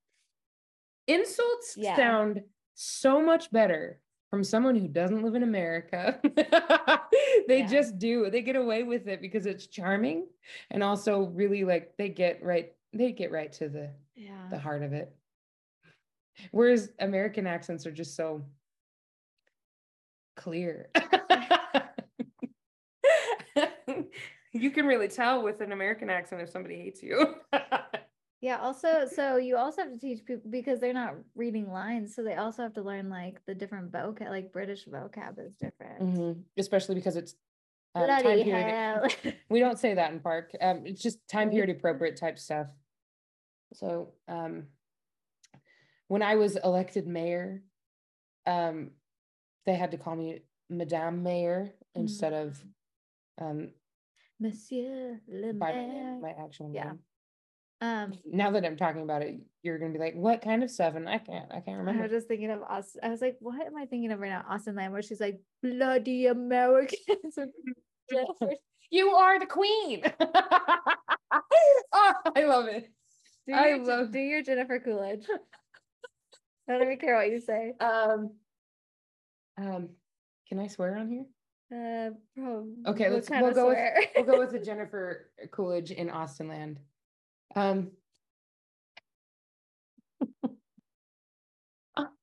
Insults 1.07 1.75
Yeah. 1.75 1.95
sound 1.95 2.43
so 2.75 3.19
much 3.19 3.51
better 3.51 3.99
from 4.29 4.43
someone 4.43 4.75
who 4.75 4.87
doesn't 4.87 5.23
live 5.23 5.33
in 5.33 5.41
America. 5.41 6.19
they 7.47 7.59
Yeah. 7.59 7.67
just 7.67 7.97
do. 7.97 8.29
They 8.29 8.43
get 8.43 8.55
away 8.55 8.83
with 8.83 9.07
it 9.07 9.21
because 9.21 9.47
it's 9.47 9.65
charming 9.65 10.27
and 10.69 10.83
also 10.83 11.23
really 11.23 11.63
like 11.63 11.97
they 11.97 12.09
get 12.09 12.43
right 12.43 12.73
they 12.93 13.11
get 13.11 13.31
right 13.31 13.51
to 13.53 13.69
the 13.69 13.89
yeah. 14.15 14.47
the 14.51 14.59
heart 14.59 14.83
of 14.83 14.93
it. 14.93 15.15
Whereas 16.51 16.91
American 16.99 17.47
accents 17.47 17.87
are 17.87 17.91
just 17.91 18.15
so 18.15 18.45
clear. 20.35 20.91
you 24.53 24.71
can 24.71 24.85
really 24.85 25.07
tell 25.07 25.43
with 25.43 25.61
an 25.61 25.71
American 25.71 26.09
accent 26.09 26.41
if 26.41 26.49
somebody 26.49 26.75
hates 26.77 27.01
you. 27.03 27.35
Yeah, 28.45 28.59
also, 28.59 29.07
so 29.11 29.37
you 29.37 29.57
also 29.57 29.81
have 29.81 29.91
to 29.91 29.97
teach 29.97 30.23
people 30.23 30.51
because 30.51 30.79
they're 30.79 30.93
not 30.93 31.15
reading 31.33 31.71
lines, 31.71 32.13
so 32.13 32.21
they 32.21 32.35
also 32.35 32.61
have 32.61 32.73
to 32.73 32.83
learn 32.83 33.09
like 33.09 33.43
the 33.47 33.55
different 33.55 33.91
vocab, 33.91 34.29
like 34.29 34.53
British 34.53 34.85
vocab 34.85 35.39
is 35.43 35.55
different. 35.55 35.99
Mhm. 35.99 36.43
Especially 36.55 36.93
because 36.93 37.15
it's 37.15 37.33
uh, 37.95 38.05
time 38.05 38.43
period. 38.43 38.75
We 39.49 39.59
don't 39.61 39.79
say 39.79 39.95
that 39.95 40.11
in 40.11 40.19
park. 40.19 40.51
Um, 40.61 40.85
it's 40.85 41.01
just 41.01 41.27
time 41.27 41.47
Mhm. 41.49 41.53
period 41.53 41.75
appropriate 41.75 42.17
type 42.17 42.37
stuff. 42.37 42.67
So, 43.73 44.13
um, 44.27 44.67
when 46.07 46.21
I 46.21 46.35
was 46.35 46.55
elected 46.55 47.07
mayor, 47.07 47.63
um, 48.45 48.91
they 49.65 49.73
had 49.73 49.89
to 49.89 49.97
call 49.97 50.15
me 50.15 50.43
Madame 50.69 51.23
Mayor 51.23 51.73
instead 51.95 52.33
of 52.33 52.63
um 53.39 53.73
Monsieur 54.39 55.19
le 55.27 55.51
Maire. 55.51 56.19
my 56.21 56.29
actual 56.37 56.71
Yeah. 56.71 56.93
Um, 57.81 58.13
Now 58.25 58.51
that 58.51 58.65
I'm 58.65 58.77
talking 58.77 59.01
about 59.03 59.21
it, 59.21 59.35
you're 59.63 59.77
gonna 59.79 59.93
be 59.93 59.99
like, 59.99 60.15
"What 60.15 60.41
kind 60.41 60.63
of 60.63 60.71
stuff?" 60.71 60.95
And 60.95 61.07
I 61.09 61.17
can't, 61.17 61.51
I 61.51 61.59
can't 61.59 61.77
remember. 61.77 62.01
I 62.01 62.03
was 62.07 62.11
just 62.11 62.27
thinking 62.27 62.51
of 62.51 62.61
Austin. 62.63 63.01
I 63.03 63.09
was 63.09 63.21
like, 63.21 63.37
what 63.39 63.65
am 63.65 63.75
I 63.77 63.85
thinking 63.85 64.11
of 64.11 64.19
right 64.19 64.29
now? 64.29 64.45
Austenland, 64.49 64.91
where 64.91 65.01
she's 65.01 65.19
like, 65.19 65.39
bloody 65.61 66.27
Americans. 66.27 67.37
You 68.91 69.09
are 69.09 69.39
the 69.39 69.47
queen. 69.47 70.03
oh, 70.21 72.13
I 72.35 72.43
love 72.45 72.67
it. 72.67 72.87
do, 73.47 73.53
I 73.53 73.69
your, 73.69 73.83
love- 73.83 74.11
do 74.11 74.19
your 74.19 74.43
Jennifer 74.43 74.79
Coolidge. 74.79 75.25
I 76.69 76.73
don't 76.73 76.83
even 76.83 76.97
care 76.99 77.15
what 77.15 77.29
you 77.31 77.39
say. 77.41 77.73
Um, 77.79 78.35
um, 79.57 79.89
can 80.47 80.59
I 80.59 80.67
swear 80.67 80.97
on 80.97 81.09
here? 81.09 81.25
Uh, 81.73 82.11
Okay, 82.87 83.09
let's- 83.09 83.29
we'll 83.29 83.53
go 83.53 83.69
with- 83.69 84.09
We'll 84.15 84.25
go 84.25 84.39
with 84.39 84.51
the 84.51 84.59
Jennifer 84.59 85.31
Coolidge 85.51 85.89
in 85.91 86.09
Austenland. 86.09 86.77
Um. 87.55 87.91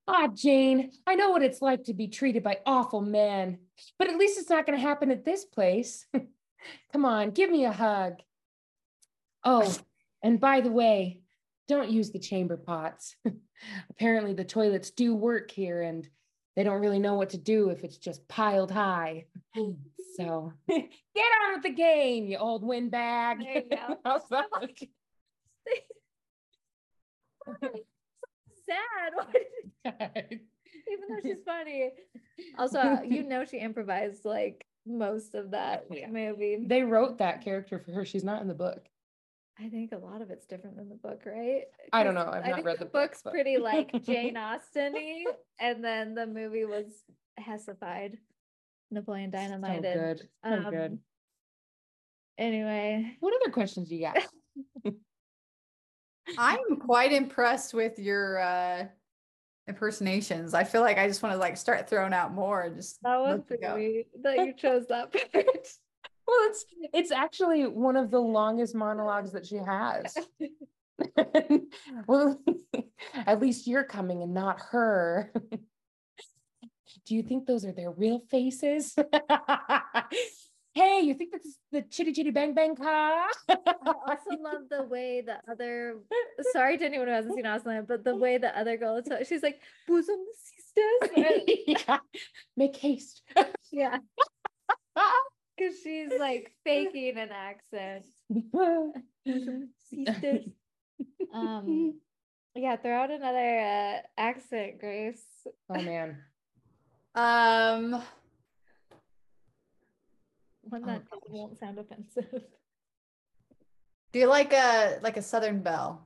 Ah, 0.09 0.29
Jane, 0.35 0.91
I 1.07 1.15
know 1.15 1.31
what 1.31 1.43
it's 1.43 1.63
like 1.63 1.85
to 1.85 1.95
be 1.95 2.09
treated 2.09 2.43
by 2.43 2.59
awful 2.67 3.01
men, 3.01 3.59
but 3.99 4.09
at 4.09 4.19
least 4.19 4.39
it's 4.39 4.51
not 4.51 4.67
going 4.67 4.79
to 4.79 4.87
happen 4.87 5.11
at 5.11 5.25
this 5.25 5.45
place. 5.45 6.07
Come 6.93 7.05
on, 7.05 7.31
give 7.31 7.51
me 7.51 7.65
a 7.65 7.73
hug. 7.73 8.15
Oh, 9.45 9.75
and 10.23 10.41
by 10.41 10.61
the 10.61 10.71
way, 10.71 11.21
don't 11.69 11.91
use 11.91 12.11
the 12.11 12.19
chamber 12.19 12.57
pots. 12.57 13.17
Apparently, 13.91 14.35
the 14.35 14.45
toilets 14.45 14.91
do 14.91 15.15
work 15.15 15.51
here 15.51 15.83
and 15.83 16.09
they 16.57 16.65
don't 16.65 16.83
really 16.83 16.99
know 16.99 17.15
what 17.15 17.31
to 17.31 17.39
do 17.39 17.71
if 17.71 17.83
it's 17.83 17.97
just 17.97 18.27
piled 18.29 18.71
high. 18.71 19.27
So 20.15 20.53
get 20.69 20.77
on 20.77 21.55
with 21.55 21.63
the 21.63 21.71
game, 21.71 22.27
you 22.27 22.37
old 22.37 22.63
windbag. 22.63 23.39
There 23.39 23.55
you 23.55 23.63
go. 23.71 23.97
Sad. 28.67 29.13
Even 30.93 31.09
though 31.09 31.21
she's 31.23 31.43
funny. 31.45 31.91
Also, 32.59 33.01
you 33.05 33.23
know 33.23 33.45
she 33.45 33.59
improvised 33.59 34.25
like 34.25 34.67
most 34.87 35.35
of 35.35 35.51
that 35.53 35.87
Yeah. 35.91 36.09
movie. 36.09 36.65
they 36.67 36.83
wrote 36.83 37.19
that 37.19 37.43
character 37.43 37.79
for 37.79 37.93
her. 37.93 38.05
She's 38.05 38.25
not 38.25 38.43
in 38.43 38.49
the 38.49 38.55
book. 38.55 38.89
I 39.61 39.69
think 39.69 39.93
a 39.93 39.99
lot 39.99 40.23
of 40.23 40.31
it's 40.31 40.47
different 40.47 40.77
than 40.77 40.89
the 40.89 40.95
book, 40.97 41.23
right? 41.27 41.65
I 41.93 42.03
don't 42.03 42.15
know. 42.15 42.29
I've 42.33 42.47
not 42.47 42.65
read 42.65 42.77
the 42.77 42.85
the 42.87 42.91
book, 42.91 43.11
book's 43.11 43.23
but- 43.23 43.33
pretty 43.33 43.59
like 43.59 44.03
Jane 44.03 44.37
Austen-y, 44.37 45.25
and 45.61 45.85
then 45.85 46.15
the 46.15 46.27
movie 46.27 46.65
was 46.65 46.87
hessified, 47.39 48.17
Napoleon 48.91 49.31
So 49.31 49.39
Dynamite. 49.39 49.83
good. 49.83 50.23
So 50.45 50.71
good. 50.71 50.93
um, 50.93 50.99
Anyway, 52.39 53.17
What 53.21 53.35
other 53.43 53.53
questions 53.53 53.89
do 53.89 53.95
you 53.97 54.03
got? 54.13 54.95
I'm 56.39 56.77
quite 56.79 57.13
impressed 57.13 57.75
with 57.75 57.99
your 57.99 58.39
uh 58.39 58.87
impersonations. 59.69 60.55
I 60.55 60.65
feel 60.65 60.81
like 60.81 60.99
I 60.99 61.07
just 61.07 61.23
want 61.23 61.35
to 61.35 61.39
like 61.39 61.57
start 61.57 61.89
throwing 61.89 62.13
out 62.13 62.33
more. 62.33 62.63
and 62.63 62.77
Just 62.77 63.03
that 63.03 63.19
was 63.19 63.39
let 63.39 63.49
them 63.49 63.59
go. 63.61 63.73
pretty 63.75 64.07
that 64.23 64.37
you 64.47 64.55
chose 64.55 64.87
that 64.89 65.13
part. 65.33 65.47
Well, 66.27 66.39
it's 66.51 66.65
it's 66.95 67.11
actually 67.11 67.67
one 67.67 67.97
of 67.97 68.11
the 68.11 68.21
longest 68.21 68.75
monologues 68.75 69.33
that 69.33 69.47
she 69.47 69.57
has. 69.57 70.17
well, 72.07 72.41
at 73.15 73.41
least 73.41 73.67
you're 73.67 73.83
coming 73.85 74.23
and 74.23 74.33
not 74.35 74.61
her. 74.71 75.33
Do 77.07 77.15
you 77.17 77.23
think 77.23 77.47
those 77.47 77.65
are 77.65 77.73
their 77.73 77.91
real 77.91 78.21
faces? 78.31 78.95
Hey, 80.75 81.01
you 81.03 81.15
think 81.15 81.33
this 81.33 81.45
is 81.45 81.59
the 81.71 81.83
chitty 81.83 82.13
chitty 82.13 82.31
bang 82.31 82.55
bang 82.55 82.75
car? 82.75 83.27
I 83.49 83.55
also 83.85 84.41
love 84.41 84.63
the 84.71 84.83
way 84.85 85.23
the 85.25 85.37
other 85.51 85.97
sorry 86.53 86.79
to 86.79 86.85
anyone 86.85 87.09
who 87.09 87.13
hasn't 87.13 87.35
seen 87.35 87.47
Austin, 87.47 87.85
but 87.87 88.05
the 88.05 88.17
way 88.17 88.39
the 88.39 88.57
other 88.59 88.77
girl 88.77 88.97
is 88.97 89.29
she's 89.29 89.43
like 89.43 89.61
bosom 89.87 90.25
sisters. 90.35 91.47
yeah. 91.67 91.99
Make 92.57 92.77
haste. 92.77 93.23
yeah, 93.71 93.99
because 95.57 95.75
she's 95.83 96.11
like 96.19 96.53
faking 96.65 97.19
an 97.19 97.31
accent. 97.31 98.07
Sisters. 99.91 100.49
Um 101.33 101.95
yeah, 102.55 102.77
throw 102.77 102.93
out 102.93 103.11
another 103.11 103.59
uh 103.61 103.99
accent, 104.19 104.79
Grace. 104.81 105.25
oh 105.71 105.81
man. 105.81 106.19
Um, 107.15 108.03
One 110.73 110.85
Oh, 110.85 110.87
that 110.87 111.05
gosh. 111.11 111.21
won't 111.29 111.59
sound 111.59 111.79
offensive. 111.79 112.25
do 114.13 114.19
you 114.19 114.27
like 114.27 114.55
a 114.55 114.99
like 115.03 115.19
a 115.19 115.23
Southern 115.23 115.61
Belle? 115.63 116.03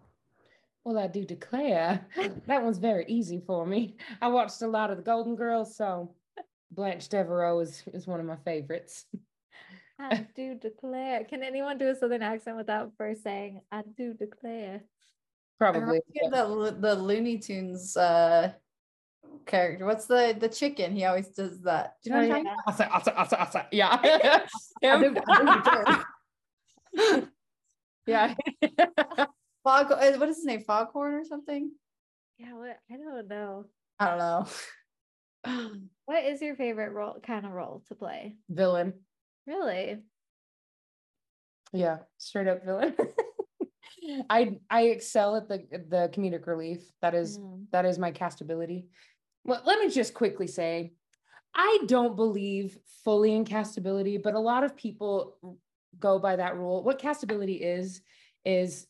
Well, 0.85 0.99
I 0.99 1.07
do 1.07 1.25
declare 1.25 2.05
that 2.47 2.63
one's 2.65 2.79
very 2.79 3.05
easy 3.07 3.41
for 3.47 3.65
me. 3.65 3.97
I 4.21 4.27
watched 4.27 4.63
a 4.63 4.67
lot 4.67 4.91
of 4.91 4.97
the 4.97 5.05
Golden 5.05 5.37
Girls, 5.37 5.77
so 5.77 6.17
Blanche 6.73 7.09
Devereaux 7.09 7.61
is, 7.61 7.85
is 7.95 8.09
one 8.09 8.19
of 8.19 8.27
my 8.27 8.37
favorites. 8.45 9.07
I 10.01 10.27
do 10.35 10.57
declare. 10.57 11.23
Can 11.25 11.45
anyone 11.45 11.79
do 11.79 11.89
a 11.89 11.95
southern 11.95 12.23
accent 12.23 12.57
without 12.57 12.91
first 12.99 13.23
saying 13.23 13.61
I 13.71 13.83
do 13.97 14.15
declare? 14.15 14.83
Probably. 15.61 15.81
reminds 15.81 16.07
me 16.13 16.29
the 16.29 16.77
the 16.81 16.95
Looney 16.97 17.39
Tunes 17.39 17.97
uh 17.97 18.53
character. 19.47 19.87
What's 19.87 20.07
the 20.07 20.37
the 20.39 20.49
chicken? 20.49 20.93
He 20.95 21.05
always 21.05 21.29
does 21.29 21.61
that. 21.63 21.95
Do 22.03 22.11
you 22.11 22.17
know 22.17 22.23
Oh, 22.23 22.29
what 22.29 22.39
I'm 22.39 22.47
yeah. 22.47 22.57
Asa, 22.67 22.91
asa, 22.95 23.19
asa, 23.21 23.41
asa. 23.41 23.67
Yeah. 23.73 23.97
talking 24.83 25.17
about? 25.17 26.05
Him. 26.97 27.29
yeah. 28.07 28.35
Fog, 29.65 29.93
uh, 29.93 30.13
what 30.19 30.29
is 30.29 30.37
his 30.37 30.45
name? 30.45 30.61
Foghorn 30.63 31.15
or 31.15 31.25
something? 31.25 31.71
Yeah, 32.39 32.55
what 32.55 32.79
I 32.91 32.97
don't 32.97 33.29
know. 33.29 33.65
I 33.99 34.07
don't 34.09 34.19
know. 34.19 34.47
What 36.07 36.25
is 36.25 36.41
your 36.41 36.55
favorite 36.55 36.93
role 36.93 37.17
kind 37.21 37.45
of 37.45 37.51
role 37.53 37.83
to 37.89 37.95
play? 37.97 38.37
villain. 38.49 38.95
Really? 39.47 39.99
Yeah. 41.73 41.99
Straight 42.19 42.47
up 42.49 42.65
villain. 42.65 42.95
I 44.31 44.61
I 44.71 44.83
excel 44.83 45.35
at 45.37 45.49
the 45.49 45.59
the 45.89 46.11
comedic 46.15 46.47
relief. 46.47 46.83
That 47.03 47.15
is 47.15 47.39
Mm. 47.39 47.67
that 47.73 47.85
is 47.85 47.99
my 47.99 48.13
castability. 48.13 48.87
Well, 49.47 49.63
let 49.65 49.79
me 49.79 49.89
just 49.91 50.15
quickly 50.15 50.47
say, 50.47 50.95
I 51.55 51.81
don't 51.87 52.17
believe 52.17 52.79
fully 53.05 53.35
in 53.35 53.45
castability, 53.45 54.23
but 54.23 54.35
a 54.35 54.41
lot 54.41 54.65
of 54.65 54.77
people 54.77 55.59
go 55.99 56.19
by 56.19 56.37
that 56.37 56.57
rule. 56.57 56.83
What 56.83 57.01
castability 57.01 57.61
is 57.61 58.03
is 58.45 58.89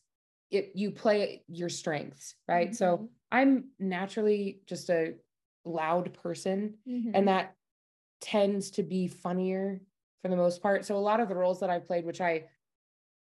it 0.51 0.73
you 0.75 0.91
play 0.91 1.45
your 1.49 1.69
strengths, 1.69 2.37
right? 2.49 2.75
So 2.75 2.99
Mhm. 2.99 3.09
I'm 3.33 3.71
naturally 3.79 4.63
just 4.67 4.91
a 4.91 5.15
loud 5.65 6.15
person 6.15 6.79
Mhm. 6.87 7.13
and 7.15 7.29
that 7.29 7.57
tends 8.21 8.71
to 8.73 8.83
be 8.83 9.09
funnier 9.09 9.83
for 10.23 10.29
the 10.29 10.37
most 10.37 10.63
part. 10.63 10.85
So 10.85 10.97
a 10.97 10.99
lot 11.01 11.21
of 11.21 11.29
the 11.29 11.37
roles 11.37 11.61
that 11.61 11.71
I 11.71 11.79
played, 11.81 12.05
which 12.07 12.21
I 12.21 12.49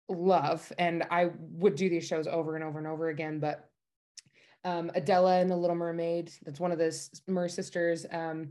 love, 0.09 0.71
and 0.77 1.03
I 1.09 1.31
would 1.39 1.75
do 1.75 1.89
these 1.89 2.07
shows 2.07 2.27
over 2.27 2.55
and 2.55 2.63
over 2.63 2.77
and 2.77 2.87
over 2.87 3.09
again, 3.09 3.39
but 3.39 3.71
um, 4.65 4.91
Adella 4.95 5.41
in 5.41 5.47
The 5.47 5.55
Little 5.55 5.75
Mermaid, 5.75 6.31
that's 6.43 6.59
one 6.59 6.71
of 6.71 6.79
the 6.79 7.09
Mer 7.27 7.47
sisters. 7.47 8.05
Um, 8.11 8.49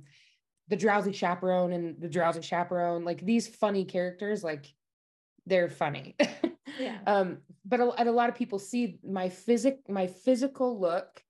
the 0.68 0.76
Drowsy 0.76 1.12
Chaperone 1.12 1.72
and 1.72 2.00
the 2.00 2.08
Drowsy 2.08 2.40
Chaperone, 2.40 3.04
like 3.04 3.20
these 3.20 3.46
funny 3.48 3.84
characters, 3.84 4.42
like 4.42 4.72
they're 5.46 5.68
funny. 5.68 6.16
Yeah. 6.76 6.98
um, 7.06 7.38
but 7.64 7.78
a, 7.78 7.88
and 7.92 8.08
a 8.08 8.12
lot 8.12 8.28
of 8.28 8.34
people 8.34 8.58
see 8.58 8.98
my 9.08 9.28
physic, 9.28 9.88
my 9.88 10.08
physical 10.08 10.80
look. 10.80 11.22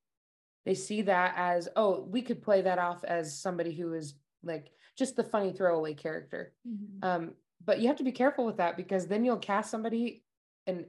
They 0.64 0.74
see 0.74 1.02
that 1.02 1.34
as, 1.36 1.68
oh, 1.76 2.00
we 2.00 2.22
could 2.22 2.40
play 2.40 2.62
that 2.62 2.78
off 2.78 3.04
as 3.04 3.38
somebody 3.38 3.74
who 3.74 3.92
is 3.92 4.14
like 4.42 4.70
just 4.96 5.16
the 5.16 5.22
funny 5.22 5.52
throwaway 5.52 5.92
character. 5.92 6.54
Mhm. 6.66 7.04
Um, 7.04 7.32
but 7.62 7.80
you 7.80 7.88
have 7.88 7.98
to 7.98 8.04
be 8.04 8.12
careful 8.12 8.46
with 8.46 8.56
that 8.56 8.78
because 8.78 9.06
then 9.06 9.22
you'll 9.22 9.36
cast 9.36 9.70
somebody 9.70 10.24
and 10.66 10.86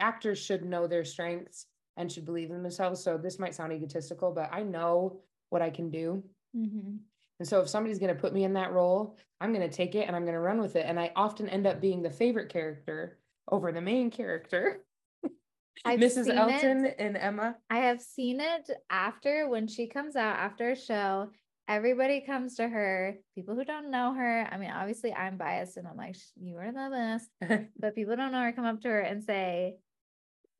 actors 0.00 0.38
should 0.38 0.64
know 0.64 0.88
their 0.88 1.04
strengths 1.04 1.66
and 1.96 2.10
should 2.10 2.24
believe 2.24 2.50
in 2.50 2.62
themselves. 2.62 3.02
So 3.02 3.18
this 3.18 3.38
might 3.38 3.54
sound 3.54 3.72
egotistical, 3.72 4.32
but 4.32 4.48
I 4.52 4.62
know 4.62 5.20
what 5.50 5.62
I 5.62 5.70
can 5.70 5.90
do. 5.90 6.22
Mhm. 6.56 6.98
And 7.38 7.48
so 7.48 7.60
if 7.60 7.68
somebody's 7.68 7.98
going 7.98 8.14
to 8.14 8.20
put 8.20 8.32
me 8.32 8.44
in 8.44 8.52
that 8.54 8.72
role, 8.72 9.16
I'm 9.40 9.52
going 9.52 9.68
to 9.68 9.74
take 9.74 9.94
it 9.94 10.06
and 10.06 10.14
I'm 10.14 10.22
going 10.22 10.34
to 10.34 10.40
run 10.40 10.60
with 10.60 10.76
it. 10.76 10.86
And 10.86 10.98
I 11.00 11.12
often 11.16 11.48
end 11.48 11.66
up 11.66 11.80
being 11.80 12.02
the 12.02 12.10
favorite 12.10 12.48
character 12.50 13.18
over 13.50 13.72
the 13.72 13.80
main 13.80 14.10
character. 14.10 14.84
I've 15.84 15.98
Mrs. 15.98 16.32
Elton 16.32 16.84
it. 16.86 16.96
and 16.98 17.16
Emma. 17.16 17.56
I 17.68 17.78
have 17.78 18.00
seen 18.00 18.40
it 18.40 18.70
after 18.90 19.48
when 19.48 19.66
she 19.66 19.88
comes 19.88 20.14
out 20.14 20.36
after 20.36 20.70
a 20.70 20.76
show. 20.76 21.30
Everybody 21.68 22.20
comes 22.20 22.56
to 22.56 22.68
her. 22.68 23.16
People 23.34 23.54
who 23.54 23.64
don't 23.64 23.90
know 23.90 24.12
her. 24.14 24.48
I 24.50 24.58
mean, 24.58 24.70
obviously, 24.70 25.12
I'm 25.12 25.36
biased 25.36 25.76
and 25.76 25.88
I'm 25.88 25.96
like, 25.96 26.16
you 26.36 26.56
are 26.58 26.70
the 26.72 26.90
best. 26.90 27.68
But 27.78 27.94
people 27.94 28.14
don't 28.16 28.32
know 28.32 28.42
her. 28.42 28.52
Come 28.52 28.66
up 28.66 28.80
to 28.82 28.88
her 28.88 29.00
and 29.00 29.22
say, 29.24 29.76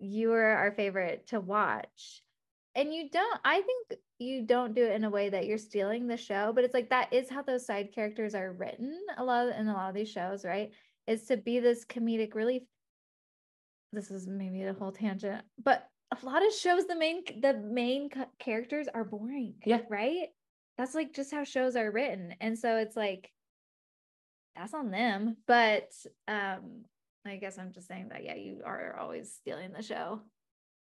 "You 0.03 0.33
are 0.33 0.57
our 0.57 0.73
favorite 0.73 1.29
to 1.29 1.41
watch." 1.41 2.23
And 2.75 2.93
you 2.93 3.11
don't. 3.11 3.41
I 3.45 3.61
think 3.61 4.01
you 4.19 4.43
don't 4.47 4.75
do 4.75 4.85
it 4.85 4.93
in 4.93 5.05
a 5.05 5.11
way 5.11 5.29
that 5.29 5.47
you're 5.47 5.59
stealing 5.59 6.07
the 6.07 6.17
show. 6.17 6.53
But 6.55 6.65
it's 6.65 6.75
like 6.75 6.91
that 6.91 7.13
is 7.13 7.29
how 7.29 7.43
those 7.43 7.67
side 7.67 7.93
characters 7.95 8.35
are 8.35 8.53
written 8.53 8.99
a 9.19 9.25
lot 9.25 9.49
in 9.49 9.69
a 9.69 9.75
lot 9.75 9.89
of 9.89 9.95
these 9.95 10.11
shows, 10.11 10.45
right? 10.45 10.71
Is 11.07 11.27
to 11.27 11.37
be 11.37 11.61
this 11.61 11.85
comedic 11.85 12.35
relief. 12.35 12.63
This 13.93 14.11
is 14.11 14.27
maybe 14.27 14.63
a 14.63 14.73
whole 14.73 14.93
tangent, 14.93 15.43
but 15.63 15.87
a 16.11 16.27
lot 16.27 16.47
of 16.47 16.53
shows 16.53 16.87
the 16.87 16.97
main 16.97 17.23
the 17.41 17.55
main 17.55 18.09
characters 18.39 18.89
are 18.93 19.05
boring. 19.05 19.55
Yeah. 19.65 19.81
Right. 19.91 20.29
That's 20.79 20.95
like 20.95 21.13
just 21.13 21.31
how 21.31 21.45
shows 21.45 21.77
are 21.77 21.91
written, 21.91 22.35
and 22.41 22.59
so 22.59 22.77
it's 22.77 22.97
like 22.97 23.31
that's 24.57 24.75
on 24.75 24.91
them. 24.91 25.37
But 25.47 25.91
um, 26.29 26.85
I 27.25 27.37
guess 27.37 27.59
I'm 27.59 27.73
just 27.73 27.87
saying 27.89 28.09
that 28.11 28.25
yeah, 28.25 28.35
you 28.35 28.62
are 28.64 28.97
always 28.99 29.33
stealing 29.33 29.73
the 29.73 29.83
show 29.83 30.20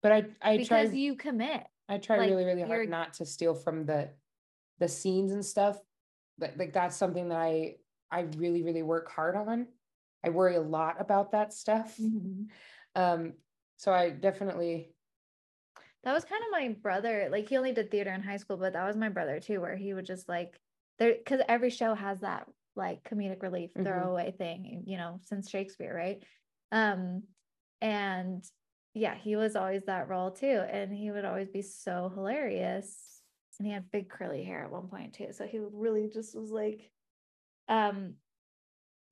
But 0.04 0.12
I, 0.12 0.26
I 0.42 0.58
try, 0.64 0.84
because 0.84 0.94
you 0.94 1.16
commit. 1.16 1.64
I 1.90 1.98
try 1.98 2.18
like, 2.18 2.30
really, 2.30 2.46
really 2.46 2.64
hard 2.64 2.90
not 2.90 3.14
to 3.16 3.26
steal 3.26 3.56
from 3.56 3.86
the, 3.86 4.10
the 4.80 4.88
scenes 4.88 5.32
and 5.32 5.46
stuff. 5.46 5.78
But 6.38 6.54
like, 6.58 6.74
that's 6.74 6.96
something 6.96 7.30
that 7.30 7.38
I, 7.38 7.76
I 8.12 8.22
really, 8.38 8.64
really 8.64 8.84
work 8.84 9.10
hard 9.12 9.36
on. 9.36 9.68
I 10.24 10.30
worry 10.30 10.56
a 10.56 10.62
lot 10.62 10.98
about 11.00 11.32
that 11.32 11.54
stuff. 11.54 11.98
Um, 12.96 13.34
so 13.78 13.94
I 13.94 14.10
definitely, 14.10 14.92
That 16.04 16.14
was 16.14 16.26
kind 16.26 16.42
of 16.44 16.52
my 16.52 16.70
brother. 16.82 17.28
Like 17.32 17.48
he 17.48 17.58
only 17.58 17.72
did 17.74 17.92
theater 17.92 18.12
in 18.12 18.24
high 18.24 18.38
school, 18.38 18.58
but 18.58 18.74
that 18.74 18.88
was 18.88 18.96
my 18.96 19.10
brother 19.10 19.40
too, 19.40 19.62
where 19.62 19.76
he 19.76 19.94
would 19.94 20.06
just 20.06 20.28
like 20.28 20.60
there 21.00 21.14
because 21.14 21.42
every 21.48 21.70
show 21.70 21.94
has 21.94 22.22
that 22.22 22.48
like 22.78 23.04
comedic 23.04 23.42
relief 23.44 23.72
Mhm. 23.78 23.84
throwaway 23.84 24.32
thing, 24.32 24.84
you 24.86 24.98
know, 24.98 25.20
since 25.24 25.50
Shakespeare, 25.50 25.94
right? 25.96 26.24
Um, 26.72 27.24
and 27.82 28.44
yeah, 28.94 29.16
he 29.16 29.36
was 29.36 29.56
always 29.56 29.86
that 29.86 30.08
role 30.10 30.32
too, 30.32 30.46
and 30.70 30.94
he 30.94 31.12
would 31.12 31.26
always 31.26 31.50
be 31.50 31.62
so 31.62 32.10
hilarious. 32.14 33.22
And 33.60 33.68
he 33.68 33.74
had 33.74 33.92
big 33.92 34.10
curly 34.10 34.44
hair 34.44 34.64
at 34.64 34.72
one 34.72 34.88
point 34.88 35.14
too, 35.16 35.34
so 35.34 35.48
he 35.48 35.60
really 35.60 36.08
just 36.10 36.36
was 36.36 36.52
like, 36.52 36.92
um, 37.68 38.16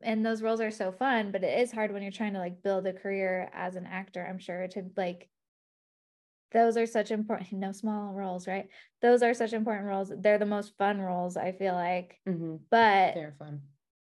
and 0.02 0.26
those 0.26 0.42
roles 0.42 0.62
are 0.62 0.72
so 0.72 0.92
fun, 0.92 1.32
but 1.32 1.44
it 1.44 1.60
is 1.60 1.72
hard 1.72 1.92
when 1.92 2.04
you're 2.04 2.12
trying 2.12 2.34
to 2.34 2.40
like 2.40 2.62
build 2.62 2.86
a 2.86 2.94
career 2.94 3.50
as 3.54 3.76
an 3.76 3.86
actor. 3.86 4.26
I'm 4.26 4.40
sure 4.40 4.68
to 4.68 4.84
like 4.96 5.30
those 6.52 6.78
are 6.78 6.86
such 6.86 7.12
important 7.12 7.52
no 7.60 7.72
small 7.72 8.14
roles 8.14 8.48
right 8.48 8.68
those 9.02 9.22
are 9.24 9.34
such 9.34 9.54
important 9.54 9.88
roles 9.88 10.12
they're 10.20 10.38
the 10.38 10.46
most 10.46 10.78
fun 10.78 11.00
roles 11.00 11.38
i 11.38 11.52
feel 11.52 11.74
like 11.74 12.20
mhm, 12.28 12.60
but 12.70 13.14
they're 13.16 13.36
fun. 13.38 13.62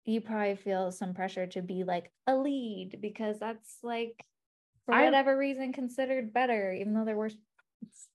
you 0.06 0.22
probably 0.22 0.56
feel 0.56 0.92
some 0.92 1.14
pressure 1.14 1.48
to 1.48 1.62
be 1.62 1.84
like 1.84 2.12
a 2.28 2.36
lead 2.36 2.98
because 3.02 3.40
that's 3.40 3.78
like 3.84 4.24
for 4.86 4.94
I- 4.96 5.06
whatever 5.06 5.38
reason 5.38 5.74
considered 5.74 6.34
better 6.34 6.72
even 6.74 6.94
though 6.94 7.06
they're 7.06 7.16
worse 7.18 7.36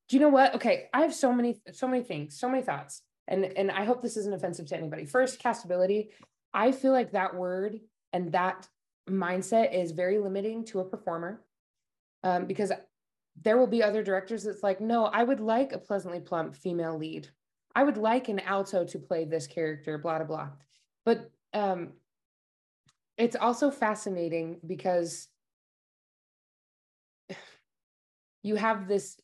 Do 0.09 0.17
you 0.17 0.21
know 0.21 0.29
what? 0.29 0.55
Okay, 0.57 0.89
I 0.93 1.01
have 1.03 1.15
so 1.15 1.33
many, 1.33 1.61
so 1.73 1.89
many 1.89 2.03
things, 2.03 2.39
so 2.39 2.49
many 2.49 2.63
thoughts, 2.63 3.03
and 3.27 3.45
and 3.45 3.71
I 3.71 3.85
hope 3.85 4.03
this 4.03 4.17
isn't 4.19 4.35
offensive 4.35 4.67
to 4.67 4.77
anybody. 4.77 5.07
First, 5.07 5.43
castability. 5.43 6.09
I 6.53 6.71
feel 6.73 6.93
like 6.93 7.13
that 7.13 7.35
word 7.35 7.81
and 8.13 8.33
that 8.33 8.69
mindset 9.09 9.75
is 9.75 9.93
very 9.93 10.19
limiting 10.19 10.65
to 10.67 10.81
a 10.81 10.85
performer, 10.85 11.43
um, 12.23 12.45
because 12.47 12.71
there 13.43 13.59
will 13.59 13.67
be 13.67 13.83
other 13.83 14.03
directors 14.03 14.45
that's 14.45 14.63
like, 14.63 14.81
no, 14.81 15.07
I 15.07 15.23
would 15.23 15.41
like 15.41 15.73
a 15.73 15.79
pleasantly 15.79 16.21
plump 16.21 16.55
female 16.55 16.97
lead. 16.97 17.29
I 17.75 17.83
would 17.83 17.97
like 17.97 18.29
an 18.29 18.41
alto 18.41 18.85
to 18.85 18.99
play 18.99 19.25
this 19.25 19.47
character, 19.47 19.99
blah 19.99 20.19
blah 20.19 20.27
blah. 20.27 20.49
But 21.05 21.31
um, 21.53 21.93
it's 23.17 23.37
also 23.37 23.71
fascinating 23.71 24.61
because 24.67 25.29
you 28.43 28.57
have 28.57 28.89
this 28.89 29.21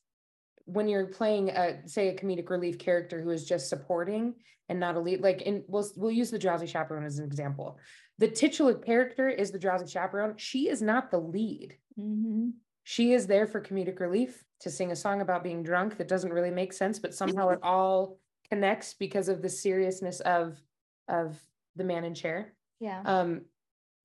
when 0.65 0.89
you're 0.89 1.07
playing 1.07 1.51
a 1.51 1.89
say 1.89 2.09
a 2.09 2.17
comedic 2.17 2.49
relief 2.51 2.79
character 2.79 3.21
who 3.21 3.31
is 3.31 3.45
just 3.45 3.69
supporting 3.69 4.35
and 4.69 4.79
not 4.79 4.95
a 4.95 5.01
lead 5.01 5.21
like 5.21 5.43
in 5.43 5.65
we'll 5.67 5.89
we'll 5.97 6.11
use 6.11 6.31
the 6.31 6.39
drowsy 6.39 6.67
chaperone 6.67 7.05
as 7.05 7.19
an 7.19 7.25
example 7.25 7.79
the 8.19 8.29
titular 8.29 8.75
character 8.75 9.29
is 9.29 9.51
the 9.51 9.59
drowsy 9.59 9.87
chaperone 9.87 10.35
she 10.37 10.69
is 10.69 10.81
not 10.81 11.11
the 11.11 11.19
lead 11.19 11.77
mm-hmm. 11.99 12.51
She 12.85 13.13
is 13.13 13.27
there 13.27 13.47
for 13.47 13.61
comedic 13.61 14.01
relief 14.01 14.45
to 14.61 14.71
sing 14.71 14.93
a 14.93 14.97
song 14.97 15.21
about 15.21 15.43
being 15.45 15.63
drunk 15.63 15.97
that 15.97 16.09
doesn't 16.09 16.33
really 16.33 16.51
make 16.51 16.73
sense 16.73 16.99
but 16.99 17.15
somehow 17.15 17.49
it 17.49 17.59
all 17.63 18.19
connects 18.51 18.95
because 18.95 19.29
of 19.29 19.43
the 19.43 19.49
seriousness 19.49 20.21
of 20.21 20.61
of 21.09 21.41
the 21.77 21.85
man 21.85 22.05
in 22.05 22.15
chair. 22.15 22.53
Yeah. 22.81 23.03
Um, 23.05 23.43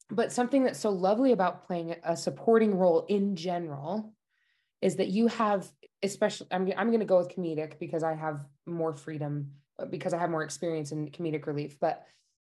but 0.09 0.31
something 0.31 0.63
that's 0.63 0.79
so 0.79 0.91
lovely 0.91 1.31
about 1.31 1.65
playing 1.65 1.95
a 2.03 2.15
supporting 2.15 2.77
role 2.77 3.05
in 3.09 3.35
general 3.35 4.13
is 4.81 4.97
that 4.97 5.07
you 5.07 5.27
have, 5.27 5.67
especially, 6.03 6.47
I'm, 6.51 6.71
I'm 6.77 6.87
going 6.87 6.99
to 6.99 7.05
go 7.05 7.17
with 7.17 7.35
comedic 7.35 7.79
because 7.79 8.03
I 8.03 8.13
have 8.13 8.45
more 8.67 8.93
freedom, 8.93 9.51
uh, 9.79 9.85
because 9.85 10.13
I 10.13 10.19
have 10.19 10.29
more 10.29 10.43
experience 10.43 10.91
in 10.91 11.09
comedic 11.09 11.47
relief, 11.47 11.77
but 11.79 12.05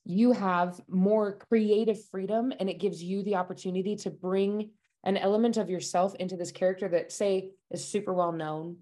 you 0.04 0.32
have 0.32 0.80
more 0.88 1.36
creative 1.50 2.02
freedom 2.06 2.52
and 2.58 2.70
it 2.70 2.80
gives 2.80 3.02
you 3.02 3.22
the 3.22 3.36
opportunity 3.36 3.96
to 3.96 4.10
bring 4.10 4.70
an 5.04 5.16
element 5.16 5.56
of 5.56 5.68
yourself 5.70 6.14
into 6.16 6.36
this 6.36 6.52
character 6.52 6.88
that, 6.88 7.12
say, 7.12 7.50
is 7.70 7.84
super 7.86 8.12
well 8.12 8.32
known. 8.32 8.78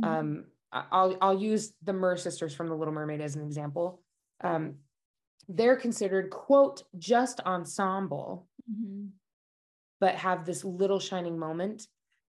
Mhm. 0.00 0.06
Um, 0.06 0.44
I'll, 0.72 1.16
I'll 1.20 1.38
use 1.40 1.72
the 1.82 1.92
Mer 1.92 2.16
sisters 2.16 2.54
from 2.54 2.68
The 2.68 2.74
Little 2.74 2.94
Mermaid 2.94 3.20
as 3.20 3.36
an 3.36 3.42
example. 3.42 4.02
Um, 4.40 4.76
they're 5.48 5.76
considered 5.76 6.30
quote 6.30 6.84
just 6.98 7.40
ensemble 7.40 8.48
Mhm. 8.70 9.10
but 10.00 10.14
have 10.14 10.46
this 10.46 10.64
little 10.64 10.98
shining 10.98 11.38
moment 11.38 11.86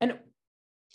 and 0.00 0.18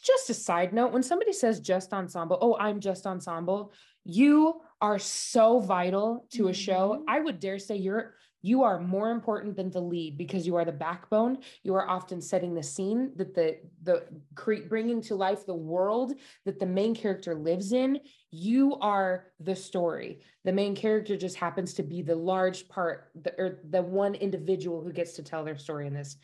just 0.04 0.30
a 0.30 0.34
side 0.34 0.74
note 0.74 0.92
when 0.92 1.04
somebody 1.04 1.32
says 1.32 1.62
just 1.62 1.94
ensemble 1.94 2.38
oh 2.42 2.58
i'm 2.60 2.82
just 2.82 3.08
ensemble 3.08 3.72
you 4.04 4.62
are 4.82 5.00
so 5.00 5.60
vital 5.60 6.28
to 6.32 6.50
a 6.50 6.54
show 6.54 6.98
Mhm. 6.98 7.04
i 7.08 7.20
would 7.22 7.40
dare 7.40 7.60
say 7.60 7.78
you're 7.78 8.14
you 8.42 8.64
are 8.64 8.80
more 8.80 9.12
important 9.12 9.56
than 9.56 9.70
the 9.72 9.80
lead 9.80 10.18
because 10.18 10.46
you 10.46 10.56
are 10.56 10.66
the 10.66 10.72
backbone 10.72 11.38
you 11.64 11.74
are 11.74 11.88
often 11.90 12.22
setting 12.22 12.54
the 12.54 12.64
scene 12.64 13.12
that 13.16 13.34
the 13.34 13.58
the 13.84 14.06
cre- 14.36 14.68
bringing 14.68 15.02
to 15.02 15.16
life 15.16 15.46
the 15.46 15.54
world 15.54 16.14
that 16.46 16.60
the 16.60 16.66
main 16.66 16.96
character 16.96 17.36
lives 17.36 17.72
in 17.72 18.00
you 18.32 18.76
are 18.82 19.28
the 19.40 19.56
story 19.56 20.20
the 20.44 20.52
main 20.52 20.76
character 20.76 21.16
just 21.16 21.36
happens 21.36 21.74
to 21.74 21.84
be 21.84 22.02
the 22.02 22.16
large 22.16 22.68
part 22.68 23.12
the, 23.22 23.34
or 23.38 23.60
the 23.70 23.82
one 23.82 24.16
individual 24.16 24.82
who 24.82 24.92
gets 24.92 25.14
to 25.14 25.24
tell 25.24 25.44
their 25.44 25.58
story 25.58 25.88
in 25.88 25.94
this 25.94 26.18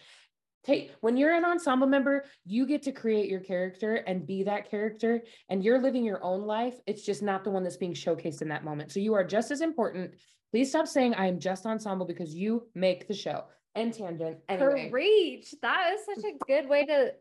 take 0.67 0.91
when 0.99 1.15
you're 1.17 1.33
an 1.33 1.45
ensemble 1.45 1.87
member, 1.87 2.25
you 2.45 2.67
get 2.67 2.83
to 2.83 2.91
create 2.91 3.29
your 3.29 3.39
character 3.39 3.95
and 3.95 4.27
be 4.27 4.43
that 4.43 4.69
character, 4.69 5.23
and 5.49 5.63
you're 5.63 5.81
living 5.81 6.03
your 6.03 6.23
own 6.23 6.41
life. 6.41 6.75
It's 6.85 7.03
just 7.03 7.23
not 7.23 7.43
the 7.43 7.49
one 7.49 7.63
that's 7.63 7.77
being 7.77 7.93
showcased 7.93 8.41
in 8.41 8.49
that 8.49 8.65
moment. 8.65 8.91
So 8.91 8.99
you 8.99 9.13
are 9.13 9.23
just 9.23 9.49
as 9.49 9.61
important. 9.61 10.15
Please 10.51 10.69
stop 10.69 10.87
saying 10.87 11.13
I 11.15 11.27
am 11.27 11.39
just 11.39 11.65
ensemble 11.65 12.05
because 12.05 12.33
you 12.33 12.67
make 12.73 13.07
the 13.07 13.13
show. 13.13 13.43
And 13.75 13.93
tangent. 13.93 14.37
Anyway. 14.49 14.89
Preach. 14.89 15.53
That 15.61 15.93
is 15.93 16.05
such 16.05 16.31
a 16.31 16.37
good 16.47 16.67
way 16.67 16.85
to 16.85 17.13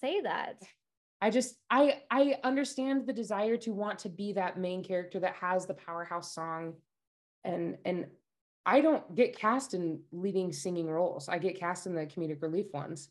say 0.00 0.20
that. 0.20 0.62
I 1.20 1.30
just 1.30 1.56
I 1.70 2.02
I 2.10 2.36
understand 2.44 3.06
the 3.06 3.12
desire 3.12 3.56
to 3.58 3.72
want 3.72 3.98
to 4.00 4.08
be 4.08 4.34
that 4.34 4.58
main 4.58 4.84
character 4.84 5.18
that 5.20 5.34
has 5.36 5.66
the 5.66 5.74
powerhouse 5.74 6.34
song 6.34 6.74
and 7.44 7.78
and 7.86 8.06
I 8.66 8.80
don't 8.80 9.14
get 9.14 9.38
cast 9.38 9.74
in 9.74 10.00
leading 10.10 10.52
singing 10.52 10.88
roles. 10.88 11.28
I 11.28 11.38
get 11.38 11.58
cast 11.58 11.86
in 11.86 11.94
the 11.94 12.04
comedic 12.04 12.42
relief 12.42 12.66
ones 12.72 13.08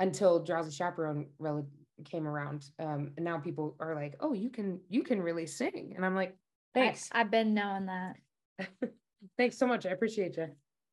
until 0.00 0.42
Drowsy 0.42 0.72
Chaperone 0.72 1.26
rel- 1.38 1.68
came 2.04 2.26
around. 2.26 2.66
Um, 2.80 3.12
and 3.16 3.24
now 3.24 3.38
people 3.38 3.76
are 3.80 3.94
like, 3.94 4.16
"Oh, 4.20 4.32
you 4.32 4.50
can 4.50 4.80
you 4.88 5.02
can 5.02 5.22
really 5.22 5.46
sing," 5.46 5.94
and 5.96 6.04
I'm 6.04 6.16
like, 6.16 6.36
"Thanks." 6.74 7.08
I, 7.12 7.18
have 7.18 7.30
been 7.30 7.54
knowing 7.54 7.86
that. 7.86 8.16
Thanks 9.36 9.58
so 9.58 9.66
much. 9.66 9.86
I 9.86 9.90
appreciate 9.90 10.36
you. 10.36 10.48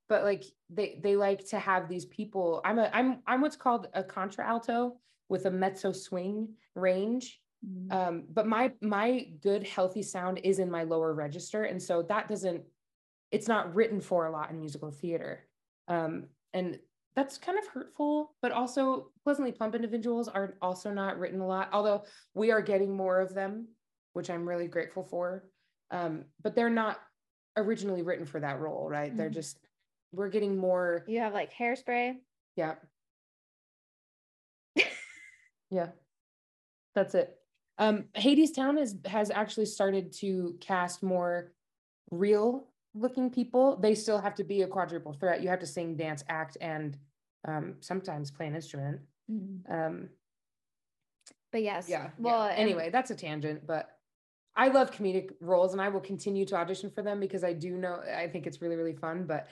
But 0.08 0.24
like 0.24 0.44
they 0.70 1.00
they 1.02 1.16
like 1.16 1.48
to 1.50 1.60
have 1.60 1.90
these 1.90 2.06
people. 2.06 2.62
I'm 2.64 2.80
a 2.80 2.90
I'm 2.94 3.20
I'm 3.26 3.42
what's 3.42 3.56
called 3.56 3.88
a 3.94 4.04
contralto 4.04 4.98
with 5.30 5.46
a 5.46 5.52
mezzo 5.52 5.92
swing 5.92 6.50
range. 6.76 7.40
Mm-hmm. 7.68 7.92
Um, 7.92 8.24
but 8.32 8.46
my 8.46 8.72
my 8.82 9.28
good 9.42 9.66
healthy 9.66 10.04
sound 10.04 10.42
is 10.44 10.60
in 10.60 10.70
my 10.70 10.84
lower 10.84 11.14
register, 11.14 11.64
and 11.64 11.82
so 11.82 12.04
that 12.04 12.28
doesn't 12.28 12.64
it's 13.32 13.48
not 13.48 13.74
written 13.74 14.00
for 14.00 14.28
a 14.28 14.32
lot 14.32 14.52
in 14.52 14.60
musical 14.60 14.92
theater. 14.92 15.48
Um, 15.88 16.28
and 16.54 16.80
that's 17.16 17.38
kind 17.38 17.58
of 17.58 17.66
hurtful, 17.68 18.36
but 18.42 18.52
also 18.52 19.12
pleasantly 19.24 19.52
plump 19.52 19.74
individuals 19.74 20.28
are 20.28 20.56
also 20.62 20.92
not 20.92 21.18
written 21.18 21.40
a 21.40 21.48
lot, 21.48 21.70
although 21.72 22.04
we 22.34 22.52
are 22.52 22.62
getting 22.62 22.96
more 22.96 23.20
of 23.20 23.34
them, 23.34 23.68
which 24.14 24.30
I'm 24.30 24.48
really 24.48 24.68
grateful 24.68 25.04
for. 25.04 25.46
Um, 25.92 26.26
but 26.44 26.56
they're 26.56 26.70
not 26.70 27.00
originally 27.58 28.02
written 28.02 28.26
for 28.26 28.40
that 28.40 28.60
role, 28.60 28.90
right? 28.90 29.10
Mm-hmm. 29.10 29.18
They're 29.18 29.30
just, 29.30 29.58
we're 30.12 30.30
getting 30.30 30.58
more. 30.58 31.04
You 31.08 31.20
have 31.20 31.34
like 31.34 31.54
hairspray. 31.54 32.16
Yeah. 32.56 32.76
yeah. 35.70 35.90
That's 36.94 37.16
it. 37.16 37.38
Um, 37.78 38.06
Hadestown 38.16 38.80
is, 38.80 38.96
has 39.06 39.30
actually 39.32 39.66
started 39.66 40.14
to 40.14 40.56
cast 40.62 41.04
more 41.04 41.52
real 42.12 42.68
looking 42.96 43.30
people, 43.30 43.76
they 43.76 43.94
still 43.94 44.20
have 44.20 44.36
to 44.36 44.44
be 44.44 44.62
a 44.62 44.68
quadruple 44.68 45.14
threat. 45.14 45.44
You 45.44 45.50
have 45.50 45.60
to 45.60 45.68
sing, 45.68 45.96
dance, 45.96 46.24
act, 46.30 46.58
and 46.62 46.98
um, 47.48 47.76
sometimes 47.82 48.32
play 48.32 48.48
an 48.48 48.56
instrument. 48.56 49.02
Mm-hmm. 49.32 49.72
Um, 49.72 50.10
but 51.52 51.62
yes. 51.62 51.88
Yeah. 51.88 52.10
Well, 52.18 52.48
yeah. 52.48 52.56
anyway, 52.56 52.90
that's 52.90 53.12
a 53.12 53.16
tangent, 53.16 53.68
but 53.68 53.95
I 54.56 54.70
love 54.70 54.92
comedic 54.92 55.32
roles 55.42 55.74
and 55.74 55.82
I 55.82 55.90
will 55.90 56.00
continue 56.00 56.46
to 56.46 56.56
audition 56.56 56.90
for 56.90 57.02
them 57.02 57.20
because 57.20 57.44
I 57.44 57.54
do 57.54 57.78
know, 57.78 58.02
I 58.16 58.28
think 58.28 58.48
it's 58.48 58.62
really, 58.62 58.78
really 58.78 58.96
fun. 58.96 59.26
But 59.26 59.48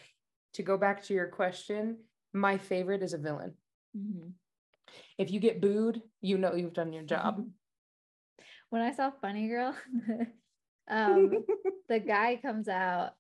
to 0.54 0.64
go 0.64 0.78
back 0.78 1.04
to 1.04 1.14
your 1.14 1.28
question, 1.28 1.98
my 2.34 2.58
favorite 2.58 3.04
is 3.04 3.14
a 3.14 3.18
villain. 3.18 3.54
Mm-hmm. 3.98 4.30
If 5.18 5.32
you 5.32 5.40
get 5.40 5.62
booed, 5.62 6.02
you 6.22 6.38
know 6.38 6.56
you've 6.56 6.74
done 6.74 6.94
your 6.94 7.04
job. 7.04 7.46
When 8.70 8.82
I 8.82 8.92
saw 8.92 9.12
Funny 9.22 9.48
Girl, 9.50 9.76
um, 10.90 11.32
the 11.90 12.00
guy 12.00 12.40
comes 12.42 12.68
out 12.68 13.12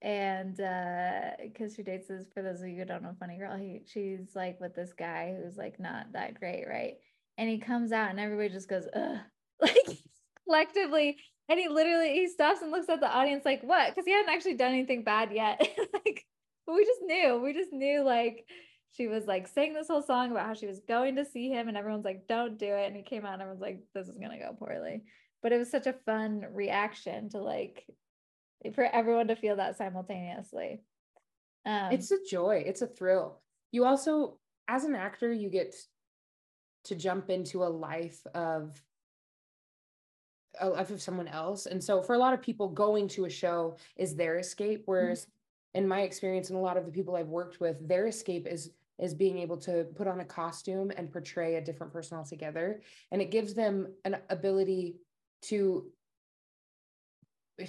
and 0.00 0.60
uh 0.60 1.30
because 1.42 1.74
she 1.74 1.82
dates 1.82 2.08
this 2.08 2.26
for 2.32 2.42
those 2.42 2.60
of 2.60 2.68
you 2.68 2.76
who 2.76 2.84
don't 2.84 3.02
know 3.02 3.16
funny 3.18 3.38
girl 3.38 3.56
he 3.56 3.80
she's 3.86 4.36
like 4.36 4.60
with 4.60 4.74
this 4.74 4.92
guy 4.92 5.34
who's 5.34 5.56
like 5.56 5.80
not 5.80 6.12
that 6.12 6.38
great 6.38 6.66
right 6.68 6.96
and 7.38 7.48
he 7.48 7.58
comes 7.58 7.90
out 7.90 8.10
and 8.10 8.20
everybody 8.20 8.50
just 8.50 8.68
goes 8.68 8.86
Ugh. 8.94 9.18
like 9.62 9.98
collectively 10.44 11.16
and 11.48 11.58
he 11.58 11.68
literally 11.68 12.12
he 12.12 12.28
stops 12.28 12.62
and 12.62 12.70
looks 12.70 12.88
at 12.88 13.00
the 13.00 13.10
audience 13.10 13.44
like 13.44 13.62
what 13.62 13.88
because 13.88 14.04
he 14.04 14.12
hadn't 14.12 14.32
actually 14.32 14.54
done 14.54 14.72
anything 14.72 15.04
bad 15.04 15.30
yet 15.32 15.60
like 15.92 16.24
but 16.66 16.74
we 16.74 16.84
just 16.84 17.00
knew 17.02 17.40
we 17.42 17.52
just 17.52 17.72
knew 17.72 18.02
like 18.02 18.46
she 18.92 19.08
was 19.08 19.26
like 19.26 19.48
saying 19.48 19.74
this 19.74 19.88
whole 19.88 20.02
song 20.02 20.30
about 20.30 20.46
how 20.46 20.54
she 20.54 20.66
was 20.66 20.80
going 20.86 21.16
to 21.16 21.24
see 21.24 21.50
him 21.50 21.68
and 21.68 21.76
everyone's 21.76 22.04
like 22.04 22.26
don't 22.28 22.58
do 22.58 22.66
it 22.66 22.86
and 22.86 22.96
he 22.96 23.02
came 23.02 23.26
out 23.26 23.34
and 23.34 23.42
everyone's 23.42 23.62
like 23.62 23.80
this 23.94 24.08
is 24.08 24.18
gonna 24.18 24.38
go 24.38 24.54
poorly 24.58 25.02
but 25.42 25.52
it 25.52 25.58
was 25.58 25.70
such 25.70 25.86
a 25.86 25.94
fun 26.06 26.46
reaction 26.52 27.28
to 27.28 27.38
like 27.38 27.84
for 28.72 28.84
everyone 28.84 29.28
to 29.28 29.36
feel 29.36 29.56
that 29.56 29.76
simultaneously. 29.76 30.80
Um, 31.66 31.92
it's 31.92 32.10
a 32.10 32.18
joy, 32.28 32.64
it's 32.66 32.82
a 32.82 32.86
thrill. 32.86 33.40
You 33.72 33.84
also, 33.84 34.38
as 34.68 34.84
an 34.84 34.94
actor, 34.94 35.32
you 35.32 35.50
get 35.50 35.74
to 36.84 36.94
jump 36.94 37.30
into 37.30 37.64
a 37.64 37.66
life 37.66 38.20
of 38.34 38.80
a 40.60 40.68
life 40.68 40.90
of 40.90 41.02
someone 41.02 41.28
else. 41.28 41.66
And 41.66 41.82
so 41.82 42.02
for 42.02 42.14
a 42.14 42.18
lot 42.18 42.34
of 42.34 42.42
people, 42.42 42.68
going 42.68 43.08
to 43.08 43.24
a 43.24 43.30
show 43.30 43.76
is 43.96 44.14
their 44.14 44.38
escape. 44.38 44.82
Whereas 44.86 45.22
mm-hmm. 45.22 45.78
in 45.78 45.88
my 45.88 46.02
experience 46.02 46.50
and 46.50 46.58
a 46.58 46.62
lot 46.62 46.76
of 46.76 46.86
the 46.86 46.92
people 46.92 47.16
I've 47.16 47.28
worked 47.28 47.60
with, 47.60 47.86
their 47.86 48.06
escape 48.06 48.46
is 48.46 48.70
is 49.00 49.12
being 49.12 49.38
able 49.38 49.56
to 49.56 49.84
put 49.96 50.06
on 50.06 50.20
a 50.20 50.24
costume 50.24 50.92
and 50.96 51.10
portray 51.10 51.56
a 51.56 51.60
different 51.60 51.92
person 51.92 52.16
altogether. 52.16 52.80
And 53.10 53.20
it 53.20 53.32
gives 53.32 53.52
them 53.52 53.88
an 54.04 54.18
ability 54.30 55.00
to 55.42 55.90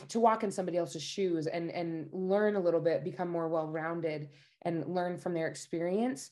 to 0.07 0.19
walk 0.19 0.43
in 0.43 0.51
somebody 0.51 0.77
else's 0.77 1.03
shoes 1.03 1.47
and 1.47 1.69
and 1.71 2.09
learn 2.11 2.55
a 2.55 2.59
little 2.59 2.79
bit 2.79 3.03
become 3.03 3.29
more 3.29 3.47
well-rounded 3.47 4.29
and 4.63 4.85
learn 4.87 5.17
from 5.17 5.33
their 5.33 5.47
experience 5.47 6.31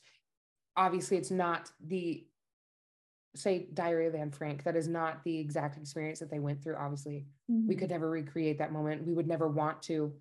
obviously 0.76 1.16
it's 1.16 1.30
not 1.30 1.70
the 1.86 2.26
say 3.34 3.66
diary 3.74 4.06
of 4.06 4.14
anne 4.14 4.30
frank 4.30 4.62
that 4.62 4.76
is 4.76 4.88
not 4.88 5.22
the 5.24 5.38
exact 5.38 5.76
experience 5.76 6.18
that 6.18 6.30
they 6.30 6.38
went 6.38 6.62
through 6.62 6.76
obviously 6.76 7.26
mm-hmm. 7.50 7.66
we 7.66 7.74
could 7.74 7.90
never 7.90 8.10
recreate 8.10 8.58
that 8.58 8.72
moment 8.72 9.06
we 9.06 9.12
would 9.12 9.26
never 9.26 9.48
want 9.48 9.82
to 9.82 10.12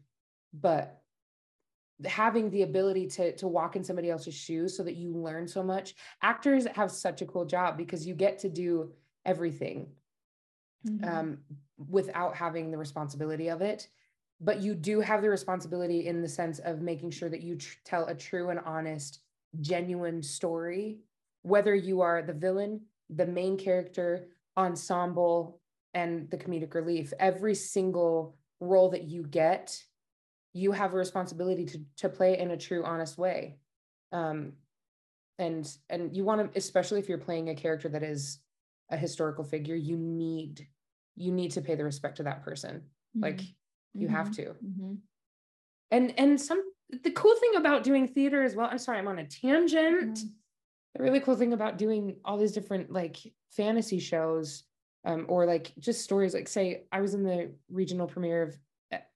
but 0.53 1.01
having 2.05 2.49
the 2.49 2.63
ability 2.63 3.07
to 3.07 3.35
to 3.35 3.47
walk 3.47 3.75
in 3.75 3.83
somebody 3.83 4.09
else's 4.09 4.33
shoes 4.33 4.75
so 4.75 4.83
that 4.83 4.95
you 4.95 5.15
learn 5.15 5.47
so 5.47 5.61
much 5.61 5.95
actors 6.21 6.65
have 6.73 6.91
such 6.91 7.21
a 7.21 7.25
cool 7.25 7.45
job 7.45 7.77
because 7.77 8.05
you 8.05 8.15
get 8.15 8.39
to 8.39 8.49
do 8.49 8.91
everything 9.25 9.87
mm-hmm. 10.87 11.07
um, 11.07 11.37
without 11.89 12.35
having 12.35 12.71
the 12.71 12.77
responsibility 12.77 13.49
of 13.49 13.61
it. 13.61 13.87
But 14.41 14.61
you 14.61 14.75
do 14.75 14.99
have 14.99 15.21
the 15.21 15.29
responsibility 15.29 16.07
in 16.07 16.21
the 16.21 16.27
sense 16.27 16.59
of 16.59 16.81
making 16.81 17.11
sure 17.11 17.29
that 17.29 17.41
you 17.41 17.55
tr- 17.55 17.77
tell 17.85 18.05
a 18.05 18.15
true 18.15 18.49
and 18.49 18.59
honest, 18.65 19.19
genuine 19.61 20.21
story, 20.21 20.99
whether 21.43 21.73
you 21.73 22.01
are 22.01 22.21
the 22.21 22.33
villain, 22.33 22.81
the 23.15 23.25
main 23.25 23.57
character, 23.57 24.27
ensemble, 24.57 25.59
and 25.93 26.29
the 26.29 26.37
comedic 26.37 26.73
relief. 26.73 27.13
Every 27.19 27.55
single 27.55 28.37
role 28.59 28.89
that 28.89 29.03
you 29.03 29.23
get, 29.23 29.77
you 30.53 30.71
have 30.71 30.93
a 30.93 30.97
responsibility 30.97 31.65
to, 31.65 31.79
to 31.97 32.09
play 32.09 32.37
in 32.37 32.51
a 32.51 32.57
true, 32.57 32.83
honest 32.83 33.17
way. 33.17 33.57
Um, 34.11 34.53
and 35.39 35.67
and 35.89 36.15
you 36.15 36.23
want 36.23 36.53
to, 36.53 36.57
especially 36.57 36.99
if 36.99 37.09
you're 37.09 37.17
playing 37.17 37.49
a 37.49 37.55
character 37.55 37.89
that 37.89 38.03
is 38.03 38.39
a 38.89 38.97
historical 38.97 39.43
figure, 39.43 39.75
you 39.75 39.97
need 39.97 40.67
you 41.15 41.31
need 41.31 41.51
to 41.51 41.61
pay 41.61 41.75
the 41.75 41.83
respect 41.83 42.17
to 42.17 42.23
that 42.23 42.43
person 42.43 42.77
mm-hmm. 42.77 43.23
like 43.23 43.41
you 43.93 44.07
mm-hmm. 44.07 44.15
have 44.15 44.31
to 44.31 44.45
mm-hmm. 44.45 44.93
and 45.91 46.13
and 46.17 46.39
some 46.39 46.61
the 47.03 47.11
cool 47.11 47.35
thing 47.35 47.55
about 47.55 47.83
doing 47.83 48.07
theater 48.07 48.43
as 48.43 48.55
well 48.55 48.67
i'm 48.71 48.77
sorry 48.77 48.97
i'm 48.97 49.07
on 49.07 49.19
a 49.19 49.25
tangent 49.25 50.17
mm-hmm. 50.17 50.27
The 50.95 51.03
really 51.03 51.19
cool 51.19 51.35
thing 51.35 51.53
about 51.53 51.77
doing 51.77 52.17
all 52.23 52.37
these 52.37 52.51
different 52.51 52.91
like 52.91 53.17
fantasy 53.49 53.99
shows 53.99 54.63
um, 55.05 55.25
or 55.27 55.45
like 55.45 55.73
just 55.79 56.01
stories 56.01 56.33
like 56.33 56.47
say 56.47 56.83
i 56.91 57.01
was 57.01 57.13
in 57.13 57.23
the 57.23 57.51
regional 57.69 58.07
premiere 58.07 58.43
of 58.43 58.57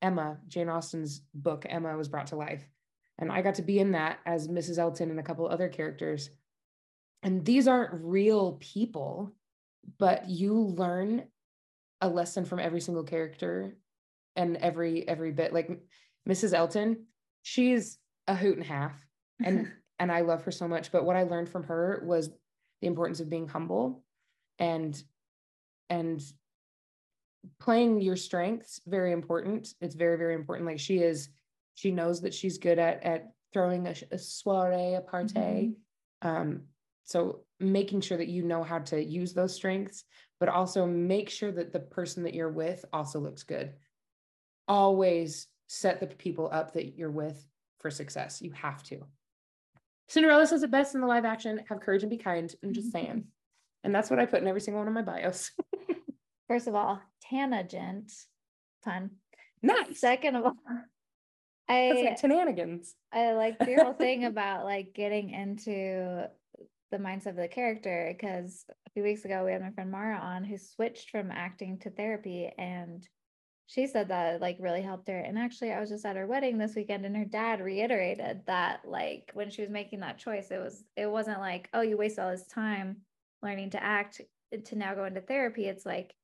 emma 0.02 0.38
jane 0.48 0.70
austen's 0.70 1.22
book 1.34 1.66
emma 1.70 1.96
was 1.96 2.08
brought 2.08 2.28
to 2.28 2.36
life. 2.36 2.68
And 3.20 3.32
i 3.32 3.42
got 3.42 3.56
to 3.56 3.62
be 3.62 3.80
in 3.80 3.92
that 3.92 4.20
as 4.26 4.48
mrs 4.48 4.78
elton 4.78 5.10
and 5.10 5.20
a 5.20 5.24
couple 5.24 5.48
other 5.48 5.70
characters. 5.70 6.30
And 7.24 7.44
these 7.44 7.68
aren't 7.68 8.04
real 8.04 8.58
people 8.60 9.34
but 9.98 10.30
you 10.30 10.54
learn 10.54 11.24
a 12.02 12.10
lesson 12.10 12.44
from 12.44 12.60
every 12.60 12.82
single 12.82 13.04
character 13.04 13.78
and 14.36 14.58
every 14.58 15.08
every 15.08 15.32
bit. 15.32 15.54
Like 15.54 15.70
mrs 16.28 16.54
elton 16.54 17.06
she's 17.48 17.98
a 18.28 18.36
hoot 18.36 18.58
and 18.58 18.66
half. 18.66 18.94
And 19.44 19.72
and 20.00 20.12
i 20.12 20.22
love 20.22 20.44
her 20.44 20.52
so 20.52 20.68
much 20.68 20.92
but 20.92 21.06
what 21.06 21.16
i 21.16 21.24
learned 21.24 21.50
from 21.50 21.64
her 21.64 22.02
was 22.06 22.30
the 22.82 22.88
importance 22.88 23.20
of 23.20 23.30
being 23.30 23.48
humble 23.48 24.04
and 24.60 25.02
and 25.90 26.22
playing 27.60 28.02
your 28.02 28.16
strengths 28.16 28.82
very 28.86 29.12
important 29.12 29.74
it's 29.82 29.96
very 29.96 30.18
very 30.18 30.36
important 30.36 30.68
like 30.68 30.80
she 30.80 30.98
is 30.98 31.30
she 31.76 31.92
knows 31.92 32.22
that 32.22 32.34
she's 32.34 32.58
good 32.58 32.80
at 32.80 33.04
at 33.04 33.32
throwing 33.54 33.88
a, 33.88 33.96
a 34.12 34.18
soiree 34.18 34.96
a 34.96 35.02
party 35.02 35.34
mm-hmm. 35.34 36.28
um 36.28 36.62
so 37.06 37.42
making 37.60 38.02
sure 38.02 38.18
that 38.18 38.28
you 38.28 38.44
know 38.44 38.64
how 38.64 38.80
to 38.80 39.02
use 39.02 39.34
those 39.34 39.56
strengths 39.56 40.04
but 40.40 40.50
also 40.50 40.86
make 40.86 41.30
sure 41.30 41.52
that 41.52 41.74
the 41.74 41.80
person 41.80 42.24
that 42.24 42.34
you're 42.34 42.52
with 42.52 42.86
also 42.94 43.20
looks 43.20 43.44
good. 43.44 43.74
Always 44.68 45.48
set 45.68 46.00
the 46.00 46.08
people 46.08 46.50
up 46.52 46.74
that 46.74 46.98
you're 46.98 47.12
with 47.12 47.44
for 47.80 47.90
success. 47.90 48.42
You 48.42 48.52
have 48.52 48.84
to. 48.84 49.02
Cinderella 50.08 50.48
says 50.48 50.64
it 50.64 50.72
best 50.72 50.96
in 50.96 51.02
the 51.02 51.08
live 51.08 51.26
action 51.26 51.62
have 51.68 51.82
courage 51.82 52.04
and 52.04 52.10
be 52.10 52.18
kind. 52.18 52.54
I'm 52.64 52.74
just 52.74 52.88
mm-hmm. 52.88 53.06
saying. 53.06 53.24
And 53.84 53.94
that's 53.94 54.10
what 54.10 54.20
I 54.20 54.26
put 54.26 54.42
in 54.42 54.48
every 54.48 54.62
single 54.62 54.82
one 54.82 54.88
of 54.88 54.94
my 54.94 55.02
bios. 55.02 55.52
First 56.48 56.68
of 56.68 56.76
all, 56.76 57.02
tangent, 57.30 58.12
fun. 58.84 59.12
nice. 59.62 60.00
Second 60.00 60.36
of 60.36 60.46
all, 60.46 60.56
That's 61.68 62.00
I 62.00 62.02
like 62.02 62.20
shenanigans. 62.20 62.96
I 63.12 63.34
like 63.34 63.58
your 63.68 63.84
whole 63.84 63.94
thing 63.94 64.24
about 64.26 64.64
like 64.64 64.94
getting 64.94 65.32
into 65.32 66.30
the 66.92 66.98
mindset 66.98 67.32
of 67.32 67.36
the 67.36 67.50
character 67.50 68.14
because 68.16 68.64
a 68.88 68.90
few 68.92 69.04
weeks 69.04 69.26
ago 69.26 69.44
we 69.44 69.52
had 69.52 69.62
my 69.62 69.72
friend 69.72 69.92
Mara 69.92 70.18
on 70.18 70.46
who 70.46 70.58
switched 70.58 71.10
from 71.10 71.30
acting 71.30 71.80
to 71.80 71.90
therapy 71.90 72.50
and 72.58 73.06
she 73.68 73.86
said 73.88 74.08
that 74.10 74.36
it, 74.36 74.42
like 74.42 74.58
really 74.60 74.82
helped 74.82 75.08
her. 75.10 75.18
And 75.20 75.38
actually 75.38 75.72
I 75.74 75.80
was 75.80 75.90
just 75.90 76.06
at 76.06 76.16
her 76.16 76.26
wedding 76.28 76.58
this 76.58 76.76
weekend 76.76 77.06
and 77.06 77.16
her 77.18 77.26
dad 77.26 77.62
reiterated 77.62 78.46
that 78.48 78.86
like 78.88 79.32
when 79.34 79.50
she 79.50 79.62
was 79.62 79.70
making 79.70 80.00
that 80.02 80.18
choice, 80.18 80.52
it 80.52 80.60
was 80.60 80.86
it 80.96 81.08
wasn't 81.08 81.40
like, 81.40 81.70
oh, 81.74 81.82
you 81.82 81.98
wasted 81.98 82.20
all 82.24 82.32
this 82.32 82.48
time 82.48 83.06
learning 83.44 83.72
to 83.72 83.84
act 83.84 84.22
eh, 84.52 84.58
to 84.66 84.76
now 84.76 84.96
go 84.96 85.06
into 85.06 85.22
therapy. 85.22 85.68
It's 85.68 85.86
like 85.86 86.16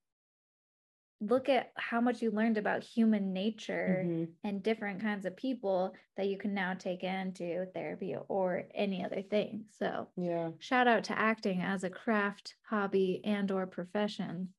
look 1.22 1.48
at 1.48 1.72
how 1.78 2.02
much 2.02 2.22
you 2.22 2.32
learned 2.32 2.58
about 2.58 2.84
human 2.84 3.32
nature 3.34 4.04
Mhm. 4.06 4.36
and 4.44 4.62
different 4.64 5.02
kinds 5.02 5.26
of 5.26 5.36
people 5.38 5.96
that 6.18 6.28
you 6.28 6.38
can 6.38 6.54
now 6.54 6.74
take 6.74 7.04
into 7.04 7.66
therapy 7.74 8.16
or 8.16 8.68
any 8.74 9.04
other 9.06 9.22
thing. 9.22 9.66
So 9.70 10.12
Yeah. 10.18 10.52
shout 10.60 10.88
out 10.88 11.06
to 11.06 11.18
acting 11.18 11.62
as 11.62 11.84
a 11.84 11.90
craft, 11.90 12.56
hobby, 12.64 13.22
and 13.24 13.50
or 13.52 13.66
profession. 13.68 14.54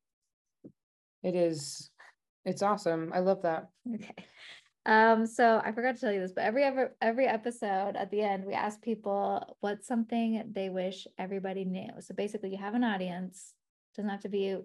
It 1.23 1.35
is. 1.35 1.91
It's 2.45 2.63
awesome. 2.63 3.13
I 3.15 3.21
love 3.21 3.43
that. 3.43 3.69
Okay. 3.95 4.15
Um, 4.87 5.27
so 5.27 5.63
I 5.65 5.73
forgot 5.73 5.95
to 5.95 6.01
tell 6.01 6.13
you 6.13 6.21
this, 6.21 6.33
but 6.33 6.45
every 6.45 6.63
ever 6.63 6.95
every 7.01 7.27
episode 7.27 7.97
at 7.97 8.11
the 8.11 8.21
end, 8.21 8.45
we 8.45 8.53
ask 8.53 8.83
people 8.83 9.57
what's 9.61 9.87
something 9.87 10.45
they 10.53 10.69
wish 10.69 11.07
everybody 11.19 11.65
knew. 11.65 11.89
So 12.01 12.15
basically 12.15 12.51
you 12.51 12.59
have 12.59 12.75
an 12.75 12.85
audience, 12.85 13.55
doesn't 13.97 14.11
have 14.11 14.21
to 14.23 14.29
be 14.29 14.59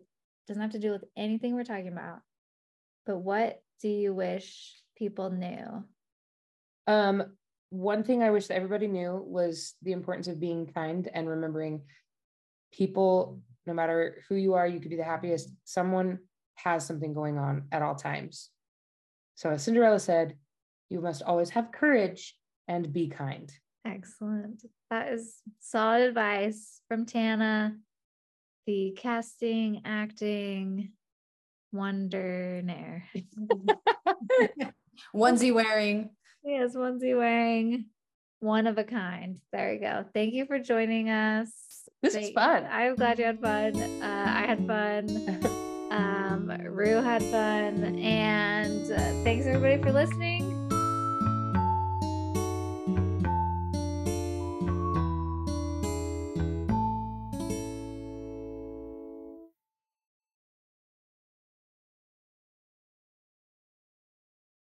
doesn't 0.47 0.61
have 0.61 0.71
to 0.71 0.79
do 0.79 0.91
with 0.91 1.05
anything 1.15 1.55
we're 1.55 1.63
talking 1.63 1.87
about. 1.87 2.19
But 3.05 3.19
what 3.19 3.61
do 3.81 3.87
you 3.87 4.13
wish 4.13 4.73
people 4.97 5.29
knew? 5.29 5.85
Um, 6.85 7.23
one 7.69 8.03
thing 8.03 8.21
I 8.21 8.31
wish 8.31 8.47
that 8.47 8.55
everybody 8.55 8.87
knew 8.87 9.23
was 9.25 9.75
the 9.83 9.93
importance 9.93 10.27
of 10.27 10.39
being 10.39 10.67
kind 10.67 11.07
and 11.13 11.29
remembering 11.29 11.83
people, 12.73 13.39
no 13.65 13.73
matter 13.73 14.23
who 14.27 14.35
you 14.35 14.55
are, 14.55 14.67
you 14.67 14.79
could 14.79 14.89
be 14.89 14.97
the 14.97 15.03
happiest. 15.03 15.49
Someone 15.63 16.19
has 16.63 16.85
something 16.85 17.13
going 17.13 17.37
on 17.37 17.63
at 17.71 17.81
all 17.81 17.95
times. 17.95 18.49
So, 19.35 19.49
as 19.51 19.63
Cinderella 19.63 19.99
said, 19.99 20.35
you 20.89 21.01
must 21.01 21.21
always 21.23 21.49
have 21.51 21.71
courage 21.71 22.35
and 22.67 22.91
be 22.91 23.07
kind. 23.07 23.51
Excellent. 23.85 24.63
That 24.89 25.13
is 25.13 25.41
solid 25.59 26.01
advice 26.01 26.81
from 26.87 27.05
Tana, 27.05 27.77
the 28.65 28.95
casting, 28.97 29.81
acting 29.85 30.91
wonder 31.71 32.61
nair. 32.63 33.05
Onesie 35.15 35.53
wearing. 35.53 36.09
Yes, 36.43 36.75
onesie 36.75 37.17
wearing, 37.17 37.85
one 38.39 38.67
of 38.67 38.77
a 38.77 38.83
kind. 38.83 39.39
There 39.51 39.73
you 39.73 39.79
go. 39.79 40.05
Thank 40.13 40.33
you 40.33 40.45
for 40.45 40.59
joining 40.59 41.09
us. 41.09 41.51
This 42.01 42.15
was 42.15 42.29
fun. 42.31 42.65
I'm 42.69 42.95
glad 42.95 43.19
you 43.19 43.25
had 43.25 43.41
fun. 43.41 43.75
Uh, 43.75 44.01
I 44.01 44.45
had 44.45 44.65
fun. 44.65 45.55
Rue 46.69 47.01
had 47.01 47.23
fun. 47.23 47.99
And 47.99 48.91
uh, 48.91 48.97
thanks 49.23 49.45
everybody 49.45 49.81
for 49.81 49.91
listening. 49.91 50.58